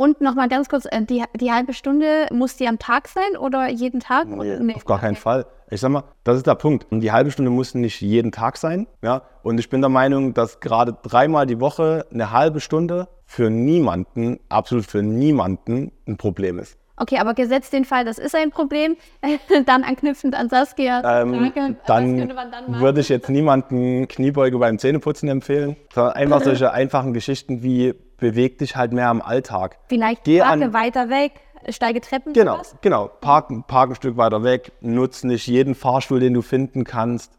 Und 0.00 0.20
nochmal 0.20 0.48
ganz 0.48 0.68
kurz, 0.68 0.86
äh, 0.88 1.02
die, 1.02 1.24
die 1.40 1.50
halbe 1.50 1.74
Stunde, 1.74 2.28
muss 2.30 2.54
die 2.54 2.68
am 2.68 2.78
Tag 2.78 3.08
sein 3.08 3.36
oder 3.36 3.68
jeden 3.68 3.98
Tag? 3.98 4.28
Nee, 4.28 4.56
nee. 4.60 4.74
Auf 4.76 4.84
gar 4.84 5.00
keinen 5.00 5.16
Fall. 5.16 5.44
Ich 5.70 5.80
sag 5.80 5.90
mal, 5.90 6.04
das 6.22 6.36
ist 6.36 6.46
der 6.46 6.54
Punkt. 6.54 6.86
Die 6.92 7.10
halbe 7.10 7.32
Stunde 7.32 7.50
muss 7.50 7.74
nicht 7.74 8.00
jeden 8.00 8.30
Tag 8.30 8.58
sein. 8.58 8.86
Ja? 9.02 9.22
Und 9.42 9.58
ich 9.58 9.68
bin 9.68 9.80
der 9.80 9.90
Meinung, 9.90 10.34
dass 10.34 10.60
gerade 10.60 10.96
dreimal 11.02 11.46
die 11.46 11.58
Woche 11.58 12.06
eine 12.12 12.30
halbe 12.30 12.60
Stunde 12.60 13.08
für 13.26 13.50
niemanden, 13.50 14.38
absolut 14.48 14.86
für 14.86 15.02
niemanden, 15.02 15.90
ein 16.06 16.16
Problem 16.16 16.60
ist. 16.60 16.78
Okay, 16.98 17.18
aber 17.18 17.34
gesetzt 17.34 17.72
den 17.72 17.84
Fall, 17.84 18.04
das 18.04 18.18
ist 18.18 18.34
ein 18.34 18.50
Problem, 18.50 18.96
dann 19.66 19.84
anknüpfend 19.84 20.34
an 20.34 20.48
Saskia. 20.48 21.22
Ähm, 21.22 21.34
Frage, 21.34 21.76
dann, 21.86 22.28
dann 22.28 22.80
würde 22.80 23.00
ich 23.00 23.08
jetzt 23.08 23.28
niemanden 23.28 24.08
Kniebeuge 24.08 24.58
beim 24.58 24.78
Zähneputzen 24.78 25.28
empfehlen, 25.28 25.76
sondern 25.94 26.14
einfach 26.14 26.42
solche 26.42 26.72
einfachen 26.72 27.14
Geschichten 27.14 27.62
wie 27.62 27.94
beweg 28.18 28.58
dich 28.58 28.76
halt 28.76 28.92
mehr 28.92 29.08
am 29.08 29.22
Alltag. 29.22 29.78
Vielleicht 29.88 30.24
Geh 30.24 30.40
parke 30.40 30.64
an, 30.64 30.72
weiter 30.72 31.08
weg, 31.08 31.32
steige 31.68 32.00
Treppen. 32.00 32.32
Genau, 32.32 32.60
genau. 32.80 33.08
Park, 33.20 33.50
park 33.68 33.90
ein 33.90 33.94
Stück 33.94 34.16
weiter 34.16 34.42
weg, 34.42 34.72
nutze 34.80 35.26
nicht 35.26 35.46
jeden 35.46 35.74
Fahrstuhl, 35.74 36.20
den 36.20 36.34
du 36.34 36.42
finden 36.42 36.84
kannst. 36.84 37.32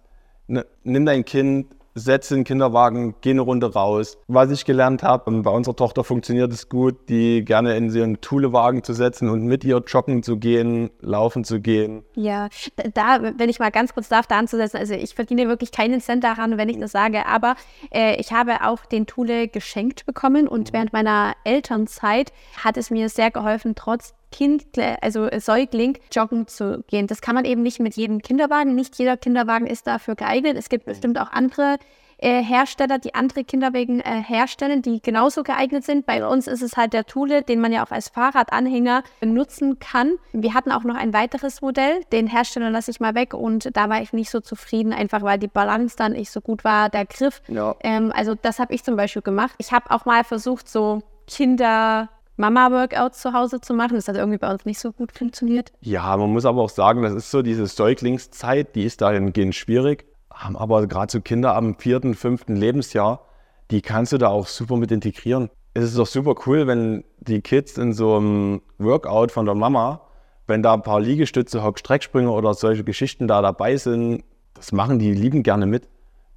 Nimm 0.48 1.06
dein 1.06 1.26
Kind, 1.26 1.76
setze 2.00 2.36
den 2.36 2.44
Kinderwagen, 2.44 3.16
geh 3.22 3.32
eine 3.32 3.42
Runde 3.42 3.74
raus. 3.74 4.18
Was 4.28 4.52
ich 4.52 4.66
gelernt 4.66 5.04
habe, 5.04 5.32
bei 5.42 5.52
unserer 5.52 5.76
Tochter 5.76 6.04
funktioniert 6.04 6.52
es 6.52 6.70
gut, 6.70 7.10
die 7.10 7.44
gerne 7.44 7.76
in 7.76 7.90
so 7.90 8.02
einen 8.02 8.22
Thulewagen 8.22 8.84
zu 8.84 8.94
setzen 8.94 9.30
und 9.30 9.44
mit 9.44 9.64
ihr 9.64 9.82
joggen 9.86 10.24
zu 10.24 10.38
gehen, 10.38 10.90
laufen 11.02 11.44
zu 11.44 11.60
gehen. 11.60 12.04
Ja, 12.16 12.50
da, 12.94 13.20
wenn 13.38 13.50
ich 13.50 13.60
mal 13.60 13.72
ganz 13.72 13.94
kurz 13.94 14.10
darf, 14.10 14.28
da 14.28 14.38
anzusetzen, 14.38 14.78
also 14.78 14.94
ich 14.94 15.14
verdiene 15.14 15.48
wirklich 15.48 15.72
keinen 15.72 16.02
Cent 16.02 16.24
daran, 16.24 16.58
wenn 16.58 16.70
ich 16.70 16.80
das 16.80 16.92
sage, 16.92 17.26
aber 17.26 17.56
äh, 17.94 18.16
ich 18.20 18.32
habe 18.32 18.66
auch 18.66 18.86
den 18.86 19.06
Thule 19.06 19.48
geschenkt 19.48 20.06
bekommen 20.06 20.48
und 20.48 20.70
mhm. 20.70 20.74
während 20.74 20.94
meiner 20.94 21.34
Elternzeit 21.44 22.32
hat 22.64 22.78
es 22.78 22.90
mir 22.90 23.10
sehr 23.10 23.32
geholfen, 23.32 23.76
trotz 23.76 24.14
Kind, 24.32 24.66
also 25.02 25.28
Säugling, 25.38 25.98
joggen 26.12 26.48
zu 26.48 26.84
gehen. 26.88 27.08
Das 27.08 27.22
kann 27.22 27.36
man 27.36 27.46
eben 27.46 27.64
nicht 27.64 27.80
mit 27.80 27.96
jedem 27.96 28.22
Kinderwagen. 28.22 28.76
Nicht 28.76 28.98
jeder 28.98 29.18
Kinderwagen 29.18 29.68
ist 29.68 29.88
dafür 29.88 30.16
geeignet. 30.16 30.58
Es 30.58 30.70
gibt 30.70 30.86
bestimmt 30.86 31.20
auch 31.20 31.32
andere 31.32 31.78
äh, 32.22 32.44
Hersteller, 32.44 33.00
die 33.00 33.16
andere 33.16 33.44
Kinderwagen 33.44 34.02
äh, 34.02 34.22
herstellen, 34.22 34.82
die 34.82 35.02
genauso 35.02 35.44
geeignet 35.44 35.86
sind. 35.86 36.06
Bei 36.06 36.26
uns 36.26 36.48
ist 36.48 36.62
es 36.62 36.76
halt 36.76 36.94
der 36.94 37.06
Thule, 37.06 37.44
den 37.44 37.62
man 37.62 37.72
ja 37.72 37.86
auch 37.86 37.92
als 37.92 38.10
Fahrradanhänger 38.10 39.04
benutzen 39.20 39.80
kann. 39.80 40.16
Wir 40.34 40.54
hatten 40.54 40.72
auch 40.72 40.84
noch 40.84 40.96
ein 40.96 41.14
weiteres 41.14 41.62
Modell, 41.62 42.02
den 42.12 42.28
Hersteller 42.28 42.70
lasse 42.70 42.92
ich 42.92 43.00
mal 43.00 43.16
weg 43.16 43.34
und 43.34 43.76
da 43.76 43.90
war 43.90 44.02
ich 44.02 44.12
nicht 44.12 44.30
so 44.30 44.42
zufrieden, 44.42 44.92
einfach 44.92 45.22
weil 45.22 45.40
die 45.40 45.48
Balance 45.48 45.96
dann 45.96 46.12
nicht 46.12 46.30
so 46.30 46.42
gut 46.42 46.64
war, 46.64 46.90
der 46.90 47.06
Griff. 47.06 47.42
Ja. 47.48 47.76
Ähm, 47.82 48.12
also 48.14 48.36
das 48.36 48.60
habe 48.60 48.74
ich 48.74 48.84
zum 48.84 48.98
Beispiel 48.98 49.22
gemacht. 49.22 49.54
Ich 49.58 49.72
habe 49.72 49.90
auch 49.92 50.06
mal 50.06 50.24
versucht, 50.24 50.68
so 50.68 51.02
Kinder 51.26 52.10
Mama-Workouts 52.40 53.22
zu 53.22 53.34
Hause 53.34 53.62
zu 53.62 53.74
machen. 53.74 53.96
Das 53.96 54.08
hat 54.08 54.16
irgendwie 54.16 54.38
bei 54.38 54.50
uns 54.50 54.66
nicht 54.66 54.80
so 54.80 54.92
gut 54.92 55.12
funktioniert. 55.12 55.72
Ja, 55.82 56.16
man 56.18 56.32
muss 56.32 56.46
aber 56.46 56.62
auch 56.62 56.70
sagen, 56.70 57.02
das 57.02 57.14
ist 57.14 57.30
so 57.30 57.42
diese 57.42 57.68
Säuglingszeit, 57.68 58.76
die 58.76 58.86
ist 58.86 59.02
dahingehend 59.02 59.54
schwierig. 59.56 60.06
Aber 60.30 60.88
gerade 60.88 61.12
so 61.12 61.20
Kinder 61.20 61.56
am 61.56 61.76
vierten, 61.78 62.16
fünften 62.16 62.56
Lebensjahr, 62.56 63.26
die 63.72 63.82
kannst 63.82 64.14
du 64.14 64.18
da 64.18 64.30
auch 64.30 64.48
super 64.48 64.78
mit 64.78 64.92
integrieren. 64.92 65.50
Es 65.74 65.84
ist 65.84 65.98
doch 65.98 66.08
super 66.08 66.34
cool, 66.48 66.66
wenn 66.66 67.04
die 67.20 67.42
Kids 67.42 67.78
in 67.78 67.94
so 67.94 68.16
einem 68.16 68.62
Workout 68.78 69.32
von 69.32 69.46
der 69.46 69.56
Mama, 69.56 70.02
wenn 70.48 70.64
da 70.64 70.74
ein 70.74 70.82
paar 70.82 71.00
Liegestütze, 71.02 71.62
Hockstrecksprünge 71.62 72.32
oder 72.32 72.54
solche 72.54 72.84
Geschichten 72.84 73.28
da 73.28 73.42
dabei 73.42 73.76
sind, 73.76 74.24
das 74.54 74.72
machen 74.72 74.98
die 74.98 75.14
lieben 75.14 75.44
gerne 75.44 75.66
mit. 75.66 75.88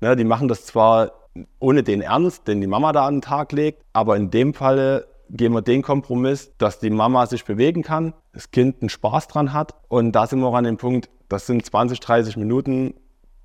Ne, 0.00 0.16
die 0.16 0.24
machen 0.24 0.48
das 0.48 0.66
zwar 0.66 1.12
ohne 1.60 1.82
den 1.82 2.02
Ernst, 2.02 2.46
den 2.48 2.60
die 2.60 2.66
Mama 2.66 2.92
da 2.92 3.06
an 3.06 3.16
den 3.16 3.22
Tag 3.22 3.52
legt, 3.52 3.82
aber 3.92 4.16
in 4.16 4.30
dem 4.30 4.52
Falle 4.52 5.06
gehen 5.32 5.52
wir 5.52 5.62
den 5.62 5.82
Kompromiss, 5.82 6.52
dass 6.58 6.78
die 6.78 6.90
Mama 6.90 7.26
sich 7.26 7.44
bewegen 7.44 7.82
kann, 7.82 8.14
das 8.32 8.50
Kind 8.50 8.82
einen 8.82 8.90
Spaß 8.90 9.28
dran 9.28 9.52
hat. 9.52 9.74
Und 9.88 10.12
da 10.12 10.26
sind 10.26 10.40
wir 10.40 10.46
auch 10.46 10.54
an 10.54 10.64
dem 10.64 10.76
Punkt, 10.76 11.08
das 11.28 11.46
sind 11.46 11.64
20, 11.64 12.00
30 12.00 12.36
Minuten, 12.36 12.94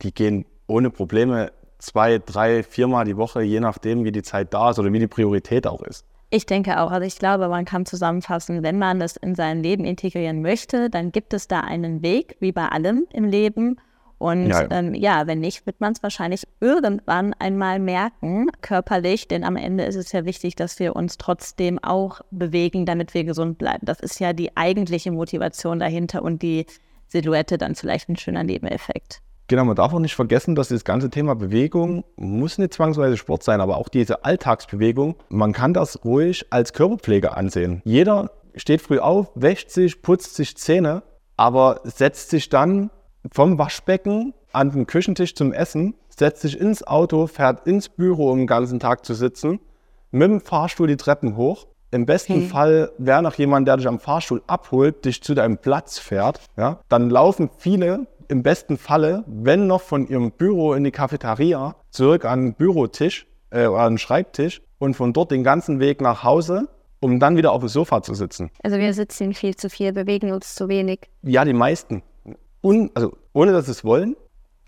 die 0.01 0.13
gehen 0.13 0.45
ohne 0.67 0.89
Probleme 0.89 1.51
zwei, 1.79 2.19
drei, 2.19 2.63
viermal 2.63 3.05
die 3.05 3.17
Woche, 3.17 3.41
je 3.41 3.59
nachdem, 3.59 4.03
wie 4.03 4.11
die 4.11 4.23
Zeit 4.23 4.53
da 4.53 4.71
ist 4.71 4.79
oder 4.79 4.91
wie 4.91 4.99
die 4.99 5.07
Priorität 5.07 5.65
auch 5.65 5.81
ist. 5.81 6.05
Ich 6.29 6.45
denke 6.45 6.81
auch, 6.81 6.91
also 6.91 7.07
ich 7.07 7.19
glaube, 7.19 7.47
man 7.47 7.63
kann 7.63 7.85
zusammenfassen, 7.85 8.61
wenn 8.61 8.77
man 8.77 8.99
das 8.99 9.15
in 9.15 9.33
sein 9.33 9.63
Leben 9.63 9.85
integrieren 9.85 10.41
möchte, 10.41 10.89
dann 10.89 11.13
gibt 11.13 11.33
es 11.33 11.47
da 11.47 11.61
einen 11.61 12.01
Weg, 12.01 12.35
wie 12.41 12.51
bei 12.51 12.67
allem 12.67 13.07
im 13.13 13.23
Leben. 13.23 13.77
Und 14.17 14.47
ja. 14.47 14.67
Ähm, 14.71 14.93
ja 14.93 15.27
wenn 15.27 15.39
nicht, 15.39 15.65
wird 15.65 15.79
man 15.79 15.93
es 15.93 16.01
wahrscheinlich 16.01 16.47
irgendwann 16.59 17.33
einmal 17.39 17.79
merken, 17.79 18.49
körperlich, 18.61 19.27
denn 19.27 19.43
am 19.43 19.55
Ende 19.55 19.85
ist 19.85 19.95
es 19.95 20.11
ja 20.11 20.25
wichtig, 20.25 20.55
dass 20.55 20.79
wir 20.79 20.95
uns 20.95 21.17
trotzdem 21.17 21.79
auch 21.83 22.21
bewegen, 22.31 22.85
damit 22.85 23.13
wir 23.13 23.23
gesund 23.23 23.57
bleiben. 23.57 23.85
Das 23.85 23.99
ist 23.99 24.19
ja 24.19 24.33
die 24.33 24.57
eigentliche 24.57 25.11
Motivation 25.11 25.79
dahinter 25.79 26.23
und 26.23 26.41
die 26.41 26.65
Silhouette 27.07 27.57
dann 27.57 27.75
vielleicht 27.75 28.09
ein 28.09 28.17
schöner 28.17 28.43
Nebeneffekt. 28.43 29.21
Genau, 29.49 29.63
man 29.63 29.77
darf 29.77 29.93
auch 29.93 29.99
nicht 29.99 30.15
vergessen, 30.15 30.55
dass 30.55 30.67
das 30.67 30.83
ganze 30.83 31.09
Thema 31.09 31.33
Bewegung 31.33 32.03
muss 32.17 32.57
nicht 32.57 32.73
zwangsweise 32.73 33.15
Sport 33.15 33.43
sein, 33.43 33.61
aber 33.61 33.77
auch 33.77 33.87
diese 33.87 34.25
Alltagsbewegung, 34.25 35.15
man 35.29 35.53
kann 35.53 35.73
das 35.73 36.03
ruhig 36.03 36.47
als 36.49 36.73
Körperpflege 36.73 37.37
ansehen. 37.37 37.81
Jeder 37.85 38.31
steht 38.55 38.81
früh 38.81 38.99
auf, 38.99 39.31
wäscht 39.35 39.69
sich, 39.69 40.01
putzt 40.01 40.35
sich 40.35 40.57
Zähne, 40.57 41.03
aber 41.37 41.79
setzt 41.85 42.29
sich 42.29 42.49
dann 42.49 42.89
vom 43.31 43.57
Waschbecken 43.57 44.33
an 44.53 44.71
den 44.71 44.87
Küchentisch 44.87 45.35
zum 45.35 45.53
Essen, 45.53 45.95
setzt 46.09 46.41
sich 46.41 46.59
ins 46.59 46.85
Auto, 46.85 47.27
fährt 47.27 47.67
ins 47.67 47.89
Büro, 47.89 48.31
um 48.31 48.39
den 48.39 48.47
ganzen 48.47 48.79
Tag 48.79 49.05
zu 49.05 49.13
sitzen, 49.13 49.59
mit 50.11 50.29
dem 50.29 50.41
Fahrstuhl 50.41 50.87
die 50.87 50.97
Treppen 50.97 51.35
hoch. 51.35 51.67
Im 51.91 52.05
besten 52.05 52.33
okay. 52.33 52.47
Fall 52.47 52.91
wäre 52.97 53.21
noch 53.21 53.35
jemand, 53.35 53.67
der 53.67 53.77
dich 53.77 53.87
am 53.87 53.99
Fahrstuhl 53.99 54.41
abholt, 54.47 55.05
dich 55.05 55.21
zu 55.21 55.33
deinem 55.33 55.57
Platz 55.57 55.99
fährt. 55.99 56.41
Ja? 56.57 56.79
Dann 56.89 57.09
laufen 57.09 57.49
viele 57.57 58.07
im 58.27 58.43
besten 58.43 58.77
Falle, 58.77 59.23
wenn 59.27 59.67
noch 59.67 59.81
von 59.81 60.07
ihrem 60.07 60.31
Büro 60.31 60.73
in 60.73 60.83
die 60.83 60.91
Cafeteria, 60.91 61.75
zurück 61.91 62.25
an 62.25 62.41
den 62.41 62.53
Bürotisch 62.55 63.25
äh, 63.51 63.67
oder 63.67 63.81
an 63.81 63.93
den 63.93 63.97
Schreibtisch 63.97 64.61
und 64.79 64.95
von 64.95 65.13
dort 65.13 65.31
den 65.31 65.43
ganzen 65.43 65.79
Weg 65.79 66.01
nach 66.01 66.23
Hause, 66.23 66.67
um 66.99 67.19
dann 67.19 67.37
wieder 67.37 67.51
auf 67.51 67.61
dem 67.61 67.69
Sofa 67.69 68.01
zu 68.01 68.13
sitzen. 68.13 68.49
Also 68.63 68.77
wir 68.77 68.93
sitzen 68.93 69.33
viel 69.33 69.55
zu 69.55 69.69
viel, 69.69 69.93
bewegen 69.93 70.31
uns 70.31 70.55
zu 70.55 70.67
wenig. 70.67 71.09
Ja, 71.23 71.45
die 71.45 71.53
meisten. 71.53 72.03
Un 72.61 72.91
also 72.93 73.15
ohne 73.33 73.51
dass 73.51 73.65
sie 73.65 73.71
es 73.71 73.83
wollen, 73.83 74.15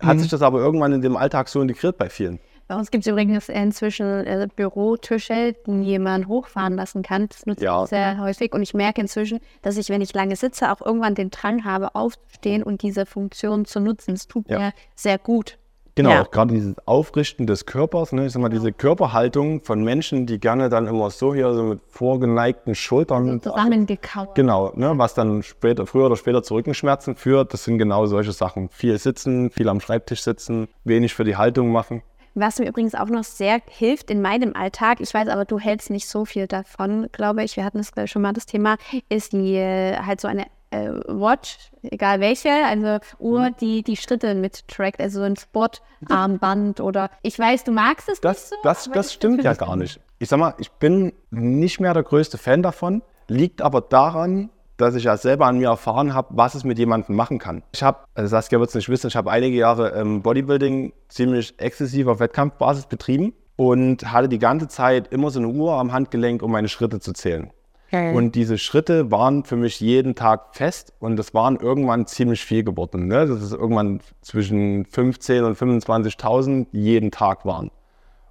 hat 0.00 0.16
mhm. 0.16 0.20
sich 0.20 0.30
das 0.30 0.42
aber 0.42 0.60
irgendwann 0.60 0.92
in 0.92 1.02
dem 1.02 1.16
Alltag 1.16 1.48
so 1.48 1.60
integriert 1.60 1.98
bei 1.98 2.08
vielen. 2.08 2.38
Bei 2.70 2.76
uns 2.76 2.92
gibt 2.92 3.04
es 3.04 3.10
übrigens 3.10 3.48
inzwischen 3.48 4.06
äh, 4.06 4.46
Bürotische, 4.54 5.56
die 5.66 5.98
man 5.98 6.28
hochfahren 6.28 6.76
lassen 6.76 7.02
kann. 7.02 7.28
Das 7.28 7.44
nutze 7.44 7.64
ja. 7.64 7.82
ich 7.82 7.90
sehr 7.90 8.18
häufig. 8.18 8.54
Und 8.54 8.62
ich 8.62 8.74
merke 8.74 9.00
inzwischen, 9.00 9.40
dass 9.62 9.76
ich, 9.76 9.88
wenn 9.88 10.00
ich 10.00 10.14
lange 10.14 10.36
sitze, 10.36 10.70
auch 10.70 10.80
irgendwann 10.80 11.16
den 11.16 11.30
Drang 11.30 11.64
habe, 11.64 11.96
aufzustehen 11.96 12.62
und 12.62 12.82
diese 12.82 13.06
Funktion 13.06 13.64
zu 13.64 13.80
nutzen. 13.80 14.14
Es 14.14 14.28
tut 14.28 14.48
ja. 14.48 14.58
mir 14.60 14.72
sehr 14.94 15.18
gut. 15.18 15.58
Genau, 16.02 16.14
ja. 16.14 16.22
gerade 16.22 16.54
dieses 16.54 16.76
Aufrichten 16.86 17.46
des 17.46 17.66
Körpers, 17.66 18.12
ne? 18.12 18.26
ich 18.26 18.32
sag 18.32 18.40
mal, 18.40 18.48
diese 18.48 18.72
Körperhaltung 18.72 19.62
von 19.62 19.84
Menschen, 19.84 20.26
die 20.26 20.38
gerne 20.38 20.68
dann 20.68 20.86
immer 20.86 21.10
so 21.10 21.34
hier 21.34 21.52
so 21.52 21.62
mit 21.62 21.80
vorgeneigten 21.88 22.74
Schultern 22.74 23.42
zusammengekauert. 23.42 24.34
Genau, 24.34 24.72
ne? 24.74 24.92
was 24.96 25.14
dann 25.14 25.42
später, 25.42 25.86
früher 25.86 26.06
oder 26.06 26.16
später 26.16 26.42
zu 26.42 26.54
Rückenschmerzen 26.54 27.16
führt. 27.16 27.52
Das 27.52 27.64
sind 27.64 27.78
genau 27.78 28.06
solche 28.06 28.32
Sachen. 28.32 28.68
Viel 28.70 28.98
sitzen, 28.98 29.50
viel 29.50 29.68
am 29.68 29.80
Schreibtisch 29.80 30.22
sitzen, 30.22 30.68
wenig 30.84 31.14
für 31.14 31.24
die 31.24 31.36
Haltung 31.36 31.70
machen. 31.70 32.02
Was 32.34 32.58
mir 32.58 32.68
übrigens 32.68 32.94
auch 32.94 33.08
noch 33.08 33.24
sehr 33.24 33.60
hilft 33.66 34.10
in 34.10 34.22
meinem 34.22 34.54
Alltag, 34.54 35.00
ich 35.00 35.12
weiß 35.12 35.28
aber, 35.28 35.44
du 35.44 35.58
hältst 35.58 35.90
nicht 35.90 36.08
so 36.08 36.24
viel 36.24 36.46
davon, 36.46 37.08
glaube 37.10 37.42
ich, 37.42 37.56
wir 37.56 37.64
hatten 37.64 37.78
das 37.78 38.08
schon 38.08 38.22
mal 38.22 38.32
das 38.32 38.46
Thema, 38.46 38.76
ist 39.08 39.32
die 39.32 39.56
äh, 39.56 39.96
halt 39.96 40.20
so 40.20 40.28
eine 40.28 40.46
äh, 40.70 40.90
Watch, 41.06 41.58
egal 41.82 42.20
welche, 42.20 42.50
also 42.50 42.98
Uhr, 43.18 43.50
mhm. 43.50 43.56
die 43.60 43.82
die 43.82 43.96
Schritte 43.96 44.34
mit 44.34 44.66
trackt, 44.68 45.00
also 45.00 45.20
so 45.20 45.24
ein 45.24 45.36
Sportarmband 45.36 46.80
oder 46.80 47.10
ich 47.22 47.38
weiß, 47.38 47.64
du 47.64 47.72
magst 47.72 48.08
es 48.08 48.20
das, 48.20 48.36
nicht 48.36 48.48
so. 48.50 48.56
Das, 48.62 48.90
das 48.92 49.12
stimmt 49.12 49.44
ja 49.44 49.54
gar 49.54 49.76
nicht. 49.76 50.00
Ich 50.18 50.28
sag 50.28 50.38
mal, 50.38 50.54
ich 50.58 50.70
bin 50.72 51.12
nicht 51.30 51.80
mehr 51.80 51.94
der 51.94 52.02
größte 52.02 52.38
Fan 52.38 52.62
davon, 52.62 53.02
liegt 53.28 53.62
aber 53.62 53.80
daran, 53.80 54.50
dass 54.76 54.94
ich 54.94 55.04
ja 55.04 55.16
selber 55.16 55.46
an 55.46 55.58
mir 55.58 55.68
erfahren 55.68 56.14
habe, 56.14 56.28
was 56.30 56.54
es 56.54 56.64
mit 56.64 56.78
jemandem 56.78 57.14
machen 57.14 57.38
kann. 57.38 57.62
Ich 57.72 57.82
habe, 57.82 57.98
also 58.14 58.28
Saskia 58.28 58.58
wird 58.58 58.70
es 58.70 58.74
nicht 58.74 58.88
wissen, 58.88 59.08
ich 59.08 59.16
habe 59.16 59.30
einige 59.30 59.56
Jahre 59.56 59.90
ähm, 59.90 60.22
Bodybuilding 60.22 60.92
ziemlich 61.08 61.58
exzessiv 61.58 62.06
auf 62.06 62.20
Wettkampfbasis 62.20 62.86
betrieben 62.86 63.34
und 63.56 64.10
hatte 64.10 64.28
die 64.28 64.38
ganze 64.38 64.68
Zeit 64.68 65.08
immer 65.12 65.30
so 65.30 65.38
eine 65.38 65.48
Uhr 65.48 65.74
am 65.74 65.92
Handgelenk, 65.92 66.42
um 66.42 66.50
meine 66.50 66.68
Schritte 66.68 66.98
zu 67.00 67.12
zählen. 67.12 67.50
Okay. 67.92 68.14
Und 68.14 68.36
diese 68.36 68.56
Schritte 68.56 69.10
waren 69.10 69.42
für 69.44 69.56
mich 69.56 69.80
jeden 69.80 70.14
Tag 70.14 70.54
fest 70.54 70.92
und 71.00 71.16
das 71.16 71.34
waren 71.34 71.56
irgendwann 71.56 72.06
ziemlich 72.06 72.44
viel 72.44 72.62
geworden. 72.62 73.08
Ne? 73.08 73.26
Das 73.26 73.42
ist 73.42 73.52
irgendwann 73.52 74.00
zwischen 74.22 74.86
15.000 74.86 75.44
und 75.44 75.58
25.000 75.58 76.66
jeden 76.70 77.10
Tag 77.10 77.44
waren. 77.44 77.72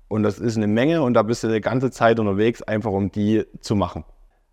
Und 0.08 0.24
das 0.24 0.40
ist 0.40 0.56
eine 0.56 0.68
Menge 0.68 1.02
und 1.02 1.14
da 1.14 1.24
bist 1.24 1.44
du 1.44 1.48
eine 1.48 1.60
ganze 1.60 1.92
Zeit 1.92 2.20
unterwegs, 2.20 2.62
einfach 2.62 2.92
um 2.92 3.12
die 3.12 3.44
zu 3.60 3.76
machen. 3.76 4.06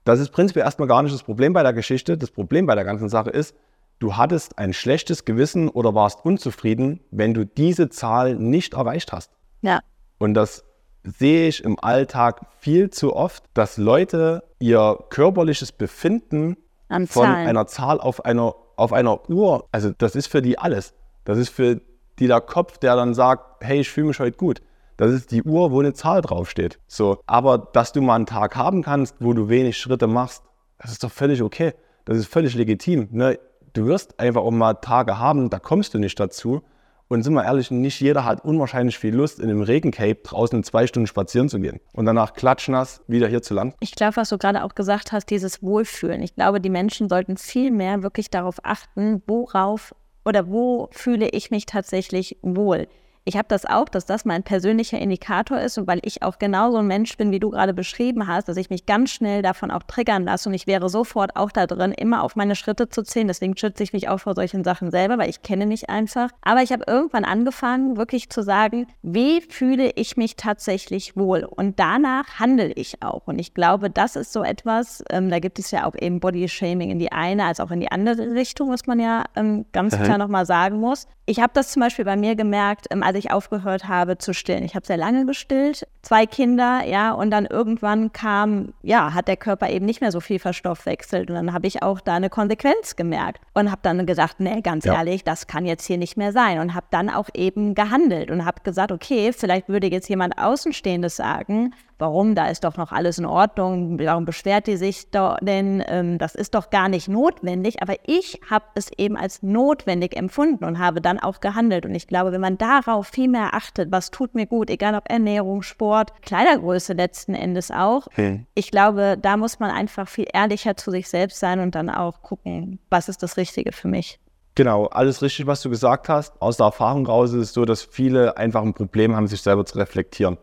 Das 0.04 0.18
ist 0.18 0.30
prinzipiell 0.30 0.64
erstmal 0.64 0.88
gar 0.88 1.04
nicht 1.04 1.14
das 1.14 1.22
Problem 1.22 1.52
bei 1.52 1.62
der 1.62 1.72
Geschichte. 1.72 2.18
Das 2.18 2.32
Problem 2.32 2.66
bei 2.66 2.74
der 2.74 2.84
ganzen 2.84 3.08
Sache 3.08 3.30
ist, 3.30 3.54
du 4.00 4.16
hattest 4.16 4.58
ein 4.58 4.72
schlechtes 4.72 5.24
Gewissen 5.24 5.68
oder 5.68 5.94
warst 5.94 6.24
unzufrieden, 6.24 6.98
wenn 7.12 7.32
du 7.32 7.46
diese 7.46 7.90
Zahl 7.90 8.34
nicht 8.34 8.74
erreicht 8.74 9.12
hast. 9.12 9.30
Ja. 9.62 9.80
Und 10.18 10.34
das 10.34 10.64
sehe 11.06 11.48
ich 11.48 11.64
im 11.64 11.78
Alltag 11.78 12.40
viel 12.58 12.90
zu 12.90 13.14
oft, 13.14 13.44
dass 13.54 13.76
Leute 13.76 14.42
ihr 14.58 14.98
körperliches 15.10 15.72
Befinden 15.72 16.56
An 16.88 17.06
von 17.06 17.24
Zahlen. 17.24 17.48
einer 17.48 17.66
Zahl 17.66 18.00
auf 18.00 18.24
einer, 18.24 18.54
auf 18.76 18.92
einer 18.92 19.28
Uhr, 19.30 19.66
also 19.72 19.92
das 19.96 20.16
ist 20.16 20.26
für 20.26 20.42
die 20.42 20.58
alles. 20.58 20.94
Das 21.24 21.38
ist 21.38 21.50
für 21.50 21.80
die 22.18 22.26
der 22.26 22.40
Kopf, 22.40 22.78
der 22.78 22.96
dann 22.96 23.14
sagt, 23.14 23.64
hey, 23.64 23.80
ich 23.80 23.90
fühle 23.90 24.08
mich 24.08 24.20
heute 24.20 24.36
gut. 24.36 24.62
Das 24.96 25.12
ist 25.12 25.30
die 25.30 25.42
Uhr, 25.42 25.72
wo 25.72 25.80
eine 25.80 25.92
Zahl 25.92 26.22
draufsteht. 26.22 26.78
So, 26.86 27.18
aber 27.26 27.58
dass 27.58 27.92
du 27.92 28.00
mal 28.00 28.14
einen 28.14 28.26
Tag 28.26 28.56
haben 28.56 28.82
kannst, 28.82 29.16
wo 29.20 29.32
du 29.34 29.48
wenig 29.48 29.76
Schritte 29.76 30.06
machst, 30.06 30.42
das 30.78 30.92
ist 30.92 31.04
doch 31.04 31.10
völlig 31.12 31.42
okay. 31.42 31.74
Das 32.04 32.16
ist 32.16 32.28
völlig 32.28 32.54
legitim. 32.54 33.08
Ne? 33.10 33.38
Du 33.72 33.86
wirst 33.86 34.18
einfach 34.18 34.40
auch 34.40 34.50
mal 34.50 34.74
Tage 34.74 35.18
haben, 35.18 35.50
da 35.50 35.58
kommst 35.58 35.92
du 35.92 35.98
nicht 35.98 36.18
dazu. 36.18 36.62
Und 37.08 37.22
sind 37.22 37.34
wir 37.34 37.44
ehrlich, 37.44 37.70
nicht 37.70 38.00
jeder 38.00 38.24
hat 38.24 38.44
unwahrscheinlich 38.44 38.98
viel 38.98 39.14
Lust, 39.14 39.38
in 39.38 39.48
einem 39.48 39.62
Regencape 39.62 40.16
draußen 40.24 40.64
zwei 40.64 40.88
Stunden 40.88 41.06
spazieren 41.06 41.48
zu 41.48 41.60
gehen 41.60 41.78
und 41.92 42.04
danach 42.04 42.34
klatschnass 42.34 43.02
wieder 43.06 43.28
hier 43.28 43.42
zu 43.42 43.54
landen. 43.54 43.74
Ich 43.80 43.92
glaube, 43.92 44.16
was 44.16 44.30
du 44.30 44.38
gerade 44.38 44.64
auch 44.64 44.74
gesagt 44.74 45.12
hast, 45.12 45.30
dieses 45.30 45.62
Wohlfühlen. 45.62 46.20
Ich 46.22 46.34
glaube, 46.34 46.60
die 46.60 46.70
Menschen 46.70 47.08
sollten 47.08 47.36
viel 47.36 47.70
mehr 47.70 48.02
wirklich 48.02 48.28
darauf 48.30 48.56
achten, 48.64 49.22
worauf 49.26 49.94
oder 50.24 50.48
wo 50.48 50.88
fühle 50.90 51.28
ich 51.28 51.52
mich 51.52 51.66
tatsächlich 51.66 52.38
wohl 52.42 52.88
ich 53.28 53.36
habe 53.36 53.48
das 53.48 53.66
auch, 53.66 53.88
dass 53.88 54.06
das 54.06 54.24
mein 54.24 54.44
persönlicher 54.44 55.00
Indikator 55.00 55.58
ist 55.58 55.78
und 55.78 55.88
weil 55.88 55.98
ich 56.04 56.22
auch 56.22 56.38
genau 56.38 56.70
so 56.70 56.78
ein 56.78 56.86
Mensch 56.86 57.16
bin, 57.16 57.32
wie 57.32 57.40
du 57.40 57.50
gerade 57.50 57.74
beschrieben 57.74 58.28
hast, 58.28 58.48
dass 58.48 58.56
ich 58.56 58.70
mich 58.70 58.86
ganz 58.86 59.10
schnell 59.10 59.42
davon 59.42 59.72
auch 59.72 59.82
triggern 59.82 60.22
lasse 60.22 60.48
und 60.48 60.54
ich 60.54 60.68
wäre 60.68 60.88
sofort 60.88 61.34
auch 61.34 61.50
da 61.50 61.66
drin, 61.66 61.90
immer 61.90 62.22
auf 62.22 62.36
meine 62.36 62.54
Schritte 62.54 62.88
zu 62.88 63.02
zählen. 63.02 63.26
Deswegen 63.26 63.56
schütze 63.56 63.82
ich 63.82 63.92
mich 63.92 64.08
auch 64.08 64.18
vor 64.18 64.36
solchen 64.36 64.62
Sachen 64.62 64.92
selber, 64.92 65.18
weil 65.18 65.28
ich 65.28 65.42
kenne 65.42 65.66
mich 65.66 65.90
einfach. 65.90 66.30
Aber 66.40 66.62
ich 66.62 66.70
habe 66.70 66.84
irgendwann 66.86 67.24
angefangen, 67.24 67.96
wirklich 67.96 68.30
zu 68.30 68.44
sagen, 68.44 68.86
wie 69.02 69.40
fühle 69.40 69.90
ich 69.96 70.16
mich 70.16 70.36
tatsächlich 70.36 71.16
wohl? 71.16 71.42
Und 71.42 71.80
danach 71.80 72.38
handle 72.38 72.72
ich 72.74 73.02
auch. 73.02 73.26
Und 73.26 73.40
ich 73.40 73.54
glaube, 73.54 73.90
das 73.90 74.14
ist 74.14 74.32
so 74.32 74.44
etwas, 74.44 75.02
ähm, 75.10 75.30
da 75.30 75.40
gibt 75.40 75.58
es 75.58 75.72
ja 75.72 75.84
auch 75.84 75.96
eben 75.98 76.20
Body-Shaming 76.20 76.90
in 76.90 77.00
die 77.00 77.10
eine 77.10 77.46
als 77.46 77.58
auch 77.58 77.72
in 77.72 77.80
die 77.80 77.90
andere 77.90 78.34
Richtung, 78.34 78.70
was 78.70 78.86
man 78.86 79.00
ja 79.00 79.24
ähm, 79.34 79.66
ganz 79.72 79.98
mhm. 79.98 80.04
klar 80.04 80.18
nochmal 80.18 80.46
sagen 80.46 80.78
muss. 80.78 81.08
Ich 81.28 81.40
habe 81.40 81.52
das 81.52 81.72
zum 81.72 81.80
Beispiel 81.80 82.04
bei 82.04 82.16
mir 82.16 82.36
gemerkt, 82.36 82.86
ähm, 82.90 83.02
als 83.02 83.18
ich 83.18 83.32
aufgehört 83.32 83.88
habe 83.88 84.16
zu 84.16 84.32
stillen. 84.32 84.62
Ich 84.62 84.76
habe 84.76 84.86
sehr 84.86 84.96
lange 84.96 85.26
gestillt, 85.26 85.84
zwei 86.02 86.24
Kinder, 86.24 86.84
ja, 86.86 87.10
und 87.10 87.32
dann 87.32 87.46
irgendwann 87.46 88.12
kam, 88.12 88.72
ja, 88.82 89.12
hat 89.12 89.26
der 89.26 89.36
Körper 89.36 89.68
eben 89.68 89.84
nicht 89.84 90.00
mehr 90.00 90.12
so 90.12 90.20
viel 90.20 90.38
verstoffwechselt. 90.38 91.28
Und 91.28 91.34
dann 91.34 91.52
habe 91.52 91.66
ich 91.66 91.82
auch 91.82 92.00
da 92.00 92.14
eine 92.14 92.30
Konsequenz 92.30 92.94
gemerkt 92.94 93.40
und 93.54 93.72
habe 93.72 93.80
dann 93.82 94.06
gesagt, 94.06 94.38
nee, 94.38 94.60
ganz 94.60 94.84
ja. 94.84 94.94
ehrlich, 94.94 95.24
das 95.24 95.48
kann 95.48 95.66
jetzt 95.66 95.84
hier 95.84 95.98
nicht 95.98 96.16
mehr 96.16 96.30
sein. 96.30 96.60
Und 96.60 96.74
habe 96.74 96.86
dann 96.92 97.10
auch 97.10 97.28
eben 97.34 97.74
gehandelt 97.74 98.30
und 98.30 98.44
habe 98.44 98.62
gesagt, 98.62 98.92
okay, 98.92 99.32
vielleicht 99.32 99.68
würde 99.68 99.88
jetzt 99.88 100.08
jemand 100.08 100.38
Außenstehendes 100.38 101.16
sagen, 101.16 101.74
warum, 101.98 102.34
da 102.34 102.48
ist 102.48 102.64
doch 102.64 102.76
noch 102.76 102.92
alles 102.92 103.18
in 103.18 103.26
Ordnung, 103.26 103.98
warum 103.98 104.24
beschwert 104.24 104.66
die 104.66 104.76
sich 104.76 105.10
denn, 105.10 105.82
ähm, 105.86 106.18
das 106.18 106.34
ist 106.34 106.54
doch 106.54 106.70
gar 106.70 106.88
nicht 106.88 107.08
notwendig, 107.08 107.82
aber 107.82 107.94
ich 108.04 108.40
habe 108.48 108.64
es 108.74 108.90
eben 108.96 109.16
als 109.16 109.42
notwendig 109.42 110.16
empfunden 110.16 110.64
und 110.64 110.78
habe 110.78 111.00
dann 111.00 111.18
auch 111.18 111.40
gehandelt 111.40 111.86
und 111.86 111.94
ich 111.94 112.06
glaube, 112.06 112.32
wenn 112.32 112.40
man 112.40 112.58
darauf 112.58 113.08
viel 113.08 113.28
mehr 113.28 113.54
achtet, 113.54 113.90
was 113.92 114.10
tut 114.10 114.34
mir 114.34 114.46
gut, 114.46 114.70
egal 114.70 114.94
ob 114.94 115.10
Ernährung, 115.10 115.62
Sport, 115.62 116.12
Kleidergröße 116.22 116.92
letzten 116.92 117.34
Endes 117.34 117.70
auch, 117.70 118.08
hm. 118.12 118.46
ich 118.54 118.70
glaube, 118.70 119.16
da 119.20 119.36
muss 119.36 119.58
man 119.58 119.70
einfach 119.70 120.08
viel 120.08 120.26
ehrlicher 120.32 120.76
zu 120.76 120.90
sich 120.90 121.08
selbst 121.08 121.40
sein 121.40 121.60
und 121.60 121.74
dann 121.74 121.90
auch 121.90 122.22
gucken, 122.22 122.78
was 122.90 123.08
ist 123.08 123.22
das 123.22 123.36
Richtige 123.36 123.72
für 123.72 123.88
mich. 123.88 124.18
Genau, 124.56 124.86
alles 124.86 125.20
richtig, 125.20 125.46
was 125.46 125.60
du 125.60 125.68
gesagt 125.68 126.08
hast. 126.08 126.40
Aus 126.40 126.56
der 126.56 126.66
Erfahrung 126.66 127.06
raus 127.06 127.32
ist 127.32 127.40
es 127.42 127.52
so, 127.52 127.66
dass 127.66 127.82
viele 127.82 128.38
einfach 128.38 128.62
ein 128.62 128.72
Problem 128.72 129.14
haben, 129.14 129.26
sich 129.26 129.42
selber 129.42 129.66
zu 129.66 129.76
reflektieren. 129.76 130.38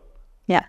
Ja. 0.46 0.60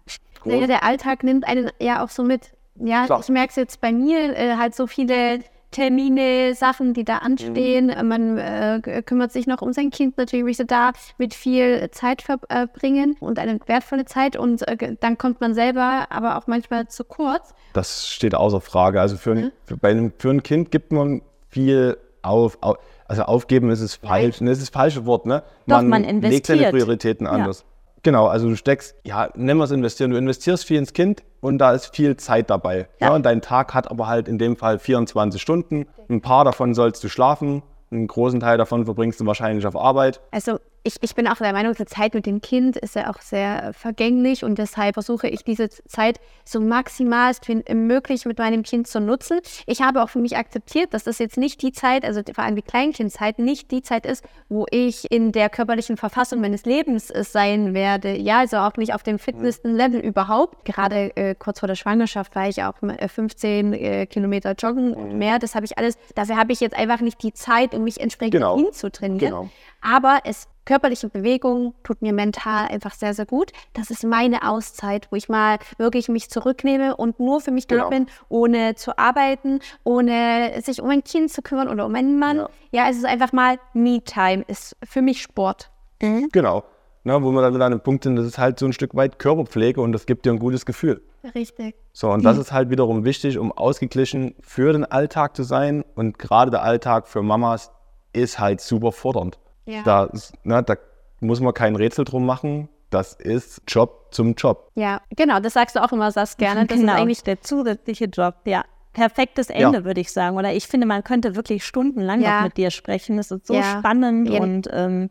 Naja, 0.45 0.67
der 0.67 0.83
Alltag 0.83 1.23
nimmt 1.23 1.47
einen 1.47 1.71
ja 1.79 2.03
auch 2.03 2.09
so 2.09 2.23
mit. 2.23 2.51
Ja, 2.75 3.05
Klar. 3.05 3.21
ich 3.21 3.29
merke 3.29 3.49
es 3.49 3.55
jetzt 3.55 3.81
bei 3.81 3.91
mir, 3.91 4.37
äh, 4.37 4.57
halt 4.57 4.75
so 4.75 4.85
viele 4.85 5.39
Termine, 5.75 6.55
Sachen, 6.55 6.93
die 6.93 7.03
da 7.03 7.17
anstehen. 7.17 7.87
Mhm. 7.87 8.07
Man 8.07 8.37
äh, 8.37 9.03
kümmert 9.05 9.33
sich 9.33 9.45
noch 9.45 9.61
um 9.61 9.73
sein 9.73 9.89
Kind 9.89 10.17
natürlich, 10.17 10.45
möchte 10.45 10.65
da 10.65 10.93
mit 11.17 11.33
viel 11.33 11.89
Zeit 11.91 12.21
verbringen 12.21 13.17
und 13.19 13.39
eine 13.39 13.59
wertvolle 13.65 14.05
Zeit 14.05 14.37
und 14.37 14.65
äh, 14.67 14.95
dann 14.99 15.17
kommt 15.17 15.41
man 15.41 15.53
selber 15.53 16.07
aber 16.09 16.37
auch 16.37 16.47
manchmal 16.47 16.87
zu 16.87 17.03
kurz. 17.03 17.53
Das 17.73 18.07
steht 18.07 18.35
außer 18.35 18.61
Frage. 18.61 19.01
Also 19.01 19.17
für, 19.17 19.35
mhm. 19.35 19.51
für, 19.65 19.75
bei 19.75 19.91
einem, 19.91 20.13
für 20.17 20.29
ein 20.29 20.43
Kind 20.43 20.71
gibt 20.71 20.93
man 20.93 21.21
viel 21.49 21.97
auf, 22.21 22.57
auf 22.61 22.77
also 23.07 23.23
aufgeben 23.23 23.69
ist 23.69 23.81
es 23.81 23.95
falsch, 23.95 24.41
ne, 24.41 24.51
ist 24.51 24.61
das 24.61 24.69
falsche 24.69 25.05
Wort, 25.05 25.25
ne? 25.25 25.43
Man, 25.65 25.83
Doch, 25.83 25.89
man 25.89 26.21
legt 26.21 26.47
seine 26.47 26.69
Prioritäten 26.71 27.27
anders. 27.27 27.59
Ja. 27.59 27.74
Genau, 28.05 28.27
also 28.27 28.47
du 28.47 28.55
steckst, 28.55 28.93
ja, 29.03 29.29
nennen 29.33 29.59
wir 29.59 29.63
es 29.63 29.71
investieren, 29.71 30.11
du 30.11 30.17
investierst 30.17 30.63
viel 30.63 30.77
ins 30.77 30.93
Kind 30.93 31.23
und 31.41 31.57
da 31.57 31.71
ist 31.71 31.95
viel 31.95 32.15
Zeit 32.17 32.51
dabei. 32.51 32.87
Ja. 32.99 33.07
ja. 33.07 33.15
und 33.15 33.25
dein 33.25 33.41
Tag 33.41 33.73
hat 33.73 33.89
aber 33.89 34.05
halt 34.05 34.27
in 34.27 34.37
dem 34.37 34.57
Fall 34.57 34.77
24 34.77 35.41
Stunden. 35.41 35.87
Ein 36.07 36.21
paar 36.21 36.45
davon 36.45 36.75
sollst 36.75 37.03
du 37.03 37.09
schlafen, 37.09 37.63
einen 37.89 38.05
großen 38.05 38.39
Teil 38.39 38.59
davon 38.59 38.85
verbringst 38.85 39.19
du 39.19 39.25
wahrscheinlich 39.25 39.65
auf 39.65 39.75
Arbeit. 39.75 40.21
Also 40.29 40.59
ich, 40.85 40.97
ich 41.01 41.15
bin 41.15 41.27
auch 41.27 41.37
der 41.37 41.51
Meinung, 41.51 41.73
die 41.73 41.85
Zeit 41.85 42.13
mit 42.13 42.27
dem 42.27 42.41
Kind 42.41 42.77
ist 42.77 42.95
ja 42.95 43.09
auch 43.09 43.19
sehr 43.19 43.73
vergänglich 43.73 44.43
und 44.43 44.59
deshalb 44.59 44.93
versuche 44.93 45.27
ich 45.27 45.43
diese 45.43 45.67
Zeit 45.69 46.19
so 46.45 46.61
maximal 46.61 47.33
wie 47.45 47.73
möglich 47.73 48.25
mit 48.25 48.37
meinem 48.37 48.61
Kind 48.61 48.87
zu 48.87 48.99
nutzen. 48.99 49.39
Ich 49.65 49.81
habe 49.81 50.03
auch 50.03 50.09
für 50.09 50.19
mich 50.19 50.37
akzeptiert, 50.37 50.93
dass 50.93 51.03
das 51.03 51.17
jetzt 51.17 51.37
nicht 51.37 51.63
die 51.63 51.71
Zeit, 51.71 52.05
also 52.05 52.21
vor 52.33 52.43
allem 52.43 52.55
die 52.55 52.61
Kleinkindzeit, 52.61 53.39
nicht 53.39 53.71
die 53.71 53.81
Zeit 53.81 54.05
ist, 54.05 54.23
wo 54.47 54.67
ich 54.69 55.11
in 55.11 55.31
der 55.31 55.49
körperlichen 55.49 55.97
Verfassung 55.97 56.39
meines 56.39 56.65
Lebens 56.65 57.07
sein 57.07 57.73
werde. 57.73 58.15
Ja, 58.15 58.39
also 58.39 58.57
auch 58.57 58.77
nicht 58.77 58.93
auf 58.93 59.01
dem 59.01 59.17
fitnesten 59.17 59.75
Level 59.75 59.99
überhaupt. 59.99 60.65
Gerade 60.65 61.17
äh, 61.17 61.33
kurz 61.33 61.61
vor 61.61 61.67
der 61.67 61.75
Schwangerschaft 61.75 62.35
war 62.35 62.47
ich 62.47 62.61
auch 62.61 62.75
15 62.77 63.73
äh, 63.73 64.05
Kilometer 64.05 64.53
joggen 64.53 64.93
und 64.93 65.17
mehr. 65.17 65.39
Das 65.39 65.55
habe 65.55 65.65
ich 65.65 65.79
alles, 65.79 65.97
dafür 66.13 66.37
habe 66.37 66.53
ich 66.53 66.59
jetzt 66.59 66.75
einfach 66.77 67.01
nicht 67.01 67.23
die 67.23 67.33
Zeit, 67.33 67.73
um 67.73 67.83
mich 67.83 67.99
entsprechend 67.99 68.33
genau. 68.33 68.57
hinzutrainieren. 68.57 69.19
Genau. 69.19 69.49
Aber 69.81 70.19
es 70.25 70.47
körperliche 70.65 71.09
Bewegung 71.09 71.73
tut 71.83 72.01
mir 72.01 72.13
mental 72.13 72.67
einfach 72.67 72.93
sehr, 72.93 73.13
sehr 73.13 73.25
gut. 73.25 73.51
Das 73.73 73.89
ist 73.89 74.03
meine 74.03 74.49
Auszeit, 74.49 75.07
wo 75.11 75.15
ich 75.15 75.29
mal 75.29 75.59
wirklich 75.77 76.09
mich 76.09 76.29
zurücknehme 76.29 76.95
und 76.95 77.19
nur 77.19 77.41
für 77.41 77.51
mich 77.51 77.67
genau. 77.67 77.83
da 77.83 77.89
bin, 77.89 78.07
ohne 78.29 78.75
zu 78.75 78.97
arbeiten, 78.97 79.59
ohne 79.83 80.61
sich 80.63 80.81
um 80.81 80.89
ein 80.89 81.03
Kind 81.03 81.31
zu 81.31 81.41
kümmern 81.41 81.69
oder 81.69 81.85
um 81.85 81.95
einen 81.95 82.19
Mann. 82.19 82.37
Ja, 82.37 82.49
ja 82.71 82.89
es 82.89 82.97
ist 82.97 83.05
einfach 83.05 83.31
mal 83.31 83.57
Me-Time, 83.73 84.43
ist 84.47 84.75
für 84.83 85.01
mich 85.01 85.21
Sport. 85.21 85.71
Mhm. 86.01 86.29
Genau. 86.31 86.63
Na, 87.07 87.21
wo 87.21 87.31
wir 87.31 87.41
dann 87.41 87.53
wieder 87.53 87.65
an 87.65 87.73
einem 87.73 87.81
Punkt 87.81 88.03
sind, 88.03 88.15
das 88.15 88.25
ist 88.25 88.39
halt 88.39 88.57
so 88.57 88.65
ein 88.65 88.73
Stück 88.73 88.95
weit 88.95 89.19
Körperpflege 89.19 89.79
und 89.79 89.91
das 89.91 90.07
gibt 90.07 90.25
dir 90.25 90.31
ein 90.31 90.39
gutes 90.39 90.65
Gefühl. 90.65 91.03
Richtig. 91.35 91.75
So, 91.93 92.11
und 92.11 92.23
das 92.25 92.37
ist 92.37 92.51
halt 92.51 92.69
wiederum 92.71 93.05
wichtig, 93.05 93.37
um 93.37 93.51
ausgeglichen 93.51 94.35
für 94.41 94.73
den 94.73 94.85
Alltag 94.85 95.35
zu 95.35 95.43
sein. 95.43 95.83
Und 95.95 96.17
gerade 96.19 96.51
der 96.51 96.63
Alltag 96.63 97.07
für 97.07 97.21
Mamas 97.21 97.71
ist 98.13 98.39
halt 98.39 98.59
super 98.59 98.91
fordernd. 98.91 99.39
Ja. 99.65 99.83
Da, 99.83 100.09
na, 100.43 100.61
da 100.61 100.75
muss 101.19 101.39
man 101.39 101.53
kein 101.53 101.75
Rätsel 101.75 102.05
drum 102.05 102.25
machen. 102.25 102.69
Das 102.89 103.13
ist 103.13 103.61
Job 103.67 104.07
zum 104.11 104.35
Job. 104.35 104.71
Ja, 104.75 105.01
genau, 105.15 105.39
das 105.39 105.53
sagst 105.53 105.75
du 105.75 105.83
auch 105.83 105.91
immer, 105.91 106.11
sagst 106.11 106.37
gerne. 106.37 106.65
Das 106.65 106.79
genau. 106.79 106.93
ist 106.93 106.99
eigentlich 106.99 107.23
der 107.23 107.41
zusätzliche 107.41 108.05
Job, 108.05 108.35
ja. 108.45 108.63
Perfektes 108.93 109.49
Ende, 109.49 109.79
ja. 109.79 109.83
würde 109.83 109.99
ich 109.99 110.11
sagen. 110.11 110.37
Oder 110.37 110.53
ich 110.53 110.67
finde, 110.67 110.87
man 110.87 111.03
könnte 111.03 111.35
wirklich 111.35 111.65
stundenlang 111.65 112.21
ja. 112.21 112.37
noch 112.37 112.43
mit 112.45 112.57
dir 112.57 112.71
sprechen. 112.71 113.19
Es 113.19 113.29
ist 113.31 113.47
so 113.47 113.53
ja. 113.53 113.79
spannend 113.79 114.29
und 114.29 114.69
ähm, 114.71 115.09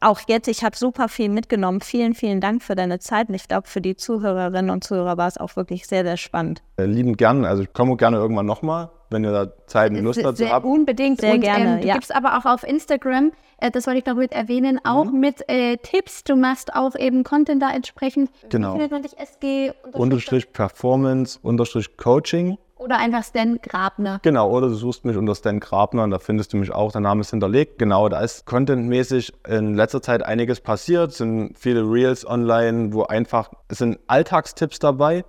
auch 0.00 0.20
jetzt, 0.28 0.48
ich 0.48 0.64
habe 0.64 0.76
super 0.76 1.08
viel 1.08 1.28
mitgenommen. 1.28 1.80
Vielen, 1.80 2.14
vielen 2.14 2.40
Dank 2.40 2.62
für 2.62 2.74
deine 2.74 2.98
Zeit. 2.98 3.28
Und 3.28 3.34
ich 3.34 3.48
glaube, 3.48 3.66
für 3.66 3.80
die 3.80 3.96
Zuhörerinnen 3.96 4.70
und 4.70 4.84
Zuhörer 4.84 5.16
war 5.16 5.28
es 5.28 5.38
auch 5.38 5.56
wirklich 5.56 5.86
sehr, 5.86 6.04
sehr 6.04 6.16
spannend. 6.16 6.62
Äh, 6.76 6.84
lieben 6.84 7.16
gern. 7.16 7.44
Also 7.44 7.62
ich 7.62 7.72
komme 7.72 7.96
gerne 7.96 8.16
irgendwann 8.16 8.46
nochmal, 8.46 8.90
wenn 9.10 9.24
ihr 9.24 9.32
da 9.32 9.52
Zeit 9.66 9.90
und 9.90 10.02
Lust 10.02 10.24
dazu 10.24 10.48
habt. 10.48 10.64
Unbedingt. 10.64 11.20
Sehr 11.20 11.34
und, 11.34 11.40
gerne. 11.40 11.74
Ähm, 11.76 11.80
du 11.82 11.88
ja. 11.88 11.94
gibst 11.94 12.14
aber 12.14 12.38
auch 12.38 12.44
auf 12.44 12.62
Instagram, 12.62 13.32
äh, 13.58 13.70
das 13.70 13.86
wollte 13.86 13.98
ich 13.98 14.06
noch 14.06 14.14
mit 14.14 14.32
erwähnen, 14.32 14.80
auch 14.84 15.06
mhm. 15.06 15.20
mit 15.20 15.48
äh, 15.48 15.76
Tipps. 15.76 16.24
Du 16.24 16.36
machst 16.36 16.74
auch 16.74 16.94
eben 16.96 17.24
Content 17.24 17.62
da 17.62 17.70
entsprechend. 17.70 18.30
Genau. 18.48 18.74
Wie 18.74 18.78
findet 18.78 18.90
man 18.92 19.02
dich? 19.02 19.18
SG 19.18 19.72
unterstrich 19.92 20.52
Performance 20.52 21.38
unterstrich 21.42 21.96
Coaching. 21.96 22.56
Oder 22.76 22.96
einfach 22.96 23.22
Stan 23.22 23.58
Grabner. 23.60 24.20
Genau, 24.22 24.50
oder 24.50 24.68
du 24.68 24.74
suchst 24.74 25.04
mich 25.04 25.18
unter 25.18 25.34
Stan 25.34 25.60
Grabner 25.60 26.04
und 26.04 26.12
da 26.12 26.18
findest 26.18 26.54
du 26.54 26.56
mich 26.56 26.72
auch. 26.72 26.92
Der 26.92 27.02
Name 27.02 27.20
ist 27.20 27.28
hinterlegt. 27.28 27.78
Genau, 27.78 28.08
da 28.08 28.20
ist 28.20 28.46
contentmäßig 28.46 29.34
in 29.46 29.74
letzter 29.74 30.00
Zeit 30.00 30.22
einiges 30.22 30.62
passiert. 30.62 31.10
Es 31.10 31.18
sind 31.18 31.58
viele 31.58 31.82
Reels 31.82 32.26
online, 32.26 32.94
wo 32.94 33.02
einfach, 33.02 33.50
es 33.68 33.78
sind 33.78 33.98
Alltagstipps 34.06 34.78
dabei 34.78 35.24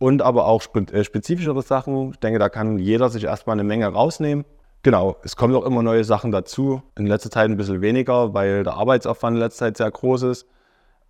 und 0.00 0.22
aber 0.22 0.46
auch 0.46 0.64
äh, 0.74 1.04
spezifischere 1.04 1.62
Sachen. 1.62 2.10
Ich 2.10 2.18
denke, 2.18 2.40
da 2.40 2.48
kann 2.48 2.78
jeder 2.78 3.10
sich 3.10 3.24
erstmal 3.24 3.54
eine 3.54 3.64
Menge 3.64 3.86
rausnehmen. 3.86 4.44
Genau, 4.82 5.16
es 5.22 5.36
kommen 5.36 5.54
auch 5.54 5.64
immer 5.64 5.82
neue 5.82 6.04
Sachen 6.04 6.32
dazu. 6.32 6.82
In 6.98 7.06
letzter 7.06 7.30
Zeit 7.30 7.50
ein 7.50 7.58
bisschen 7.58 7.82
weniger, 7.82 8.32
weil 8.32 8.64
der 8.64 8.74
Arbeitsaufwand 8.74 9.36
in 9.36 9.40
letzter 9.40 9.66
Zeit 9.66 9.76
sehr 9.76 9.90
groß 9.90 10.22
ist. 10.22 10.46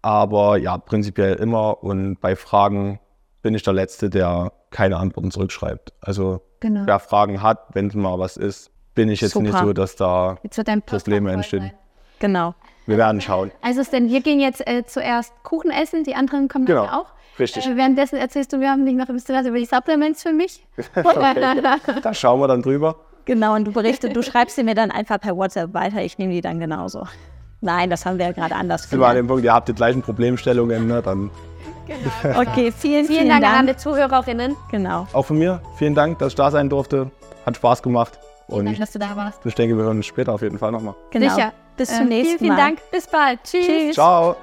Aber 0.03 0.59
ja, 0.59 0.77
prinzipiell 0.77 1.35
immer 1.37 1.83
und 1.85 2.21
bei 2.21 2.35
Fragen 2.35 2.99
bin 3.43 3.55
ich 3.55 3.63
der 3.63 3.75
Letzte, 3.75 4.11
der 4.11 4.53
keine 4.71 4.97
Antworten 4.97 5.31
zurückschreibt. 5.31 5.93
Also 6.01 6.41
genau. 6.59 6.83
wer 6.85 6.99
Fragen 6.99 7.43
hat, 7.43 7.69
wenn 7.75 7.93
mal 7.95 8.19
was 8.19 8.37
ist, 8.37 8.73
bin 8.95 9.09
ich 9.09 9.21
jetzt 9.21 9.33
Super. 9.33 9.45
nicht 9.45 9.59
so, 9.59 9.73
dass 9.73 9.95
da 9.95 10.37
Probleme 10.85 11.31
entstehen. 11.31 11.71
Genau. 12.19 12.55
Wir 12.87 12.99
werden 12.99 13.21
schauen. 13.21 13.53
Also 13.63 13.83
denn 13.85 14.09
wir 14.09 14.21
gehen 14.21 14.41
jetzt 14.41 14.67
äh, 14.67 14.85
zuerst 14.85 15.33
Kuchen 15.45 15.71
essen, 15.71 16.03
die 16.03 16.17
anderen 16.17 16.49
kommen 16.49 16.67
genau. 16.67 16.87
dann 16.87 16.95
auch. 16.95 17.13
Richtig. 17.41 17.67
Äh, 17.67 17.77
währenddessen 17.77 18.17
erzählst 18.17 18.53
du, 18.53 18.61
wir 18.61 18.71
haben 18.71 18.85
nicht 18.85 18.97
noch 18.97 19.09
ein 19.09 19.15
bisschen 19.15 19.35
was 19.35 19.47
über 19.47 19.59
die 19.59 19.67
Supplements 19.67 20.23
für 20.23 20.33
mich. 20.33 20.65
da 20.95 22.15
schauen 22.15 22.41
wir 22.41 22.49
dann 22.49 22.63
drüber. 22.63 22.97
Genau, 23.25 23.55
und 23.55 23.65
du 23.65 23.73
berichtest, 23.73 24.15
du 24.15 24.23
schreibst 24.23 24.57
sie 24.57 24.65
mir 24.65 24.75
dann 24.75 24.91
einfach 24.91 25.21
per 25.21 25.37
WhatsApp 25.37 25.75
weiter, 25.75 26.03
ich 26.03 26.19
nehme 26.19 26.33
die 26.33 26.41
dann 26.41 26.59
genauso. 26.59 27.07
Nein, 27.61 27.91
das 27.91 28.07
haben 28.07 28.19
wir 28.19 28.27
ja 28.27 28.33
gerade 28.33 28.55
anders 28.55 28.89
gemacht. 28.89 29.03
Wir 29.03 29.11
an 29.11 29.17
dem 29.17 29.27
Punkt, 29.27 29.45
ihr 29.45 29.53
habt 29.53 29.69
die 29.69 29.75
gleichen 29.75 30.01
Problemstellungen, 30.01 30.87
ne? 30.87 31.03
dann 31.03 31.31
Genau. 32.23 32.41
Okay, 32.41 32.73
vielen, 32.73 32.73
vielen, 32.73 33.07
vielen 33.07 33.29
Dank, 33.29 33.43
Dank 33.43 33.55
an 33.55 33.67
alle 33.67 33.77
Zuhörerinnen. 33.77 34.57
Genau. 34.71 35.07
Auch 35.13 35.25
von 35.25 35.39
mir, 35.39 35.61
vielen 35.77 35.95
Dank, 35.95 36.19
dass 36.19 36.29
ich 36.29 36.35
da 36.37 36.51
sein 36.51 36.69
durfte. 36.69 37.11
Hat 37.45 37.57
Spaß 37.57 37.83
gemacht. 37.83 38.19
Und 38.47 38.67
Dank, 38.67 38.79
dass 38.79 38.93
du 38.93 38.99
da 38.99 39.17
warst. 39.17 39.45
Ich 39.45 39.55
denke, 39.55 39.77
wir 39.77 39.85
hören 39.85 39.99
uns 39.99 40.07
später 40.07 40.33
auf 40.33 40.43
jeden 40.43 40.59
Fall 40.59 40.73
nochmal. 40.73 40.95
Genau. 41.11 41.35
Sicher. 41.35 41.53
Bis 41.77 41.89
zum 41.89 42.07
äh, 42.07 42.11
nächsten 42.11 42.33
Mal. 42.33 42.39
Vielen, 42.39 42.39
vielen 42.39 42.57
Dank. 42.57 42.91
Bis 42.91 43.07
bald. 43.07 43.41
Tschüss. 43.45 43.67
Tschüss. 43.67 43.95
Ciao. 43.95 44.37